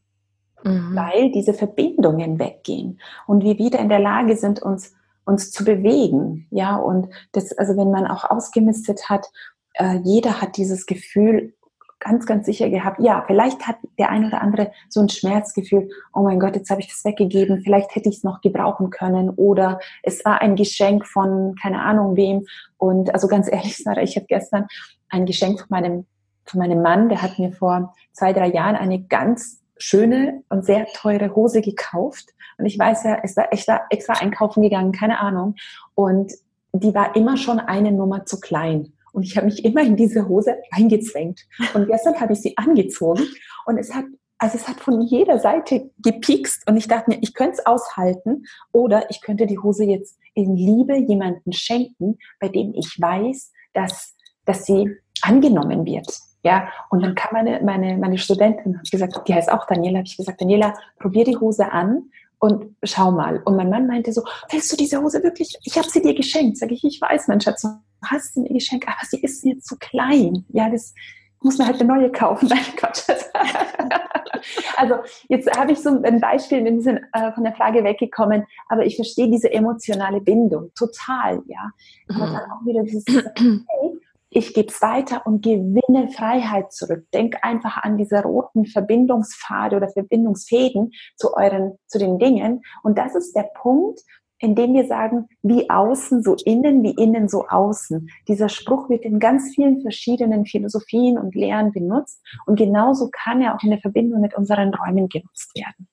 Mhm. 0.64 0.96
Weil 0.96 1.32
diese 1.32 1.54
Verbindungen 1.54 2.40
weggehen 2.40 3.00
und 3.28 3.44
wir 3.44 3.58
wieder 3.58 3.80
in 3.80 3.90
der 3.90 4.00
Lage 4.00 4.38
sind, 4.38 4.62
uns, 4.62 4.94
uns 5.26 5.52
zu 5.52 5.66
bewegen. 5.66 6.48
Ja, 6.52 6.76
und 6.76 7.10
das, 7.32 7.52
also 7.58 7.76
wenn 7.78 7.92
man 7.92 8.08
auch 8.08 8.30
ausgemistet 8.30 9.10
hat, 9.10 9.28
äh, 9.74 10.00
jeder 10.04 10.42
hat 10.42 10.58
dieses 10.58 10.86
Gefühl, 10.86 11.54
ganz, 12.02 12.26
ganz 12.26 12.46
sicher 12.46 12.70
gehabt, 12.70 13.00
ja, 13.00 13.24
vielleicht 13.26 13.66
hat 13.68 13.78
der 13.98 14.10
ein 14.10 14.26
oder 14.26 14.42
andere 14.42 14.72
so 14.90 15.00
ein 15.00 15.08
Schmerzgefühl, 15.08 15.90
oh 16.14 16.24
mein 16.24 16.40
Gott, 16.40 16.56
jetzt 16.56 16.70
habe 16.70 16.82
ich 16.82 16.88
das 16.88 17.06
weggegeben, 17.06 17.62
vielleicht 17.64 17.96
hätte 17.96 18.10
ich 18.10 18.18
es 18.18 18.24
noch 18.24 18.42
gebrauchen 18.42 18.90
können 18.90 19.30
oder 19.30 19.80
es 20.04 20.26
war 20.26 20.42
ein 20.42 20.56
Geschenk 20.56 21.08
von 21.08 21.56
keine 21.62 21.82
Ahnung 21.82 22.18
wem. 22.18 22.46
Und 22.78 23.14
also 23.14 23.28
ganz 23.28 23.50
ehrlich, 23.50 23.78
Sarah, 23.78 24.02
ich 24.02 24.18
habe 24.18 24.26
gestern 24.28 24.68
ein 25.10 25.26
Geschenk 25.26 25.60
von 25.60 25.68
meinem, 25.70 26.06
von 26.46 26.60
meinem 26.60 26.82
Mann, 26.82 27.08
der 27.08 27.22
hat 27.22 27.40
mir 27.40 27.52
vor 27.54 27.94
zwei, 28.12 28.34
drei 28.34 28.48
Jahren 28.48 28.76
eine 28.76 29.04
ganz 29.04 29.62
schöne 29.78 30.44
und 30.50 30.66
sehr 30.66 30.88
teure 30.88 31.36
Hose 31.36 31.62
gekauft. 31.62 32.26
Und 32.58 32.66
ich 32.66 32.78
weiß 32.78 33.04
ja, 33.04 33.20
es 33.24 33.38
war 33.38 33.52
extra, 33.52 33.82
extra 33.90 34.14
einkaufen 34.14 34.62
gegangen, 34.62 34.92
keine 34.92 35.20
Ahnung. 35.20 35.56
Und 35.96 36.34
die 36.74 36.94
war 36.94 37.16
immer 37.16 37.38
schon 37.38 37.60
eine 37.60 37.92
Nummer 37.92 38.26
zu 38.26 38.40
klein. 38.40 38.94
Und 39.12 39.24
ich 39.24 39.36
habe 39.38 39.48
mich 39.48 39.64
immer 39.66 39.82
in 39.82 39.96
diese 39.96 40.28
Hose 40.28 40.58
eingezwängt. 40.72 41.42
Und 41.74 41.88
gestern 41.88 42.20
habe 42.20 42.34
ich 42.34 42.42
sie 42.42 42.58
angezogen 42.58 43.24
und 43.66 43.78
es 43.78 43.94
hat, 43.94 44.06
also 44.38 44.58
es 44.58 44.68
hat 44.68 44.80
von 44.80 45.02
jeder 45.02 45.40
Seite 45.40 45.92
gepikst 46.00 46.68
und 46.68 46.78
ich 46.78 46.88
dachte 46.88 47.12
mir, 47.12 47.20
ich 47.22 47.34
könnte 47.34 47.58
es 47.60 47.66
aushalten 47.66 48.46
oder 48.72 49.10
ich 49.10 49.22
könnte 49.22 49.46
die 49.46 49.60
Hose 49.60 49.84
jetzt 49.84 50.18
in 50.34 50.56
Liebe 50.56 50.96
jemanden 50.98 51.54
schenken, 51.54 52.18
bei 52.40 52.48
dem 52.48 52.74
ich 52.74 52.98
weiß, 53.00 53.52
dass, 53.74 54.16
dass 54.46 54.66
sie 54.66 54.90
angenommen 55.22 55.86
wird. 55.86 56.08
Ja, 56.44 56.70
und 56.90 57.04
dann 57.04 57.14
kam 57.14 57.34
meine, 57.34 57.62
meine, 57.62 57.98
meine 57.98 58.18
Studentin, 58.18 58.80
hat 58.80 58.90
gesagt, 58.90 59.28
die 59.28 59.34
heißt 59.34 59.52
auch 59.52 59.68
Daniela, 59.68 60.00
habe 60.00 60.08
ich 60.08 60.18
gesagt, 60.18 60.42
Daniela, 60.42 60.74
probier 60.98 61.24
die 61.24 61.38
Hose 61.38 61.72
an 61.72 62.10
und 62.40 62.76
schau 62.82 63.12
mal. 63.12 63.42
Und 63.46 63.56
mein 63.56 63.70
Mann 63.70 63.86
meinte 63.86 64.12
so, 64.12 64.24
willst 64.50 64.72
du 64.72 64.76
diese 64.76 65.00
Hose 65.00 65.22
wirklich? 65.22 65.56
Ich 65.64 65.78
habe 65.78 65.88
sie 65.88 66.02
dir 66.02 66.16
geschenkt. 66.16 66.58
Sag 66.58 66.72
ich, 66.72 66.84
ich 66.84 67.00
weiß, 67.00 67.28
mein 67.28 67.40
Schatz, 67.40 67.64
hast 68.04 68.36
du 68.36 68.42
mir 68.42 68.54
geschenkt, 68.54 68.88
aber 68.88 69.06
sie 69.10 69.22
ist 69.22 69.46
mir 69.46 69.60
zu 69.60 69.78
klein. 69.78 70.46
Ja, 70.50 70.70
das 70.70 70.94
muss 71.42 71.58
man 71.58 71.68
halt 71.68 71.80
eine 71.80 71.94
neue 71.94 72.12
kaufen. 72.12 72.48
Nein, 72.50 72.60
Gott. 72.80 73.06
also 74.78 74.96
jetzt 75.28 75.58
habe 75.58 75.72
ich 75.72 75.80
so 75.80 75.90
ein 76.02 76.20
Beispiel, 76.20 76.64
wir 76.64 76.82
sind 76.82 77.00
äh, 77.14 77.32
von 77.34 77.44
der 77.44 77.54
Frage 77.54 77.84
weggekommen, 77.84 78.46
aber 78.70 78.86
ich 78.86 78.96
verstehe 78.96 79.30
diese 79.30 79.52
emotionale 79.52 80.22
Bindung 80.22 80.72
total, 80.76 81.42
ja. 81.48 81.72
Aber 82.10 82.28
mhm. 82.28 82.34
dann 82.34 82.52
auch 82.52 82.66
wieder 82.66 82.84
dieses, 82.84 83.06
hey, 83.08 84.00
ich 84.34 84.54
gebe 84.54 84.70
es 84.70 84.82
weiter 84.82 85.26
und 85.26 85.44
gewinne 85.44 86.08
Freiheit 86.16 86.72
zurück. 86.72 87.06
Denk 87.14 87.44
einfach 87.44 87.84
an 87.84 87.98
diese 87.98 88.24
roten 88.24 88.66
Verbindungspfade 88.66 89.76
oder 89.76 89.90
Verbindungsfäden 89.90 90.92
zu 91.18 91.34
euren, 91.34 91.78
zu 91.88 92.00
den 92.00 92.18
Dingen. 92.18 92.62
Und 92.82 92.98
das 92.98 93.14
ist 93.14 93.36
der 93.36 93.50
Punkt, 93.62 94.00
indem 94.42 94.74
wir 94.74 94.86
sagen, 94.86 95.30
wie 95.44 95.70
außen 95.70 96.24
so 96.24 96.36
innen, 96.46 96.84
wie 96.84 96.96
innen 96.96 97.30
so 97.30 97.48
außen. 97.48 98.10
Dieser 98.28 98.50
Spruch 98.50 98.90
wird 98.90 99.06
in 99.06 99.20
ganz 99.20 99.54
vielen 99.56 99.82
verschiedenen 99.82 100.46
Philosophien 100.46 101.18
und 101.18 101.36
Lehren 101.36 101.72
benutzt 101.72 102.22
und 102.46 102.58
genauso 102.58 103.10
kann 103.12 103.42
er 103.42 103.56
auch 103.56 103.64
in 103.64 103.70
der 103.70 103.80
Verbindung 103.80 104.20
mit 104.20 104.34
unseren 104.34 104.74
Räumen 104.74 105.08
genutzt 105.08 105.52
werden. 105.56 105.88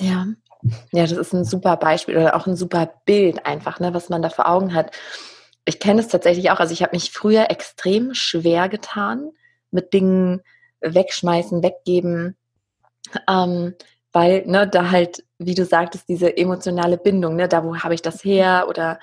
Ja. 0.00 0.26
Ja, 0.90 1.02
das 1.02 1.12
ist 1.12 1.32
ein 1.32 1.44
super 1.44 1.76
Beispiel 1.76 2.16
oder 2.16 2.34
auch 2.34 2.46
ein 2.46 2.56
super 2.56 2.92
Bild 3.04 3.46
einfach, 3.46 3.78
ne, 3.78 3.94
was 3.94 4.08
man 4.08 4.22
da 4.22 4.30
vor 4.30 4.48
Augen 4.48 4.74
hat. 4.74 4.90
Ich 5.64 5.78
kenne 5.78 6.00
es 6.00 6.08
tatsächlich 6.08 6.50
auch. 6.50 6.58
Also 6.58 6.72
ich 6.72 6.82
habe 6.82 6.96
mich 6.96 7.12
früher 7.12 7.50
extrem 7.50 8.14
schwer 8.14 8.68
getan 8.68 9.30
mit 9.70 9.92
Dingen 9.92 10.42
wegschmeißen, 10.80 11.62
weggeben. 11.62 12.36
Ähm, 13.28 13.74
weil 14.16 14.44
ne, 14.46 14.66
da 14.66 14.90
halt, 14.90 15.24
wie 15.38 15.54
du 15.54 15.66
sagtest, 15.66 16.08
diese 16.08 16.38
emotionale 16.38 16.96
Bindung, 16.96 17.36
ne, 17.36 17.48
da 17.48 17.62
wo 17.62 17.76
habe 17.76 17.92
ich 17.92 18.00
das 18.00 18.24
her 18.24 18.64
oder 18.66 18.98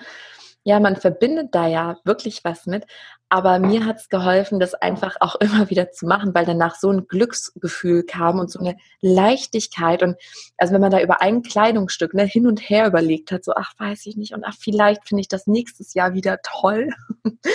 ja, 0.64 0.80
man 0.80 0.96
verbindet 0.96 1.54
da 1.54 1.68
ja 1.68 1.98
wirklich 2.04 2.44
was 2.44 2.66
mit. 2.66 2.88
Aber 3.30 3.60
mir 3.60 3.86
hat 3.86 3.98
es 3.98 4.10
geholfen, 4.10 4.60
das 4.60 4.74
einfach 4.74 5.18
auch 5.20 5.36
immer 5.40 5.70
wieder 5.70 5.92
zu 5.92 6.08
machen, 6.08 6.34
weil 6.34 6.48
danach 6.48 6.74
so 6.74 6.90
ein 6.90 7.06
Glücksgefühl 7.08 8.04
kam 8.04 8.40
und 8.40 8.50
so 8.50 8.60
eine 8.60 8.76
Leichtigkeit. 9.02 10.02
Und 10.02 10.16
also 10.58 10.74
wenn 10.74 10.82
man 10.82 10.90
da 10.90 11.00
über 11.00 11.22
ein 11.22 11.44
Kleidungsstück 11.44 12.16
ne, 12.16 12.24
hin 12.24 12.48
und 12.48 12.68
her 12.68 12.88
überlegt 12.88 13.32
hat, 13.32 13.44
so, 13.44 13.54
ach, 13.56 13.74
weiß 13.78 14.08
ich 14.08 14.18
nicht, 14.18 14.34
und 14.34 14.44
ach, 14.44 14.56
vielleicht 14.60 15.08
finde 15.08 15.22
ich 15.22 15.28
das 15.28 15.46
nächstes 15.46 15.94
Jahr 15.94 16.16
wieder 16.16 16.40
toll. 16.42 16.90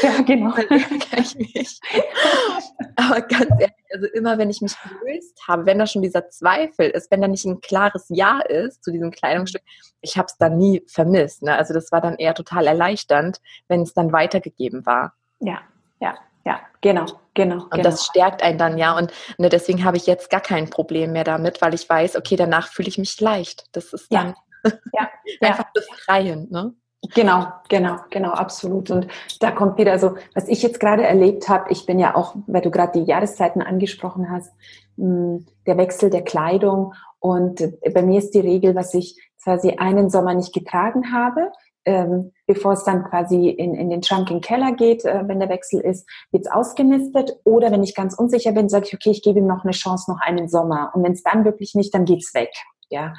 Ja, 0.03 0.21
genau. 0.21 0.53
Aber 2.95 3.21
ganz 3.23 3.51
ehrlich, 3.59 3.68
also 3.93 4.07
immer 4.07 4.39
wenn 4.39 4.51
ich 4.51 4.61
mich 4.61 4.75
gelöst 4.83 5.41
habe, 5.47 5.67
wenn 5.67 5.79
da 5.79 5.87
schon 5.87 6.03
dieser 6.03 6.29
Zweifel 6.29 6.91
ist, 6.91 7.11
wenn 7.11 7.21
da 7.21 7.29
nicht 7.29 7.45
ein 7.45 7.61
klares 7.61 8.07
Ja 8.09 8.41
ist 8.41 8.85
zu 8.85 8.91
diesem 8.93 9.11
Kleidungsstück, 9.11 9.63
ich 10.01 10.17
habe 10.17 10.27
es 10.27 10.37
dann 10.39 10.57
nie 10.57 10.83
vermisst. 10.87 11.43
Ne? 11.43 11.57
Also 11.57 11.75
das 11.75 11.91
war 11.93 12.01
dann 12.01 12.17
eher 12.17 12.35
total 12.35 12.67
erleichternd, 12.67 13.39
wenn 13.69 13.83
es 13.83 13.95
dann 13.95 14.13
weitergegeben 14.13 14.87
war. 14.87 15.15
Ja, 15.41 15.61
ja, 16.01 16.17
ja, 16.45 16.61
genau, 16.81 17.07
genau. 17.35 17.65
Und 17.65 17.71
genau. 17.71 17.83
das 17.83 18.05
stärkt 18.05 18.43
einen 18.43 18.59
dann 18.59 18.79
ja. 18.79 18.97
Und 18.97 19.13
ne, 19.39 19.49
deswegen 19.49 19.85
habe 19.85 19.97
ich 19.97 20.07
jetzt 20.07 20.31
gar 20.31 20.41
kein 20.41 20.71
Problem 20.71 21.13
mehr 21.13 21.25
damit, 21.25 21.61
weil 21.61 21.75
ich 21.75 21.89
weiß, 21.89 22.17
okay, 22.17 22.37
danach 22.37 22.69
fühle 22.69 22.89
ich 22.89 22.99
mich 22.99 23.21
leicht. 23.21 23.67
Das 23.73 23.93
ist 23.93 24.13
dann 24.13 24.35
ja. 24.65 24.79
ja. 25.41 25.49
einfach 25.49 25.73
befreiend, 25.73 26.51
ne? 26.51 26.75
Genau, 27.15 27.47
genau, 27.69 27.97
genau, 28.11 28.31
absolut. 28.31 28.91
Und 28.91 29.07
da 29.41 29.53
kommt 29.53 29.79
wieder 29.79 29.99
so, 29.99 30.17
was 30.35 30.49
ich 30.49 30.63
jetzt 30.63 30.81
gerade 30.81 31.05
erlebt 31.05 31.49
habe, 31.49 31.71
ich 31.71 31.87
bin 31.87 31.99
ja 31.99 32.17
auch, 32.17 32.35
weil 32.47 32.61
du 32.61 32.71
gerade 32.71 32.99
die 32.99 33.07
Jahreszeiten 33.07 33.63
angesprochen 33.63 34.31
hast, 34.31 34.53
hm, 34.97 35.47
der 35.67 35.79
Wechsel 35.79 36.11
der 36.11 36.23
Kleidung. 36.23 36.95
Und 37.21 37.63
bei 37.95 38.03
mir 38.03 38.19
ist 38.19 38.35
die 38.35 38.41
Regel, 38.41 38.75
was 38.75 38.95
ich 38.95 39.17
quasi 39.43 39.77
einen 39.79 40.11
Sommer 40.11 40.35
nicht 40.35 40.53
getragen 40.53 41.13
habe, 41.13 41.53
ähm, 41.85 42.33
bevor 42.47 42.73
es 42.73 42.85
dann 42.85 43.05
quasi 43.05 43.49
in, 43.49 43.75
in 43.75 43.91
den 43.91 44.03
Schrank 44.03 44.31
in 44.31 44.37
den 44.37 44.43
Keller 44.43 44.73
geht, 44.73 45.05
äh, 45.05 45.27
wenn 45.27 45.39
der 45.41 45.49
Wechsel 45.49 45.81
ist, 45.81 46.07
wird 46.33 46.47
es 46.47 46.53
ausgenistet. 46.53 47.39
Oder 47.45 47.71
wenn 47.71 47.85
ich 47.85 47.95
ganz 47.95 48.15
unsicher 48.15 48.53
bin, 48.53 48.69
sage 48.69 48.87
ich, 48.87 48.95
okay, 48.95 49.11
ich 49.11 49.23
gebe 49.23 49.39
ihm 49.39 49.47
noch 49.47 49.65
eine 49.65 49.73
Chance, 49.73 50.11
noch 50.11 50.21
einen 50.21 50.49
Sommer. 50.49 50.91
Und 50.95 51.05
wenn 51.05 51.13
es 51.13 51.23
dann 51.23 51.45
wirklich 51.45 51.75
nicht, 51.75 51.95
dann 51.95 52.05
geht's 52.05 52.35
weg. 52.35 52.51
Ja. 52.91 53.15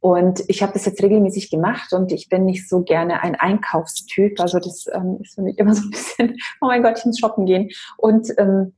Und 0.00 0.42
ich 0.48 0.62
habe 0.62 0.72
das 0.72 0.86
jetzt 0.86 1.02
regelmäßig 1.02 1.50
gemacht 1.50 1.92
und 1.92 2.10
ich 2.10 2.28
bin 2.28 2.46
nicht 2.46 2.68
so 2.68 2.82
gerne 2.82 3.22
ein 3.22 3.34
Einkaufstyp. 3.34 4.40
Also 4.40 4.58
das 4.58 4.86
ähm, 4.92 5.18
ist 5.20 5.34
für 5.34 5.42
mich 5.42 5.58
immer 5.58 5.74
so 5.74 5.82
ein 5.82 5.90
bisschen, 5.90 6.36
oh 6.60 6.66
mein 6.66 6.82
Gott, 6.82 6.98
ich 6.98 7.04
muss 7.04 7.18
shoppen 7.18 7.46
gehen. 7.46 7.70
Und 7.98 8.28
ähm, 8.38 8.72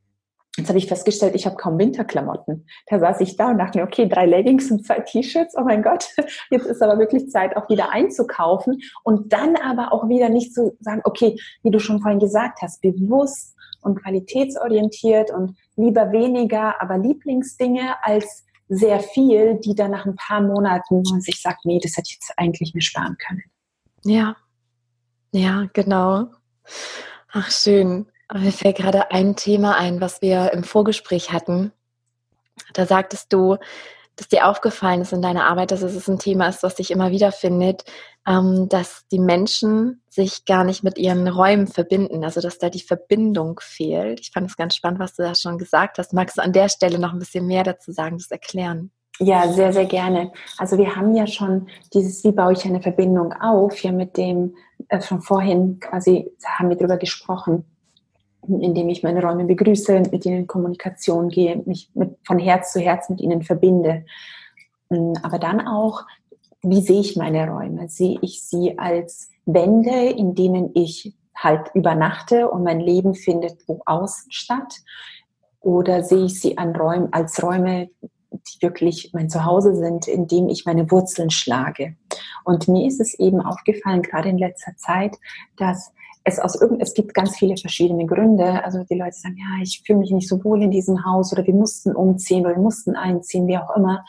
Jetzt 0.58 0.68
habe 0.68 0.78
ich 0.78 0.86
festgestellt, 0.86 1.34
ich 1.34 1.46
habe 1.46 1.56
kaum 1.56 1.78
Winterklamotten. 1.78 2.66
Da 2.86 2.98
saß 2.98 3.20
ich 3.22 3.38
da 3.38 3.50
und 3.50 3.58
dachte 3.58 3.78
mir, 3.78 3.84
okay, 3.84 4.06
drei 4.06 4.26
Leggings 4.26 4.70
und 4.70 4.84
zwei 4.84 5.00
T-Shirts, 5.00 5.56
oh 5.56 5.62
mein 5.62 5.82
Gott, 5.82 6.08
jetzt 6.50 6.66
ist 6.66 6.82
aber 6.82 6.98
wirklich 6.98 7.30
Zeit, 7.30 7.56
auch 7.56 7.70
wieder 7.70 7.90
einzukaufen 7.90 8.82
und 9.02 9.32
dann 9.32 9.56
aber 9.56 9.94
auch 9.94 10.10
wieder 10.10 10.28
nicht 10.28 10.52
zu 10.52 10.76
sagen, 10.80 11.00
okay, 11.04 11.40
wie 11.62 11.70
du 11.70 11.78
schon 11.78 12.02
vorhin 12.02 12.20
gesagt 12.20 12.60
hast, 12.60 12.82
bewusst 12.82 13.56
und 13.80 14.02
qualitätsorientiert 14.02 15.30
und 15.30 15.56
lieber 15.76 16.12
weniger, 16.12 16.82
aber 16.82 16.98
Lieblingsdinge 16.98 17.94
als 18.02 18.44
sehr 18.74 19.00
viel, 19.00 19.60
die 19.60 19.74
dann 19.74 19.90
nach 19.90 20.06
ein 20.06 20.16
paar 20.16 20.40
Monaten 20.40 21.04
sich 21.20 21.40
sagt, 21.40 21.64
nee, 21.64 21.78
das 21.82 21.92
hätte 21.92 22.08
ich 22.08 22.14
jetzt 22.14 22.32
eigentlich 22.36 22.74
mir 22.74 22.80
sparen 22.80 23.16
können. 23.18 23.42
Ja, 24.04 24.36
ja, 25.32 25.66
genau. 25.72 26.28
Ach, 27.32 27.50
schön. 27.50 28.06
Aber 28.28 28.40
mir 28.40 28.52
fällt 28.52 28.76
gerade 28.76 29.10
ein 29.10 29.36
Thema 29.36 29.76
ein, 29.76 30.00
was 30.00 30.22
wir 30.22 30.52
im 30.52 30.64
Vorgespräch 30.64 31.32
hatten. 31.32 31.72
Da 32.72 32.86
sagtest 32.86 33.32
du, 33.32 33.56
dass 34.16 34.28
dir 34.28 34.46
aufgefallen 34.46 35.00
ist 35.00 35.12
in 35.12 35.22
deiner 35.22 35.46
Arbeit, 35.46 35.70
dass 35.70 35.82
es 35.82 36.08
ein 36.08 36.18
Thema 36.18 36.48
ist, 36.48 36.62
was 36.62 36.76
sich 36.76 36.90
immer 36.90 37.10
wieder 37.10 37.32
findet, 37.32 37.84
ähm, 38.26 38.68
dass 38.68 39.06
die 39.10 39.18
Menschen 39.18 40.02
sich 40.08 40.44
gar 40.44 40.64
nicht 40.64 40.84
mit 40.84 40.98
ihren 40.98 41.26
Räumen 41.26 41.66
verbinden, 41.66 42.24
also 42.24 42.40
dass 42.40 42.58
da 42.58 42.70
die 42.70 42.82
Verbindung 42.82 43.60
fehlt. 43.62 44.20
Ich 44.20 44.30
fand 44.32 44.50
es 44.50 44.56
ganz 44.56 44.76
spannend, 44.76 45.00
was 45.00 45.14
du 45.14 45.22
da 45.22 45.34
schon 45.34 45.58
gesagt 45.58 45.98
hast. 45.98 46.12
Magst 46.12 46.36
du 46.36 46.42
an 46.42 46.52
der 46.52 46.68
Stelle 46.68 46.98
noch 46.98 47.12
ein 47.12 47.18
bisschen 47.18 47.46
mehr 47.46 47.64
dazu 47.64 47.92
sagen, 47.92 48.18
das 48.18 48.30
erklären? 48.30 48.90
Ja, 49.18 49.52
sehr, 49.52 49.72
sehr 49.72 49.84
gerne. 49.84 50.32
Also 50.58 50.78
wir 50.78 50.96
haben 50.96 51.14
ja 51.14 51.26
schon 51.26 51.68
dieses, 51.92 52.24
wie 52.24 52.32
baue 52.32 52.54
ich 52.54 52.64
eine 52.64 52.80
Verbindung 52.80 53.32
auf, 53.34 53.74
hier 53.74 53.92
mit 53.92 54.16
dem, 54.16 54.56
äh, 54.88 55.00
schon 55.00 55.20
vorhin 55.20 55.80
quasi 55.80 56.30
haben 56.44 56.70
wir 56.70 56.76
darüber 56.76 56.96
gesprochen 56.96 57.64
indem 58.48 58.88
ich 58.88 59.02
meine 59.02 59.22
Räume 59.22 59.44
begrüße, 59.44 60.02
mit 60.10 60.26
ihnen 60.26 60.38
in 60.38 60.46
Kommunikation 60.46 61.28
gehe, 61.28 61.62
mich 61.64 61.90
mit, 61.94 62.16
von 62.26 62.38
Herz 62.38 62.72
zu 62.72 62.80
Herz 62.80 63.08
mit 63.08 63.20
ihnen 63.20 63.42
verbinde. 63.42 64.04
Mm, 64.90 65.12
aber 65.22 65.38
dann 65.38 65.66
auch, 65.66 66.04
wie 66.62 66.80
sehe 66.80 67.00
ich 67.00 67.16
meine 67.16 67.48
Räume? 67.48 67.88
Sehe 67.88 68.18
ich 68.22 68.42
sie 68.42 68.78
als 68.78 69.30
Wände, 69.46 70.10
in 70.10 70.34
denen 70.34 70.70
ich 70.74 71.14
halt 71.34 71.70
übernachte 71.74 72.50
und 72.50 72.62
mein 72.62 72.80
Leben 72.80 73.14
findet 73.14 73.66
wo 73.66 73.80
außen 73.86 74.30
statt? 74.30 74.74
Oder 75.60 76.02
sehe 76.02 76.24
ich 76.26 76.40
sie 76.40 76.58
an 76.58 76.74
Räumen, 76.74 77.12
als 77.12 77.42
Räume, 77.42 77.90
die 78.30 78.62
wirklich 78.62 79.10
mein 79.12 79.28
Zuhause 79.28 79.74
sind, 79.74 80.08
in 80.08 80.26
dem 80.26 80.48
ich 80.48 80.66
meine 80.66 80.90
Wurzeln 80.90 81.30
schlage? 81.30 81.96
Und 82.44 82.66
mir 82.66 82.86
ist 82.86 83.00
es 83.00 83.14
eben 83.18 83.40
aufgefallen, 83.40 84.02
gerade 84.02 84.28
in 84.28 84.38
letzter 84.38 84.76
Zeit, 84.76 85.16
dass 85.56 85.92
es 86.24 86.38
aus 86.38 86.60
es 86.78 86.94
gibt 86.94 87.14
ganz 87.14 87.36
viele 87.36 87.56
verschiedene 87.56 88.06
Gründe. 88.06 88.64
Also 88.64 88.84
die 88.84 88.98
Leute 88.98 89.16
sagen, 89.16 89.36
ja, 89.36 89.62
ich 89.62 89.82
fühle 89.84 90.00
mich 90.00 90.10
nicht 90.10 90.28
so 90.28 90.42
wohl 90.44 90.62
in 90.62 90.70
diesem 90.70 91.04
Haus 91.04 91.32
oder 91.32 91.46
wir 91.46 91.54
mussten 91.54 91.94
umziehen 91.94 92.46
oder 92.46 92.56
wir 92.56 92.62
mussten 92.62 92.96
einziehen, 92.96 93.46
wie 93.46 93.58
auch 93.58 93.74
immer. 93.76 94.04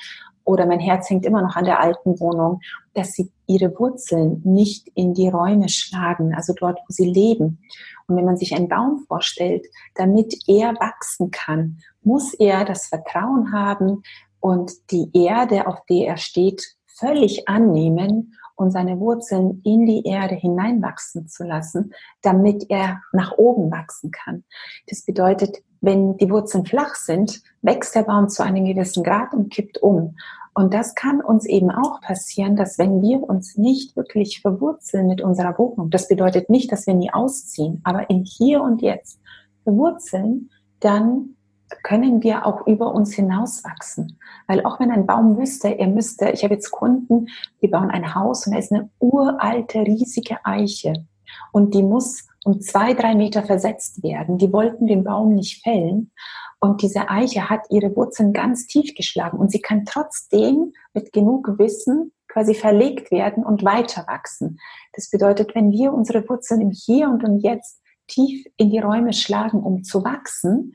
Oder 0.45 0.65
mein 0.65 0.79
Herz 0.79 1.09
hängt 1.09 1.25
immer 1.25 1.41
noch 1.41 1.55
an 1.55 1.65
der 1.65 1.79
alten 1.79 2.19
Wohnung, 2.19 2.59
dass 2.93 3.13
sie 3.13 3.31
ihre 3.47 3.77
Wurzeln 3.79 4.41
nicht 4.43 4.89
in 4.93 5.13
die 5.13 5.29
Räume 5.29 5.69
schlagen, 5.69 6.35
also 6.35 6.53
dort, 6.53 6.79
wo 6.79 6.85
sie 6.89 7.09
leben. 7.09 7.59
Und 8.07 8.17
wenn 8.17 8.25
man 8.25 8.37
sich 8.37 8.53
einen 8.53 8.67
Baum 8.67 9.05
vorstellt, 9.07 9.65
damit 9.95 10.35
er 10.47 10.73
wachsen 10.75 11.31
kann, 11.31 11.79
muss 12.01 12.33
er 12.33 12.65
das 12.65 12.87
Vertrauen 12.87 13.53
haben 13.53 14.03
und 14.41 14.73
die 14.91 15.09
Erde, 15.13 15.67
auf 15.67 15.85
der 15.89 16.07
er 16.07 16.17
steht, 16.17 16.75
völlig 16.87 17.47
annehmen 17.47 18.33
und 18.55 18.71
seine 18.71 18.99
Wurzeln 18.99 19.61
in 19.63 19.85
die 19.85 20.03
Erde 20.05 20.35
hineinwachsen 20.35 21.27
zu 21.27 21.43
lassen, 21.43 21.93
damit 22.21 22.69
er 22.69 23.01
nach 23.11 23.37
oben 23.37 23.71
wachsen 23.71 24.11
kann. 24.11 24.43
Das 24.87 25.03
bedeutet, 25.03 25.57
wenn 25.81 26.17
die 26.17 26.29
Wurzeln 26.29 26.65
flach 26.65 26.95
sind, 26.95 27.41
wächst 27.61 27.95
der 27.95 28.03
Baum 28.03 28.29
zu 28.29 28.43
einem 28.43 28.65
gewissen 28.65 29.03
Grad 29.03 29.33
und 29.33 29.51
kippt 29.51 29.79
um. 29.79 30.15
Und 30.53 30.73
das 30.73 30.93
kann 30.93 31.19
uns 31.19 31.45
eben 31.45 31.71
auch 31.71 31.99
passieren, 32.01 32.55
dass 32.55 32.77
wenn 32.77 33.01
wir 33.01 33.23
uns 33.23 33.57
nicht 33.57 33.95
wirklich 33.95 34.41
verwurzeln 34.41 35.07
mit 35.07 35.21
unserer 35.21 35.57
Wohnung, 35.57 35.89
das 35.89 36.07
bedeutet 36.07 36.49
nicht, 36.49 36.71
dass 36.71 36.85
wir 36.85 36.93
nie 36.93 37.11
ausziehen, 37.11 37.81
aber 37.83 38.09
in 38.09 38.23
hier 38.23 38.61
und 38.61 38.81
jetzt 38.81 39.19
verwurzeln, 39.63 40.51
dann 40.79 41.35
können 41.83 42.21
wir 42.23 42.45
auch 42.45 42.67
über 42.67 42.93
uns 42.93 43.13
hinauswachsen. 43.13 44.19
Weil 44.47 44.65
auch 44.65 44.79
wenn 44.79 44.91
ein 44.91 45.05
Baum 45.05 45.37
wüsste, 45.37 45.69
er 45.79 45.87
müsste, 45.87 46.29
ich 46.29 46.43
habe 46.43 46.53
jetzt 46.53 46.71
Kunden, 46.71 47.27
die 47.61 47.67
bauen 47.67 47.89
ein 47.89 48.13
Haus 48.15 48.45
und 48.45 48.53
da 48.53 48.59
ist 48.59 48.71
eine 48.71 48.89
uralte, 48.99 49.79
riesige 49.79 50.37
Eiche 50.43 51.05
und 51.51 51.73
die 51.73 51.83
muss 51.83 52.27
um 52.43 52.59
zwei, 52.59 52.93
drei 52.93 53.15
Meter 53.15 53.43
versetzt 53.43 54.03
werden. 54.03 54.37
Die 54.37 54.51
wollten 54.51 54.87
den 54.87 55.03
Baum 55.03 55.33
nicht 55.33 55.63
fällen 55.63 56.11
und 56.59 56.81
diese 56.81 57.09
Eiche 57.09 57.49
hat 57.49 57.61
ihre 57.69 57.95
Wurzeln 57.95 58.33
ganz 58.33 58.67
tief 58.67 58.93
geschlagen 58.95 59.37
und 59.37 59.51
sie 59.51 59.61
kann 59.61 59.85
trotzdem 59.85 60.73
mit 60.93 61.13
genug 61.13 61.57
Wissen 61.57 62.11
quasi 62.27 62.55
verlegt 62.55 63.11
werden 63.11 63.45
und 63.45 63.63
weiter 63.63 64.05
wachsen. 64.07 64.59
Das 64.93 65.09
bedeutet, 65.09 65.55
wenn 65.55 65.71
wir 65.71 65.93
unsere 65.93 66.27
Wurzeln 66.27 66.61
im 66.61 66.71
Hier 66.71 67.09
und 67.09 67.23
im 67.23 67.37
Jetzt 67.37 67.81
tief 68.07 68.45
in 68.57 68.69
die 68.69 68.79
Räume 68.79 69.13
schlagen, 69.13 69.61
um 69.61 69.83
zu 69.83 70.03
wachsen, 70.03 70.73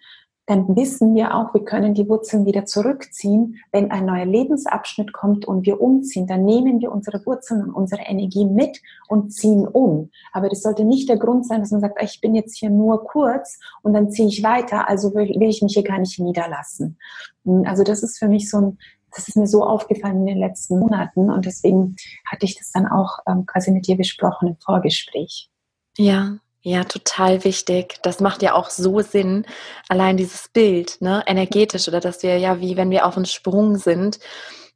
dann 0.49 0.74
wissen 0.76 1.14
wir 1.14 1.34
auch, 1.34 1.53
wir 1.53 1.62
können 1.62 1.92
die 1.92 2.09
Wurzeln 2.09 2.46
wieder 2.46 2.64
zurückziehen. 2.64 3.57
Wenn 3.70 3.90
ein 3.90 4.07
neuer 4.07 4.24
Lebensabschnitt 4.24 5.12
kommt 5.12 5.44
und 5.44 5.66
wir 5.66 5.78
umziehen, 5.78 6.26
dann 6.26 6.46
nehmen 6.46 6.80
wir 6.80 6.90
unsere 6.90 7.24
Wurzeln 7.26 7.64
und 7.64 7.74
unsere 7.74 8.01
Energie 8.01 8.46
mit 8.46 8.80
und 9.09 9.30
ziehen 9.30 9.68
um. 9.68 10.11
Aber 10.32 10.49
das 10.49 10.62
sollte 10.62 10.86
nicht 10.86 11.07
der 11.11 11.18
Grund 11.18 11.46
sein, 11.46 11.61
dass 11.61 11.70
man 11.70 11.82
sagt, 11.82 12.03
ich 12.03 12.22
bin 12.22 12.34
jetzt 12.34 12.57
hier 12.57 12.70
nur 12.70 13.05
kurz 13.05 13.59
und 13.82 13.92
dann 13.92 14.11
ziehe 14.11 14.26
ich 14.26 14.42
weiter, 14.42 14.88
also 14.88 15.14
will, 15.14 15.28
will 15.38 15.51
ich 15.51 15.61
mich 15.61 15.74
hier 15.74 15.84
gar 15.84 15.99
nicht 15.99 16.18
niederlassen. 16.18 16.96
Hm, 17.44 17.64
also 17.66 17.84
das 17.84 18.03
ist 18.03 18.18
für 18.18 18.28
mich 18.28 18.49
so 18.49 18.57
ein, 18.59 18.78
das 19.14 19.28
ist 19.28 19.36
mir 19.36 19.46
so 19.46 19.64
aufgefallen 19.64 20.20
in 20.20 20.26
den 20.26 20.38
letzten 20.38 20.78
Monaten 20.78 21.30
und 21.30 21.44
deswegen 21.44 21.94
hatte 22.24 22.46
ich 22.46 22.57
das 22.57 22.70
dann 22.72 22.86
auch 22.86 23.18
ähm, 23.28 23.44
quasi 23.44 23.70
mit 23.70 23.86
dir 23.86 23.99
besprochen 23.99 24.49
im 24.49 24.57
Vorgespräch. 24.57 25.51
Ja, 25.99 26.38
ja, 26.68 26.84
total 26.84 27.44
wichtig. 27.44 27.98
Das 28.02 28.20
macht 28.20 28.42
ja 28.42 28.52
auch 28.52 28.68
so 28.68 29.00
Sinn, 29.00 29.46
allein 29.88 30.18
dieses 30.18 30.48
Bild, 30.48 30.98
ne, 31.00 31.22
energetisch 31.26 31.88
oder 31.88 31.98
dass 31.98 32.22
wir 32.22 32.36
ja 32.36 32.60
wie 32.60 32.76
wenn 32.76 32.90
wir 32.90 33.06
auf 33.06 33.16
einem 33.16 33.24
Sprung 33.24 33.76
sind, 33.78 34.18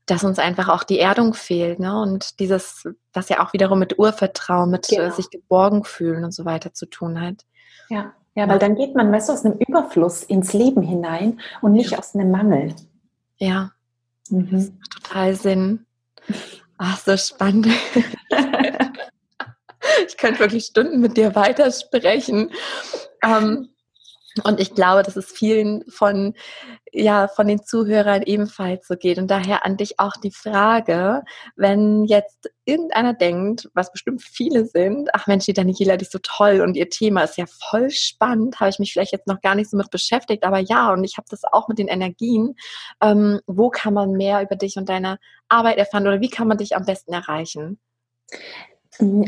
dass 0.07 0.25
uns 0.25 0.39
einfach 0.39 0.71
auch 0.71 0.85
die 0.85 0.99
Erdung 0.99 1.35
fehlt, 1.35 1.81
ne, 1.81 2.01
und 2.01 2.41
dieses, 2.41 2.89
was 3.13 3.29
ja 3.29 3.45
auch 3.45 3.53
wiederum 3.53 3.79
mit 3.79 3.99
Urvertrauen, 3.99 4.71
mit 4.71 4.91
äh, 4.91 4.97
genau. 4.97 5.15
sich 5.15 5.29
geborgen 5.29 5.85
fühlen 5.85 6.25
und 6.25 6.33
so 6.33 6.47
weiter 6.47 6.73
zu 6.73 6.87
tun 6.87 7.21
hat. 7.21 7.45
Ja, 7.91 8.15
ja, 8.35 8.49
weil 8.49 8.59
dann 8.59 8.75
geht 8.75 8.95
man, 8.95 9.13
weißt 9.13 9.29
du, 9.29 9.35
aus 9.35 9.45
einem 9.45 9.59
Überfluss 9.59 10.23
ins 10.23 10.55
Leben 10.55 10.81
hinein 10.81 11.41
und 11.61 11.73
nicht 11.73 11.99
aus 11.99 12.15
einem 12.15 12.31
Mangel. 12.31 12.75
Ja, 13.37 13.73
mhm. 14.31 14.49
das 14.51 14.71
macht 14.71 14.93
total 14.93 15.35
Sinn. 15.35 15.87
Ach, 16.79 16.99
so 16.99 17.19
spannend. 17.19 17.69
ich 20.07 20.17
könnte 20.17 20.41
wirklich 20.41 20.65
Stunden 20.67 21.01
mit 21.01 21.17
dir 21.17 21.35
weitersprechen. 21.35 22.51
ähm, 23.23 23.69
und 24.45 24.61
ich 24.61 24.75
glaube, 24.75 25.03
dass 25.03 25.17
es 25.17 25.31
vielen 25.31 25.85
von, 25.91 26.35
ja, 26.91 27.29
von 27.29 27.47
den 27.47 27.63
Zuhörern 27.65 28.23
ebenfalls 28.23 28.87
so 28.87 28.97
geht. 28.97 29.19
Und 29.19 29.31
daher 29.31 29.67
an 29.67 29.77
dich 29.77 29.99
auch 29.99 30.15
die 30.23 30.31
Frage, 30.31 31.23
wenn 31.57 32.05
jetzt 32.05 32.51
irgendeiner 32.65 33.13
denkt, 33.15 33.69
was 33.75 33.93
bestimmt 33.93 34.23
viele 34.23 34.65
sind, 34.65 35.11
ach 35.13 35.27
Mensch, 35.27 35.45
die 35.45 35.53
Daniela, 35.53 35.97
die 35.97 36.05
ist 36.05 36.13
so 36.13 36.19
toll 36.23 36.61
und 36.61 36.77
ihr 36.77 36.89
Thema 36.89 37.23
ist 37.23 37.37
ja 37.37 37.45
voll 37.47 37.91
spannend, 37.91 38.61
habe 38.61 38.71
ich 38.71 38.79
mich 38.79 38.93
vielleicht 38.93 39.13
jetzt 39.13 39.27
noch 39.27 39.41
gar 39.41 39.55
nicht 39.55 39.71
so 39.71 39.77
mit 39.77 39.91
beschäftigt, 39.91 40.45
aber 40.45 40.59
ja, 40.59 40.93
und 40.93 41.05
ich 41.05 41.17
habe 41.19 41.27
das 41.29 41.45
auch 41.45 41.69
mit 41.69 41.79
den 41.79 41.89
Energien. 41.89 42.55
Ähm, 43.03 43.41
wo 43.47 43.69
kann 43.69 43.95
man 43.95 44.13
mehr 44.13 44.43
über 44.43 44.57
dich 44.57 44.77
und 44.77 44.89
deine 44.89 45.19
Arbeit 45.49 45.77
erfahren 45.79 46.07
oder 46.07 46.21
wie 46.21 46.31
kann 46.31 46.49
man 46.49 46.59
dich 46.59 46.77
am 46.77 46.87
besten 46.87 47.13
erreichen? 47.13 47.79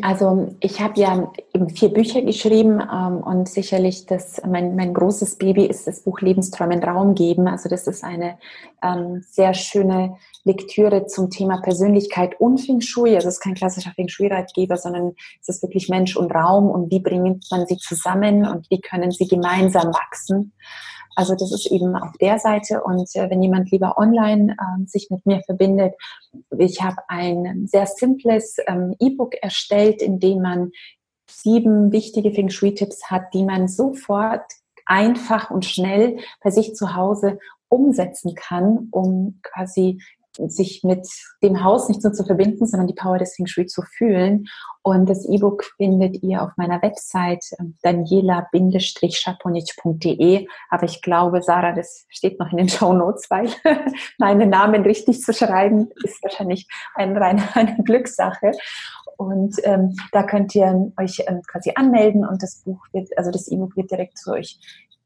Also 0.02 0.54
ich 0.60 0.82
habe 0.82 1.00
ja 1.00 1.32
eben 1.54 1.70
vier 1.70 1.88
Bücher 1.88 2.20
geschrieben 2.20 2.82
ähm, 2.82 3.16
und 3.18 3.48
sicherlich 3.48 4.04
das, 4.04 4.42
mein, 4.46 4.76
mein 4.76 4.92
großes 4.92 5.36
Baby 5.36 5.64
ist 5.64 5.86
das 5.86 6.02
Buch 6.02 6.20
Lebensträumen 6.20 6.84
Raum 6.84 7.14
geben. 7.14 7.48
Also 7.48 7.70
das 7.70 7.86
ist 7.86 8.04
eine 8.04 8.38
ähm, 8.82 9.24
sehr 9.26 9.54
schöne 9.54 10.16
Lektüre 10.44 11.06
zum 11.06 11.30
Thema 11.30 11.62
Persönlichkeit 11.62 12.38
und 12.38 12.58
Feng 12.58 12.82
Shui. 12.82 13.16
Also 13.16 13.28
es 13.28 13.34
ist 13.34 13.40
kein 13.40 13.54
klassischer 13.54 13.92
Feng 13.92 14.08
Shui-Ratgeber, 14.08 14.76
sondern 14.76 15.14
es 15.40 15.48
ist 15.48 15.62
wirklich 15.62 15.88
Mensch 15.88 16.14
und 16.14 16.30
Raum 16.34 16.68
und 16.68 16.90
wie 16.90 17.00
bringt 17.00 17.46
man 17.50 17.66
sie 17.66 17.78
zusammen 17.78 18.46
und 18.46 18.68
wie 18.70 18.82
können 18.82 19.12
sie 19.12 19.26
gemeinsam 19.26 19.94
wachsen. 19.94 20.52
Also 21.16 21.34
das 21.34 21.52
ist 21.52 21.70
eben 21.70 21.96
auf 21.96 22.12
der 22.20 22.38
Seite. 22.38 22.82
Und 22.82 23.08
äh, 23.14 23.30
wenn 23.30 23.42
jemand 23.42 23.70
lieber 23.70 23.98
online 23.98 24.52
äh, 24.52 24.86
sich 24.86 25.08
mit 25.10 25.24
mir 25.26 25.40
verbindet, 25.42 25.94
ich 26.58 26.82
habe 26.82 26.96
ein 27.08 27.66
sehr 27.66 27.86
simples 27.86 28.56
ähm, 28.66 28.94
E-Book 28.98 29.34
erstellt, 29.40 30.02
in 30.02 30.18
dem 30.18 30.42
man 30.42 30.70
sieben 31.28 31.92
wichtige 31.92 32.32
Feng 32.32 32.50
Shui-Tipps 32.50 33.10
hat, 33.10 33.32
die 33.32 33.44
man 33.44 33.68
sofort 33.68 34.44
einfach 34.86 35.50
und 35.50 35.64
schnell 35.64 36.18
bei 36.42 36.50
sich 36.50 36.74
zu 36.74 36.94
Hause 36.94 37.38
umsetzen 37.68 38.34
kann, 38.34 38.88
um 38.90 39.40
quasi 39.42 40.00
sich 40.49 40.82
mit 40.82 41.07
dem 41.43 41.62
Haus 41.62 41.89
nicht 41.89 42.03
nur 42.03 42.12
zu 42.12 42.24
verbinden, 42.24 42.66
sondern 42.66 42.89
die 42.89 42.95
Power 42.95 43.18
des 43.18 43.35
Feng 43.35 43.47
Shui 43.47 43.66
zu 43.66 43.82
fühlen. 43.82 44.47
Und 44.82 45.09
das 45.09 45.24
E-Book 45.26 45.64
findet 45.76 46.22
ihr 46.22 46.43
auf 46.43 46.51
meiner 46.57 46.82
Website 46.82 47.45
ähm, 47.59 47.76
daniela-schaponic.de. 47.82 50.47
Aber 50.68 50.85
ich 50.85 51.01
glaube, 51.01 51.41
Sarah, 51.43 51.72
das 51.72 52.05
steht 52.09 52.39
noch 52.39 52.53
in 52.53 52.59
den 52.59 52.68
Show 52.68 52.93
Notes, 52.93 53.30
weil 53.30 53.49
meinen 54.18 54.51
Namen 54.51 54.82
richtig 54.82 55.22
zu 55.22 55.32
schreiben 55.32 55.89
ist 56.03 56.22
wahrscheinlich 56.22 56.68
ein, 56.95 57.16
rein 57.16 57.43
eine 57.55 57.82
Glückssache. 57.85 58.53
Und 59.16 59.57
ähm, 59.62 59.95
da 60.12 60.24
könnt 60.24 60.55
ihr 60.55 60.93
euch 60.99 61.22
ähm, 61.26 61.41
quasi 61.47 61.72
anmelden 61.74 62.26
und 62.26 62.43
das 62.43 62.62
Buch 62.64 62.85
wird, 62.93 63.16
also 63.16 63.30
das 63.30 63.49
E-Book 63.49 63.74
wird 63.76 63.91
direkt 63.91 64.18
zu 64.18 64.32
euch 64.32 64.59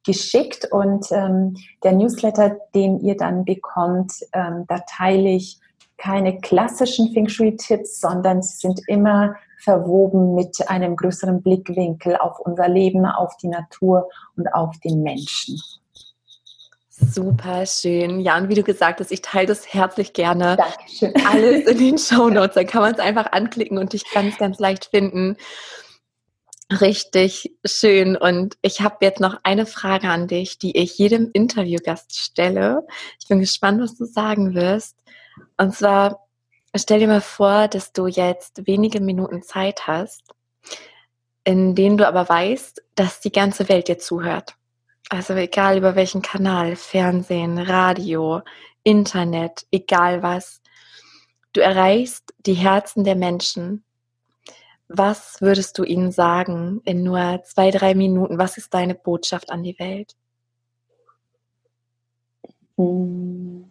geschickt 0.09 0.67
und 0.73 1.13
ähm, 1.13 1.55
der 1.85 1.93
Newsletter, 1.93 2.57
den 2.75 2.99
ihr 3.01 3.15
dann 3.15 3.45
bekommt, 3.45 4.13
ähm, 4.33 4.65
da 4.67 4.79
teile 4.89 5.29
ich 5.29 5.61
keine 5.99 6.41
klassischen 6.41 7.13
Feng 7.13 7.29
Shui-Tipps, 7.29 8.01
sondern 8.01 8.41
sie 8.41 8.57
sind 8.57 8.81
immer 8.87 9.35
verwoben 9.63 10.35
mit 10.35 10.57
einem 10.69 10.97
größeren 10.97 11.43
Blickwinkel 11.43 12.17
auf 12.17 12.41
unser 12.41 12.69
Leben, 12.69 13.05
auf 13.05 13.37
die 13.37 13.49
Natur 13.49 14.09
und 14.37 14.47
auf 14.55 14.79
den 14.83 15.03
Menschen. 15.03 15.61
Super 16.89 17.67
schön. 17.67 18.21
Ja, 18.21 18.39
und 18.39 18.49
wie 18.49 18.55
du 18.55 18.63
gesagt 18.63 19.01
hast, 19.01 19.13
ich 19.13 19.21
teile 19.21 19.49
das 19.49 19.73
herzlich 19.73 20.15
gerne. 20.15 20.57
Dankeschön. 20.57 21.13
Alles 21.31 21.67
in 21.67 21.79
den 21.79 21.99
Show 21.99 22.31
Notes. 22.31 22.55
Dann 22.55 22.67
kann 22.67 22.81
man 22.81 22.95
es 22.95 22.99
einfach 22.99 23.31
anklicken 23.33 23.77
und 23.77 23.93
dich 23.93 24.05
ganz, 24.11 24.39
ganz 24.39 24.59
leicht 24.59 24.87
finden. 24.87 25.37
Richtig 26.71 27.51
schön. 27.65 28.17
Und 28.17 28.59
ich 28.61 28.83
habe 28.83 28.97
jetzt 29.01 29.21
noch 29.21 29.39
eine 29.43 29.65
Frage 29.65 30.11
an 30.11 30.29
dich, 30.29 30.59
die 30.59 30.77
ich 30.77 30.99
jedem 30.99 31.31
Interviewgast 31.33 32.19
stelle. 32.19 32.87
Ich 33.19 33.27
bin 33.27 33.41
gespannt, 33.41 33.81
was 33.81 33.97
du 33.97 34.05
sagen 34.05 34.55
wirst. 34.55 34.97
Und 35.57 35.75
zwar, 35.75 36.27
stell 36.77 37.01
dir 37.01 37.09
mal 37.09 37.23
vor, 37.23 37.69
dass 37.69 37.93
du 37.93 38.07
jetzt 38.07 38.67
wenige 38.67 39.01
Minuten 39.01 39.43
Zeit 39.43 39.87
hast, 39.87 40.23
in 41.45 41.75
denen 41.75 41.97
du 41.97 42.07
aber 42.07 42.29
weißt, 42.29 42.83
dass 42.95 43.21
die 43.21 43.33
ganze 43.33 43.71
Welt 43.71 43.89
dir 43.89 43.99
zuhört. 43.99 44.55
Also 45.09 45.33
egal 45.35 45.79
über 45.79 45.97
welchen 45.97 46.21
Kanal, 46.21 46.77
Fernsehen, 46.77 47.57
Radio, 47.57 48.43
Internet, 48.83 49.67
egal 49.71 50.23
was. 50.23 50.61
Du 51.55 51.63
erreichst 51.63 52.35
die 52.41 52.55
Herzen 52.55 53.05
der 53.05 53.17
Menschen 53.17 53.85
was 54.89 55.41
würdest 55.41 55.79
du 55.79 55.85
ihnen 55.85 56.11
sagen 56.11 56.81
in 56.85 57.03
nur 57.03 57.43
zwei, 57.45 57.71
drei 57.71 57.95
Minuten? 57.95 58.39
Was 58.39 58.57
ist 58.57 58.73
deine 58.73 58.95
Botschaft 58.95 59.51
an 59.51 59.63
die 59.63 59.79
Welt? 59.79 60.17
Hm. 62.77 63.71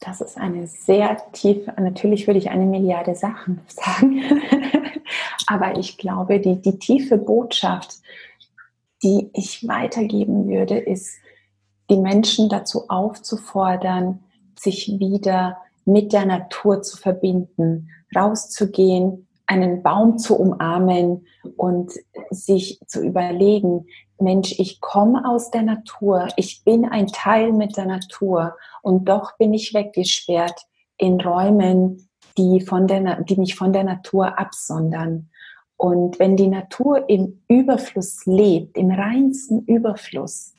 Das 0.00 0.20
ist 0.20 0.36
eine 0.36 0.66
sehr 0.66 1.16
tiefe, 1.32 1.72
natürlich 1.80 2.26
würde 2.26 2.38
ich 2.38 2.50
eine 2.50 2.66
Milliarde 2.66 3.14
Sachen 3.14 3.62
sagen, 3.68 4.22
aber 5.46 5.78
ich 5.78 5.96
glaube, 5.96 6.40
die, 6.40 6.60
die 6.60 6.78
tiefe 6.78 7.16
Botschaft, 7.16 8.00
die 9.02 9.30
ich 9.32 9.66
weitergeben 9.66 10.46
würde, 10.46 10.78
ist, 10.78 11.16
die 11.88 11.96
Menschen 11.96 12.50
dazu 12.50 12.88
aufzufordern, 12.88 14.22
sich 14.58 14.98
wieder 14.98 15.58
mit 15.84 16.12
der 16.12 16.26
Natur 16.26 16.82
zu 16.82 16.96
verbinden, 16.96 17.88
rauszugehen, 18.14 19.26
einen 19.46 19.82
Baum 19.82 20.18
zu 20.18 20.38
umarmen 20.38 21.26
und 21.56 21.92
sich 22.30 22.80
zu 22.86 23.02
überlegen, 23.02 23.86
Mensch, 24.18 24.58
ich 24.58 24.80
komme 24.80 25.28
aus 25.28 25.50
der 25.50 25.62
Natur, 25.62 26.28
ich 26.36 26.64
bin 26.64 26.84
ein 26.84 27.08
Teil 27.08 27.52
mit 27.52 27.76
der 27.76 27.86
Natur 27.86 28.56
und 28.82 29.06
doch 29.06 29.36
bin 29.36 29.52
ich 29.52 29.74
weggesperrt 29.74 30.66
in 30.96 31.20
Räumen, 31.20 32.08
die, 32.38 32.60
von 32.60 32.86
der, 32.86 33.22
die 33.22 33.36
mich 33.36 33.54
von 33.54 33.72
der 33.72 33.84
Natur 33.84 34.38
absondern. 34.38 35.30
Und 35.76 36.18
wenn 36.18 36.36
die 36.36 36.48
Natur 36.48 37.08
im 37.08 37.42
Überfluss 37.48 38.24
lebt, 38.26 38.76
im 38.76 38.90
reinsten 38.90 39.64
Überfluss, 39.64 40.54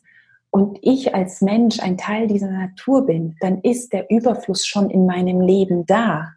und 0.56 0.80
ich 0.84 1.14
als 1.14 1.42
Mensch 1.42 1.82
ein 1.82 1.98
Teil 1.98 2.28
dieser 2.28 2.50
Natur 2.50 3.06
bin, 3.06 3.36
dann 3.42 3.60
ist 3.60 3.92
der 3.92 4.10
Überfluss 4.10 4.66
schon 4.66 4.90
in 4.90 5.06
meinem 5.06 5.42
Leben 5.42 5.86
da 5.86 6.32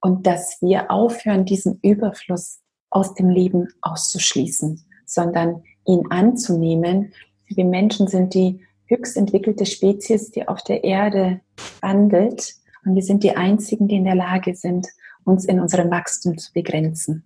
und 0.00 0.26
dass 0.26 0.56
wir 0.62 0.90
aufhören, 0.90 1.44
diesen 1.44 1.78
Überfluss 1.82 2.60
aus 2.88 3.12
dem 3.12 3.28
Leben 3.28 3.68
auszuschließen, 3.82 4.82
sondern 5.04 5.64
ihn 5.86 6.06
anzunehmen. 6.08 7.12
Wir 7.44 7.66
Menschen 7.66 8.08
sind 8.08 8.32
die 8.32 8.64
höchst 8.86 9.18
entwickelte 9.18 9.66
Spezies, 9.66 10.30
die 10.30 10.48
auf 10.48 10.62
der 10.62 10.82
Erde 10.82 11.42
wandelt 11.82 12.54
und 12.86 12.94
wir 12.94 13.02
sind 13.02 13.22
die 13.22 13.36
einzigen, 13.36 13.86
die 13.86 13.96
in 13.96 14.04
der 14.04 14.14
Lage 14.14 14.54
sind, 14.54 14.88
uns 15.24 15.44
in 15.44 15.60
unserem 15.60 15.90
Wachstum 15.90 16.38
zu 16.38 16.54
begrenzen. 16.54 17.22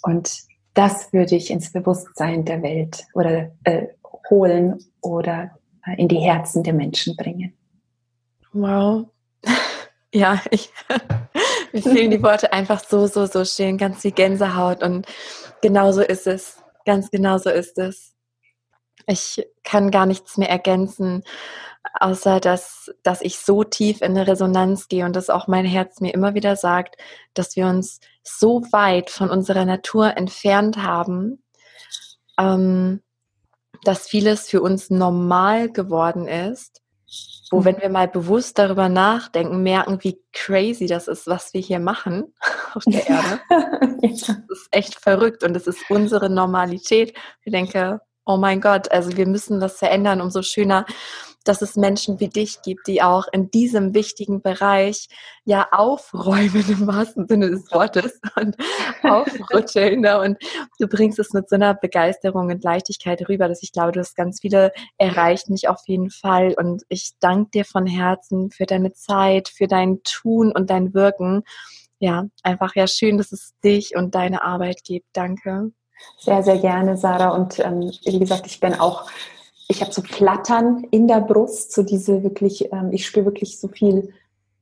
Und 0.00 0.38
das 0.72 1.12
würde 1.12 1.36
ich 1.36 1.50
ins 1.50 1.70
Bewusstsein 1.70 2.46
der 2.46 2.62
Welt 2.62 3.04
oder 3.12 3.50
äh, 3.64 3.88
holen 4.30 4.78
oder 5.02 5.50
in 5.96 6.08
die 6.08 6.20
Herzen 6.20 6.62
der 6.62 6.74
Menschen 6.74 7.16
bringen. 7.16 7.54
Wow. 8.52 9.06
Ja, 10.14 10.42
ich, 10.50 10.70
mir 11.72 11.82
fehlen 11.82 12.10
die 12.10 12.22
Worte 12.22 12.52
einfach 12.52 12.84
so, 12.84 13.06
so, 13.06 13.24
so 13.24 13.46
schön, 13.46 13.78
ganz 13.78 14.04
wie 14.04 14.10
Gänsehaut 14.10 14.82
und 14.82 15.06
genau 15.62 15.90
so 15.90 16.02
ist 16.02 16.26
es. 16.26 16.62
Ganz 16.84 17.10
genau 17.10 17.38
so 17.38 17.48
ist 17.48 17.78
es. 17.78 18.14
Ich 19.06 19.42
kann 19.64 19.90
gar 19.90 20.04
nichts 20.04 20.36
mehr 20.36 20.50
ergänzen, 20.50 21.24
außer 21.98 22.40
dass, 22.40 22.92
dass 23.02 23.22
ich 23.22 23.38
so 23.38 23.64
tief 23.64 24.02
in 24.02 24.12
eine 24.12 24.26
Resonanz 24.26 24.88
gehe 24.88 25.06
und 25.06 25.16
dass 25.16 25.30
auch 25.30 25.48
mein 25.48 25.64
Herz 25.64 26.00
mir 26.00 26.12
immer 26.12 26.34
wieder 26.34 26.56
sagt, 26.56 26.96
dass 27.32 27.56
wir 27.56 27.66
uns 27.66 28.00
so 28.22 28.62
weit 28.70 29.08
von 29.08 29.30
unserer 29.30 29.64
Natur 29.64 30.16
entfernt 30.16 30.76
haben, 30.76 31.42
ähm, 32.38 33.00
dass 33.84 34.08
vieles 34.08 34.48
für 34.48 34.62
uns 34.62 34.90
normal 34.90 35.70
geworden 35.70 36.28
ist 36.28 36.82
wo, 37.52 37.60
mhm. 37.60 37.64
wenn 37.66 37.80
wir 37.80 37.88
mal 37.90 38.08
bewusst 38.08 38.58
darüber 38.58 38.88
nachdenken, 38.88 39.62
merken, 39.62 39.98
wie 40.02 40.18
crazy 40.32 40.86
das 40.86 41.06
ist, 41.06 41.26
was 41.26 41.52
wir 41.52 41.60
hier 41.60 41.78
machen 41.78 42.32
auf 42.74 42.82
der 42.86 43.06
Erde. 43.06 43.40
Das 44.02 44.58
ist 44.58 44.68
echt 44.72 45.00
verrückt 45.00 45.44
und 45.44 45.56
es 45.56 45.68
ist 45.68 45.78
unsere 45.88 46.28
Normalität. 46.28 47.16
Ich 47.44 47.52
denke, 47.52 48.00
oh 48.26 48.36
mein 48.36 48.60
Gott, 48.60 48.90
also 48.90 49.16
wir 49.16 49.28
müssen 49.28 49.60
das 49.60 49.78
verändern, 49.78 50.20
umso 50.20 50.42
schöner 50.42 50.86
dass 51.44 51.62
es 51.62 51.76
Menschen 51.76 52.20
wie 52.20 52.28
dich 52.28 52.62
gibt, 52.62 52.86
die 52.86 53.02
auch 53.02 53.26
in 53.32 53.50
diesem 53.50 53.94
wichtigen 53.94 54.42
Bereich 54.42 55.08
ja 55.44 55.68
aufräumen 55.72 56.64
im 56.68 56.86
wahrsten 56.86 57.26
Sinne 57.26 57.50
des 57.50 57.70
Wortes 57.72 58.20
und 58.36 58.56
aufrütteln. 59.02 60.00
Ne? 60.00 60.20
Und 60.20 60.38
du 60.78 60.86
bringst 60.86 61.18
es 61.18 61.32
mit 61.32 61.48
so 61.48 61.56
einer 61.56 61.74
Begeisterung 61.74 62.50
und 62.50 62.62
Leichtigkeit 62.62 63.28
rüber, 63.28 63.48
dass 63.48 63.62
ich 63.62 63.72
glaube, 63.72 63.92
du 63.92 64.00
hast 64.00 64.16
ganz 64.16 64.40
viele 64.40 64.72
erreicht, 64.98 65.50
mich 65.50 65.68
auf 65.68 65.80
jeden 65.86 66.10
Fall. 66.10 66.54
Und 66.56 66.82
ich 66.88 67.12
danke 67.20 67.50
dir 67.50 67.64
von 67.64 67.86
Herzen 67.86 68.50
für 68.50 68.66
deine 68.66 68.92
Zeit, 68.92 69.48
für 69.48 69.66
dein 69.66 70.02
Tun 70.04 70.52
und 70.52 70.70
dein 70.70 70.94
Wirken. 70.94 71.42
Ja, 71.98 72.26
einfach 72.42 72.74
ja 72.74 72.86
schön, 72.86 73.18
dass 73.18 73.32
es 73.32 73.52
dich 73.62 73.94
und 73.96 74.14
deine 74.14 74.42
Arbeit 74.42 74.82
gibt. 74.84 75.06
Danke. 75.12 75.70
Sehr, 76.18 76.42
sehr 76.42 76.58
gerne, 76.58 76.96
Sarah. 76.96 77.30
Und 77.30 77.58
ähm, 77.60 77.92
wie 78.04 78.18
gesagt, 78.18 78.46
ich 78.46 78.60
bin 78.60 78.74
auch, 78.74 79.08
ich 79.72 79.80
habe 79.80 79.92
so 79.92 80.02
Flattern 80.02 80.84
in 80.90 81.08
der 81.08 81.22
Brust, 81.22 81.72
so 81.72 81.82
diese 81.82 82.22
wirklich, 82.22 82.70
ähm, 82.72 82.90
ich 82.92 83.06
spüre 83.06 83.24
wirklich 83.24 83.58
so 83.58 83.68
viel, 83.68 84.12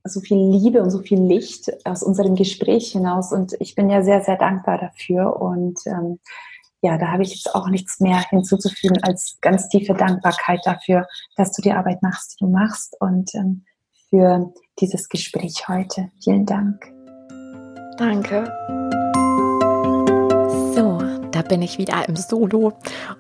so 0.04 0.20
viel 0.20 0.38
Liebe 0.38 0.82
und 0.82 0.90
so 0.90 1.00
viel 1.00 1.20
Licht 1.20 1.68
aus 1.84 2.04
unserem 2.04 2.36
Gespräch 2.36 2.92
hinaus. 2.92 3.32
Und 3.32 3.56
ich 3.58 3.74
bin 3.74 3.90
ja 3.90 4.02
sehr, 4.02 4.22
sehr 4.22 4.36
dankbar 4.36 4.78
dafür. 4.78 5.40
Und 5.40 5.80
ähm, 5.86 6.20
ja, 6.80 6.96
da 6.96 7.08
habe 7.08 7.24
ich 7.24 7.30
jetzt 7.30 7.54
auch 7.54 7.68
nichts 7.68 7.98
mehr 7.98 8.20
hinzuzufügen 8.30 9.02
als 9.02 9.36
ganz 9.40 9.68
tiefe 9.68 9.94
Dankbarkeit 9.94 10.61
dafür, 10.64 11.08
dass 11.36 11.52
du 11.52 11.61
die 11.61 11.72
Arbeit 11.72 12.02
machst, 12.02 12.34
die 12.34 12.44
du 12.44 12.50
machst 12.50 12.96
und 13.00 13.34
ähm, 13.34 13.64
für 14.11 14.52
dieses 14.78 15.08
Gespräch 15.08 15.68
heute. 15.68 16.11
Vielen 16.22 16.46
Dank. 16.46 16.80
Danke. 17.98 18.44
So, 20.74 20.98
da 21.32 21.42
bin 21.42 21.62
ich 21.62 21.78
wieder 21.78 22.08
im 22.08 22.14
Solo 22.16 22.72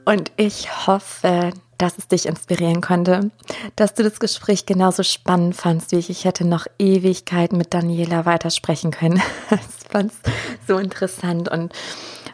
und 0.04 0.30
ich 0.36 0.86
hoffe, 0.86 1.52
dass 1.80 1.98
es 1.98 2.08
dich 2.08 2.26
inspirieren 2.26 2.80
konnte, 2.80 3.30
dass 3.76 3.94
du 3.94 4.02
das 4.02 4.20
Gespräch 4.20 4.66
genauso 4.66 5.02
spannend 5.02 5.56
fandst 5.56 5.92
wie 5.92 5.96
ich. 5.96 6.10
Ich 6.10 6.24
hätte 6.24 6.46
noch 6.46 6.66
Ewigkeiten 6.78 7.56
mit 7.56 7.72
Daniela 7.74 8.26
weitersprechen 8.26 8.90
können. 8.90 9.22
Ich 9.50 9.92
fand 9.92 10.12
es 10.12 10.18
so 10.68 10.78
interessant 10.78 11.48
und 11.48 11.72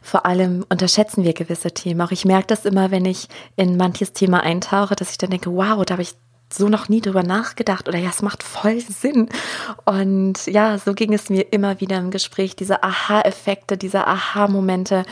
vor 0.03 0.27
allem 0.27 0.67
unterschätzen 0.69 1.25
wir 1.25 1.33
gewisse 1.33 1.71
Themen. 1.71 2.03
Auch 2.03 2.11
ich 2.11 2.27
merke 2.27 2.49
das 2.49 2.67
immer, 2.67 2.91
wenn 2.91 3.07
ich 3.07 3.29
in 3.57 3.79
manches 3.79 4.13
Thema 4.13 4.43
eintauche, 4.43 4.95
dass 4.95 5.11
ich 5.11 5.17
dann 5.17 5.31
denke, 5.31 5.51
wow, 5.51 5.83
da 5.83 5.93
habe 5.93 6.03
ich 6.03 6.15
so 6.53 6.69
noch 6.69 6.89
nie 6.89 7.01
drüber 7.01 7.23
nachgedacht 7.23 7.89
oder 7.89 7.99
ja, 7.99 8.11
es 8.11 8.23
macht 8.23 8.43
voll 8.43 8.81
Sinn. 8.81 9.29
Und 9.85 10.47
ja, 10.47 10.79
so 10.79 10.93
ging 10.95 11.13
es 11.13 11.29
mir 11.31 11.53
immer 11.53 11.81
wieder 11.81 11.97
im 11.99 12.11
Gespräch, 12.11 12.57
diese 12.57 12.83
Aha-Effekte, 12.83 13.77
diese 13.77 14.07
Aha-Momente. 14.07 15.05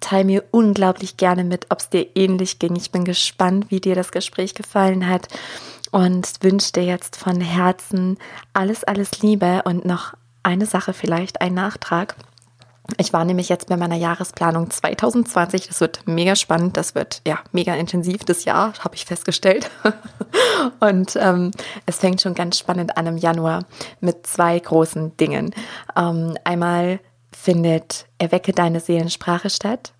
Teil 0.00 0.24
mir 0.24 0.44
unglaublich 0.50 1.16
gerne 1.16 1.44
mit, 1.44 1.66
ob 1.70 1.80
es 1.80 1.90
dir 1.90 2.06
ähnlich 2.14 2.58
ging. 2.58 2.76
Ich 2.76 2.90
bin 2.90 3.04
gespannt, 3.04 3.70
wie 3.70 3.80
dir 3.80 3.94
das 3.94 4.12
Gespräch 4.12 4.54
gefallen 4.54 5.08
hat 5.08 5.28
und 5.90 6.28
wünsche 6.42 6.72
dir 6.72 6.84
jetzt 6.84 7.16
von 7.16 7.40
Herzen 7.40 8.18
alles, 8.52 8.84
alles 8.84 9.22
Liebe 9.22 9.62
und 9.64 9.84
noch 9.84 10.14
eine 10.42 10.66
Sache 10.66 10.92
vielleicht, 10.92 11.40
ein 11.40 11.54
Nachtrag. 11.54 12.14
Ich 12.98 13.12
war 13.12 13.24
nämlich 13.24 13.48
jetzt 13.48 13.68
bei 13.68 13.76
meiner 13.76 13.96
Jahresplanung 13.96 14.70
2020. 14.70 15.66
Das 15.66 15.80
wird 15.80 16.06
mega 16.06 16.36
spannend. 16.36 16.76
Das 16.76 16.94
wird 16.94 17.20
ja 17.26 17.40
mega 17.50 17.74
intensiv 17.74 18.24
das 18.24 18.44
Jahr, 18.44 18.74
habe 18.78 18.94
ich 18.94 19.04
festgestellt. 19.04 19.70
Und 20.80 21.16
ähm, 21.16 21.50
es 21.84 21.98
fängt 21.98 22.20
schon 22.20 22.34
ganz 22.34 22.58
spannend 22.58 22.96
an 22.96 23.06
im 23.06 23.16
Januar 23.16 23.64
mit 24.00 24.26
zwei 24.26 24.58
großen 24.58 25.16
Dingen. 25.16 25.52
Ähm, 25.96 26.38
einmal 26.44 27.00
findet 27.42 28.06
Erwecke 28.18 28.52
deine 28.52 28.80
Seelensprache 28.80 29.50
statt 29.50 29.92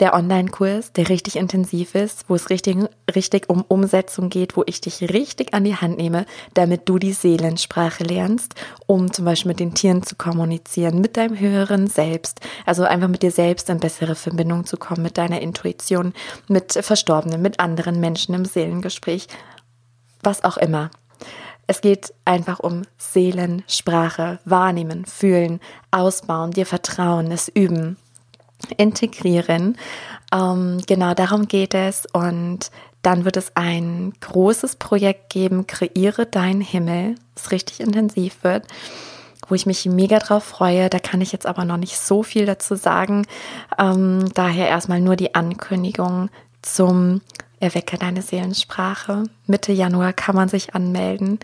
der 0.00 0.14
Online-Kurs, 0.14 0.92
der 0.92 1.08
richtig 1.08 1.36
intensiv 1.36 1.94
ist, 1.94 2.28
wo 2.28 2.34
es 2.34 2.50
richtig, 2.50 2.76
richtig 3.14 3.48
um 3.48 3.62
Umsetzung 3.62 4.28
geht, 4.28 4.56
wo 4.56 4.64
ich 4.66 4.80
dich 4.80 5.00
richtig 5.02 5.54
an 5.54 5.64
die 5.64 5.76
Hand 5.76 5.98
nehme, 5.98 6.26
damit 6.54 6.88
du 6.88 6.98
die 6.98 7.12
Seelensprache 7.12 8.02
lernst, 8.02 8.54
um 8.86 9.12
zum 9.12 9.24
Beispiel 9.24 9.50
mit 9.50 9.60
den 9.60 9.74
Tieren 9.74 10.02
zu 10.02 10.16
kommunizieren, 10.16 11.00
mit 11.00 11.16
deinem 11.16 11.38
höheren 11.38 11.86
Selbst, 11.86 12.40
also 12.66 12.82
einfach 12.84 13.08
mit 13.08 13.22
dir 13.22 13.30
selbst 13.30 13.70
in 13.70 13.78
bessere 13.78 14.16
Verbindung 14.16 14.66
zu 14.66 14.76
kommen, 14.76 15.02
mit 15.02 15.16
deiner 15.16 15.40
Intuition, 15.40 16.12
mit 16.48 16.72
Verstorbenen, 16.72 17.40
mit 17.40 17.60
anderen 17.60 18.00
Menschen 18.00 18.34
im 18.34 18.44
Seelengespräch, 18.44 19.28
was 20.22 20.42
auch 20.42 20.56
immer. 20.56 20.90
Es 21.66 21.80
geht 21.80 22.12
einfach 22.24 22.60
um 22.60 22.82
Seelensprache, 22.98 24.38
wahrnehmen, 24.44 25.04
fühlen, 25.04 25.60
ausbauen, 25.90 26.50
dir 26.50 26.66
vertrauen, 26.66 27.30
es 27.30 27.48
üben 27.48 27.96
integrieren. 28.76 29.76
Ähm, 30.32 30.80
genau 30.86 31.14
darum 31.14 31.48
geht 31.48 31.74
es. 31.74 32.06
Und 32.12 32.70
dann 33.02 33.24
wird 33.24 33.36
es 33.36 33.52
ein 33.54 34.12
großes 34.20 34.76
Projekt 34.76 35.30
geben, 35.30 35.66
Kreiere 35.66 36.26
deinen 36.26 36.60
Himmel, 36.60 37.16
das 37.34 37.50
richtig 37.50 37.80
intensiv 37.80 38.42
wird, 38.42 38.66
wo 39.48 39.54
ich 39.54 39.66
mich 39.66 39.84
mega 39.86 40.18
drauf 40.18 40.44
freue. 40.44 40.88
Da 40.88 40.98
kann 40.98 41.20
ich 41.20 41.32
jetzt 41.32 41.46
aber 41.46 41.64
noch 41.64 41.76
nicht 41.76 41.98
so 41.98 42.22
viel 42.22 42.46
dazu 42.46 42.74
sagen. 42.74 43.26
Ähm, 43.78 44.30
daher 44.34 44.68
erstmal 44.68 45.00
nur 45.00 45.16
die 45.16 45.34
Ankündigung 45.34 46.30
zum 46.62 47.20
Erwecke 47.64 47.98
deine 47.98 48.22
Seelensprache. 48.22 49.24
Mitte 49.46 49.72
Januar 49.72 50.12
kann 50.12 50.36
man 50.36 50.48
sich 50.48 50.74
anmelden. 50.74 51.40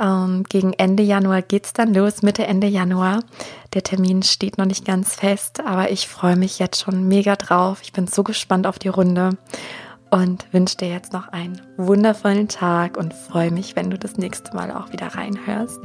Ähm, 0.00 0.44
gegen 0.48 0.72
Ende 0.72 1.02
Januar 1.02 1.42
geht 1.42 1.66
es 1.66 1.72
dann 1.72 1.92
los, 1.92 2.22
Mitte, 2.22 2.46
Ende 2.46 2.66
Januar. 2.66 3.22
Der 3.74 3.82
Termin 3.82 4.22
steht 4.22 4.56
noch 4.56 4.66
nicht 4.66 4.84
ganz 4.84 5.14
fest, 5.14 5.60
aber 5.60 5.90
ich 5.90 6.08
freue 6.08 6.36
mich 6.36 6.58
jetzt 6.58 6.80
schon 6.80 7.08
mega 7.08 7.36
drauf. 7.36 7.80
Ich 7.82 7.92
bin 7.92 8.06
so 8.06 8.22
gespannt 8.22 8.66
auf 8.66 8.78
die 8.78 8.88
Runde 8.88 9.36
und 10.10 10.46
wünsche 10.52 10.76
dir 10.76 10.88
jetzt 10.88 11.12
noch 11.12 11.28
einen 11.28 11.60
wundervollen 11.76 12.48
Tag 12.48 12.96
und 12.96 13.12
freue 13.12 13.50
mich, 13.50 13.74
wenn 13.74 13.90
du 13.90 13.98
das 13.98 14.16
nächste 14.16 14.54
Mal 14.54 14.70
auch 14.70 14.92
wieder 14.92 15.08
reinhörst. 15.08 15.80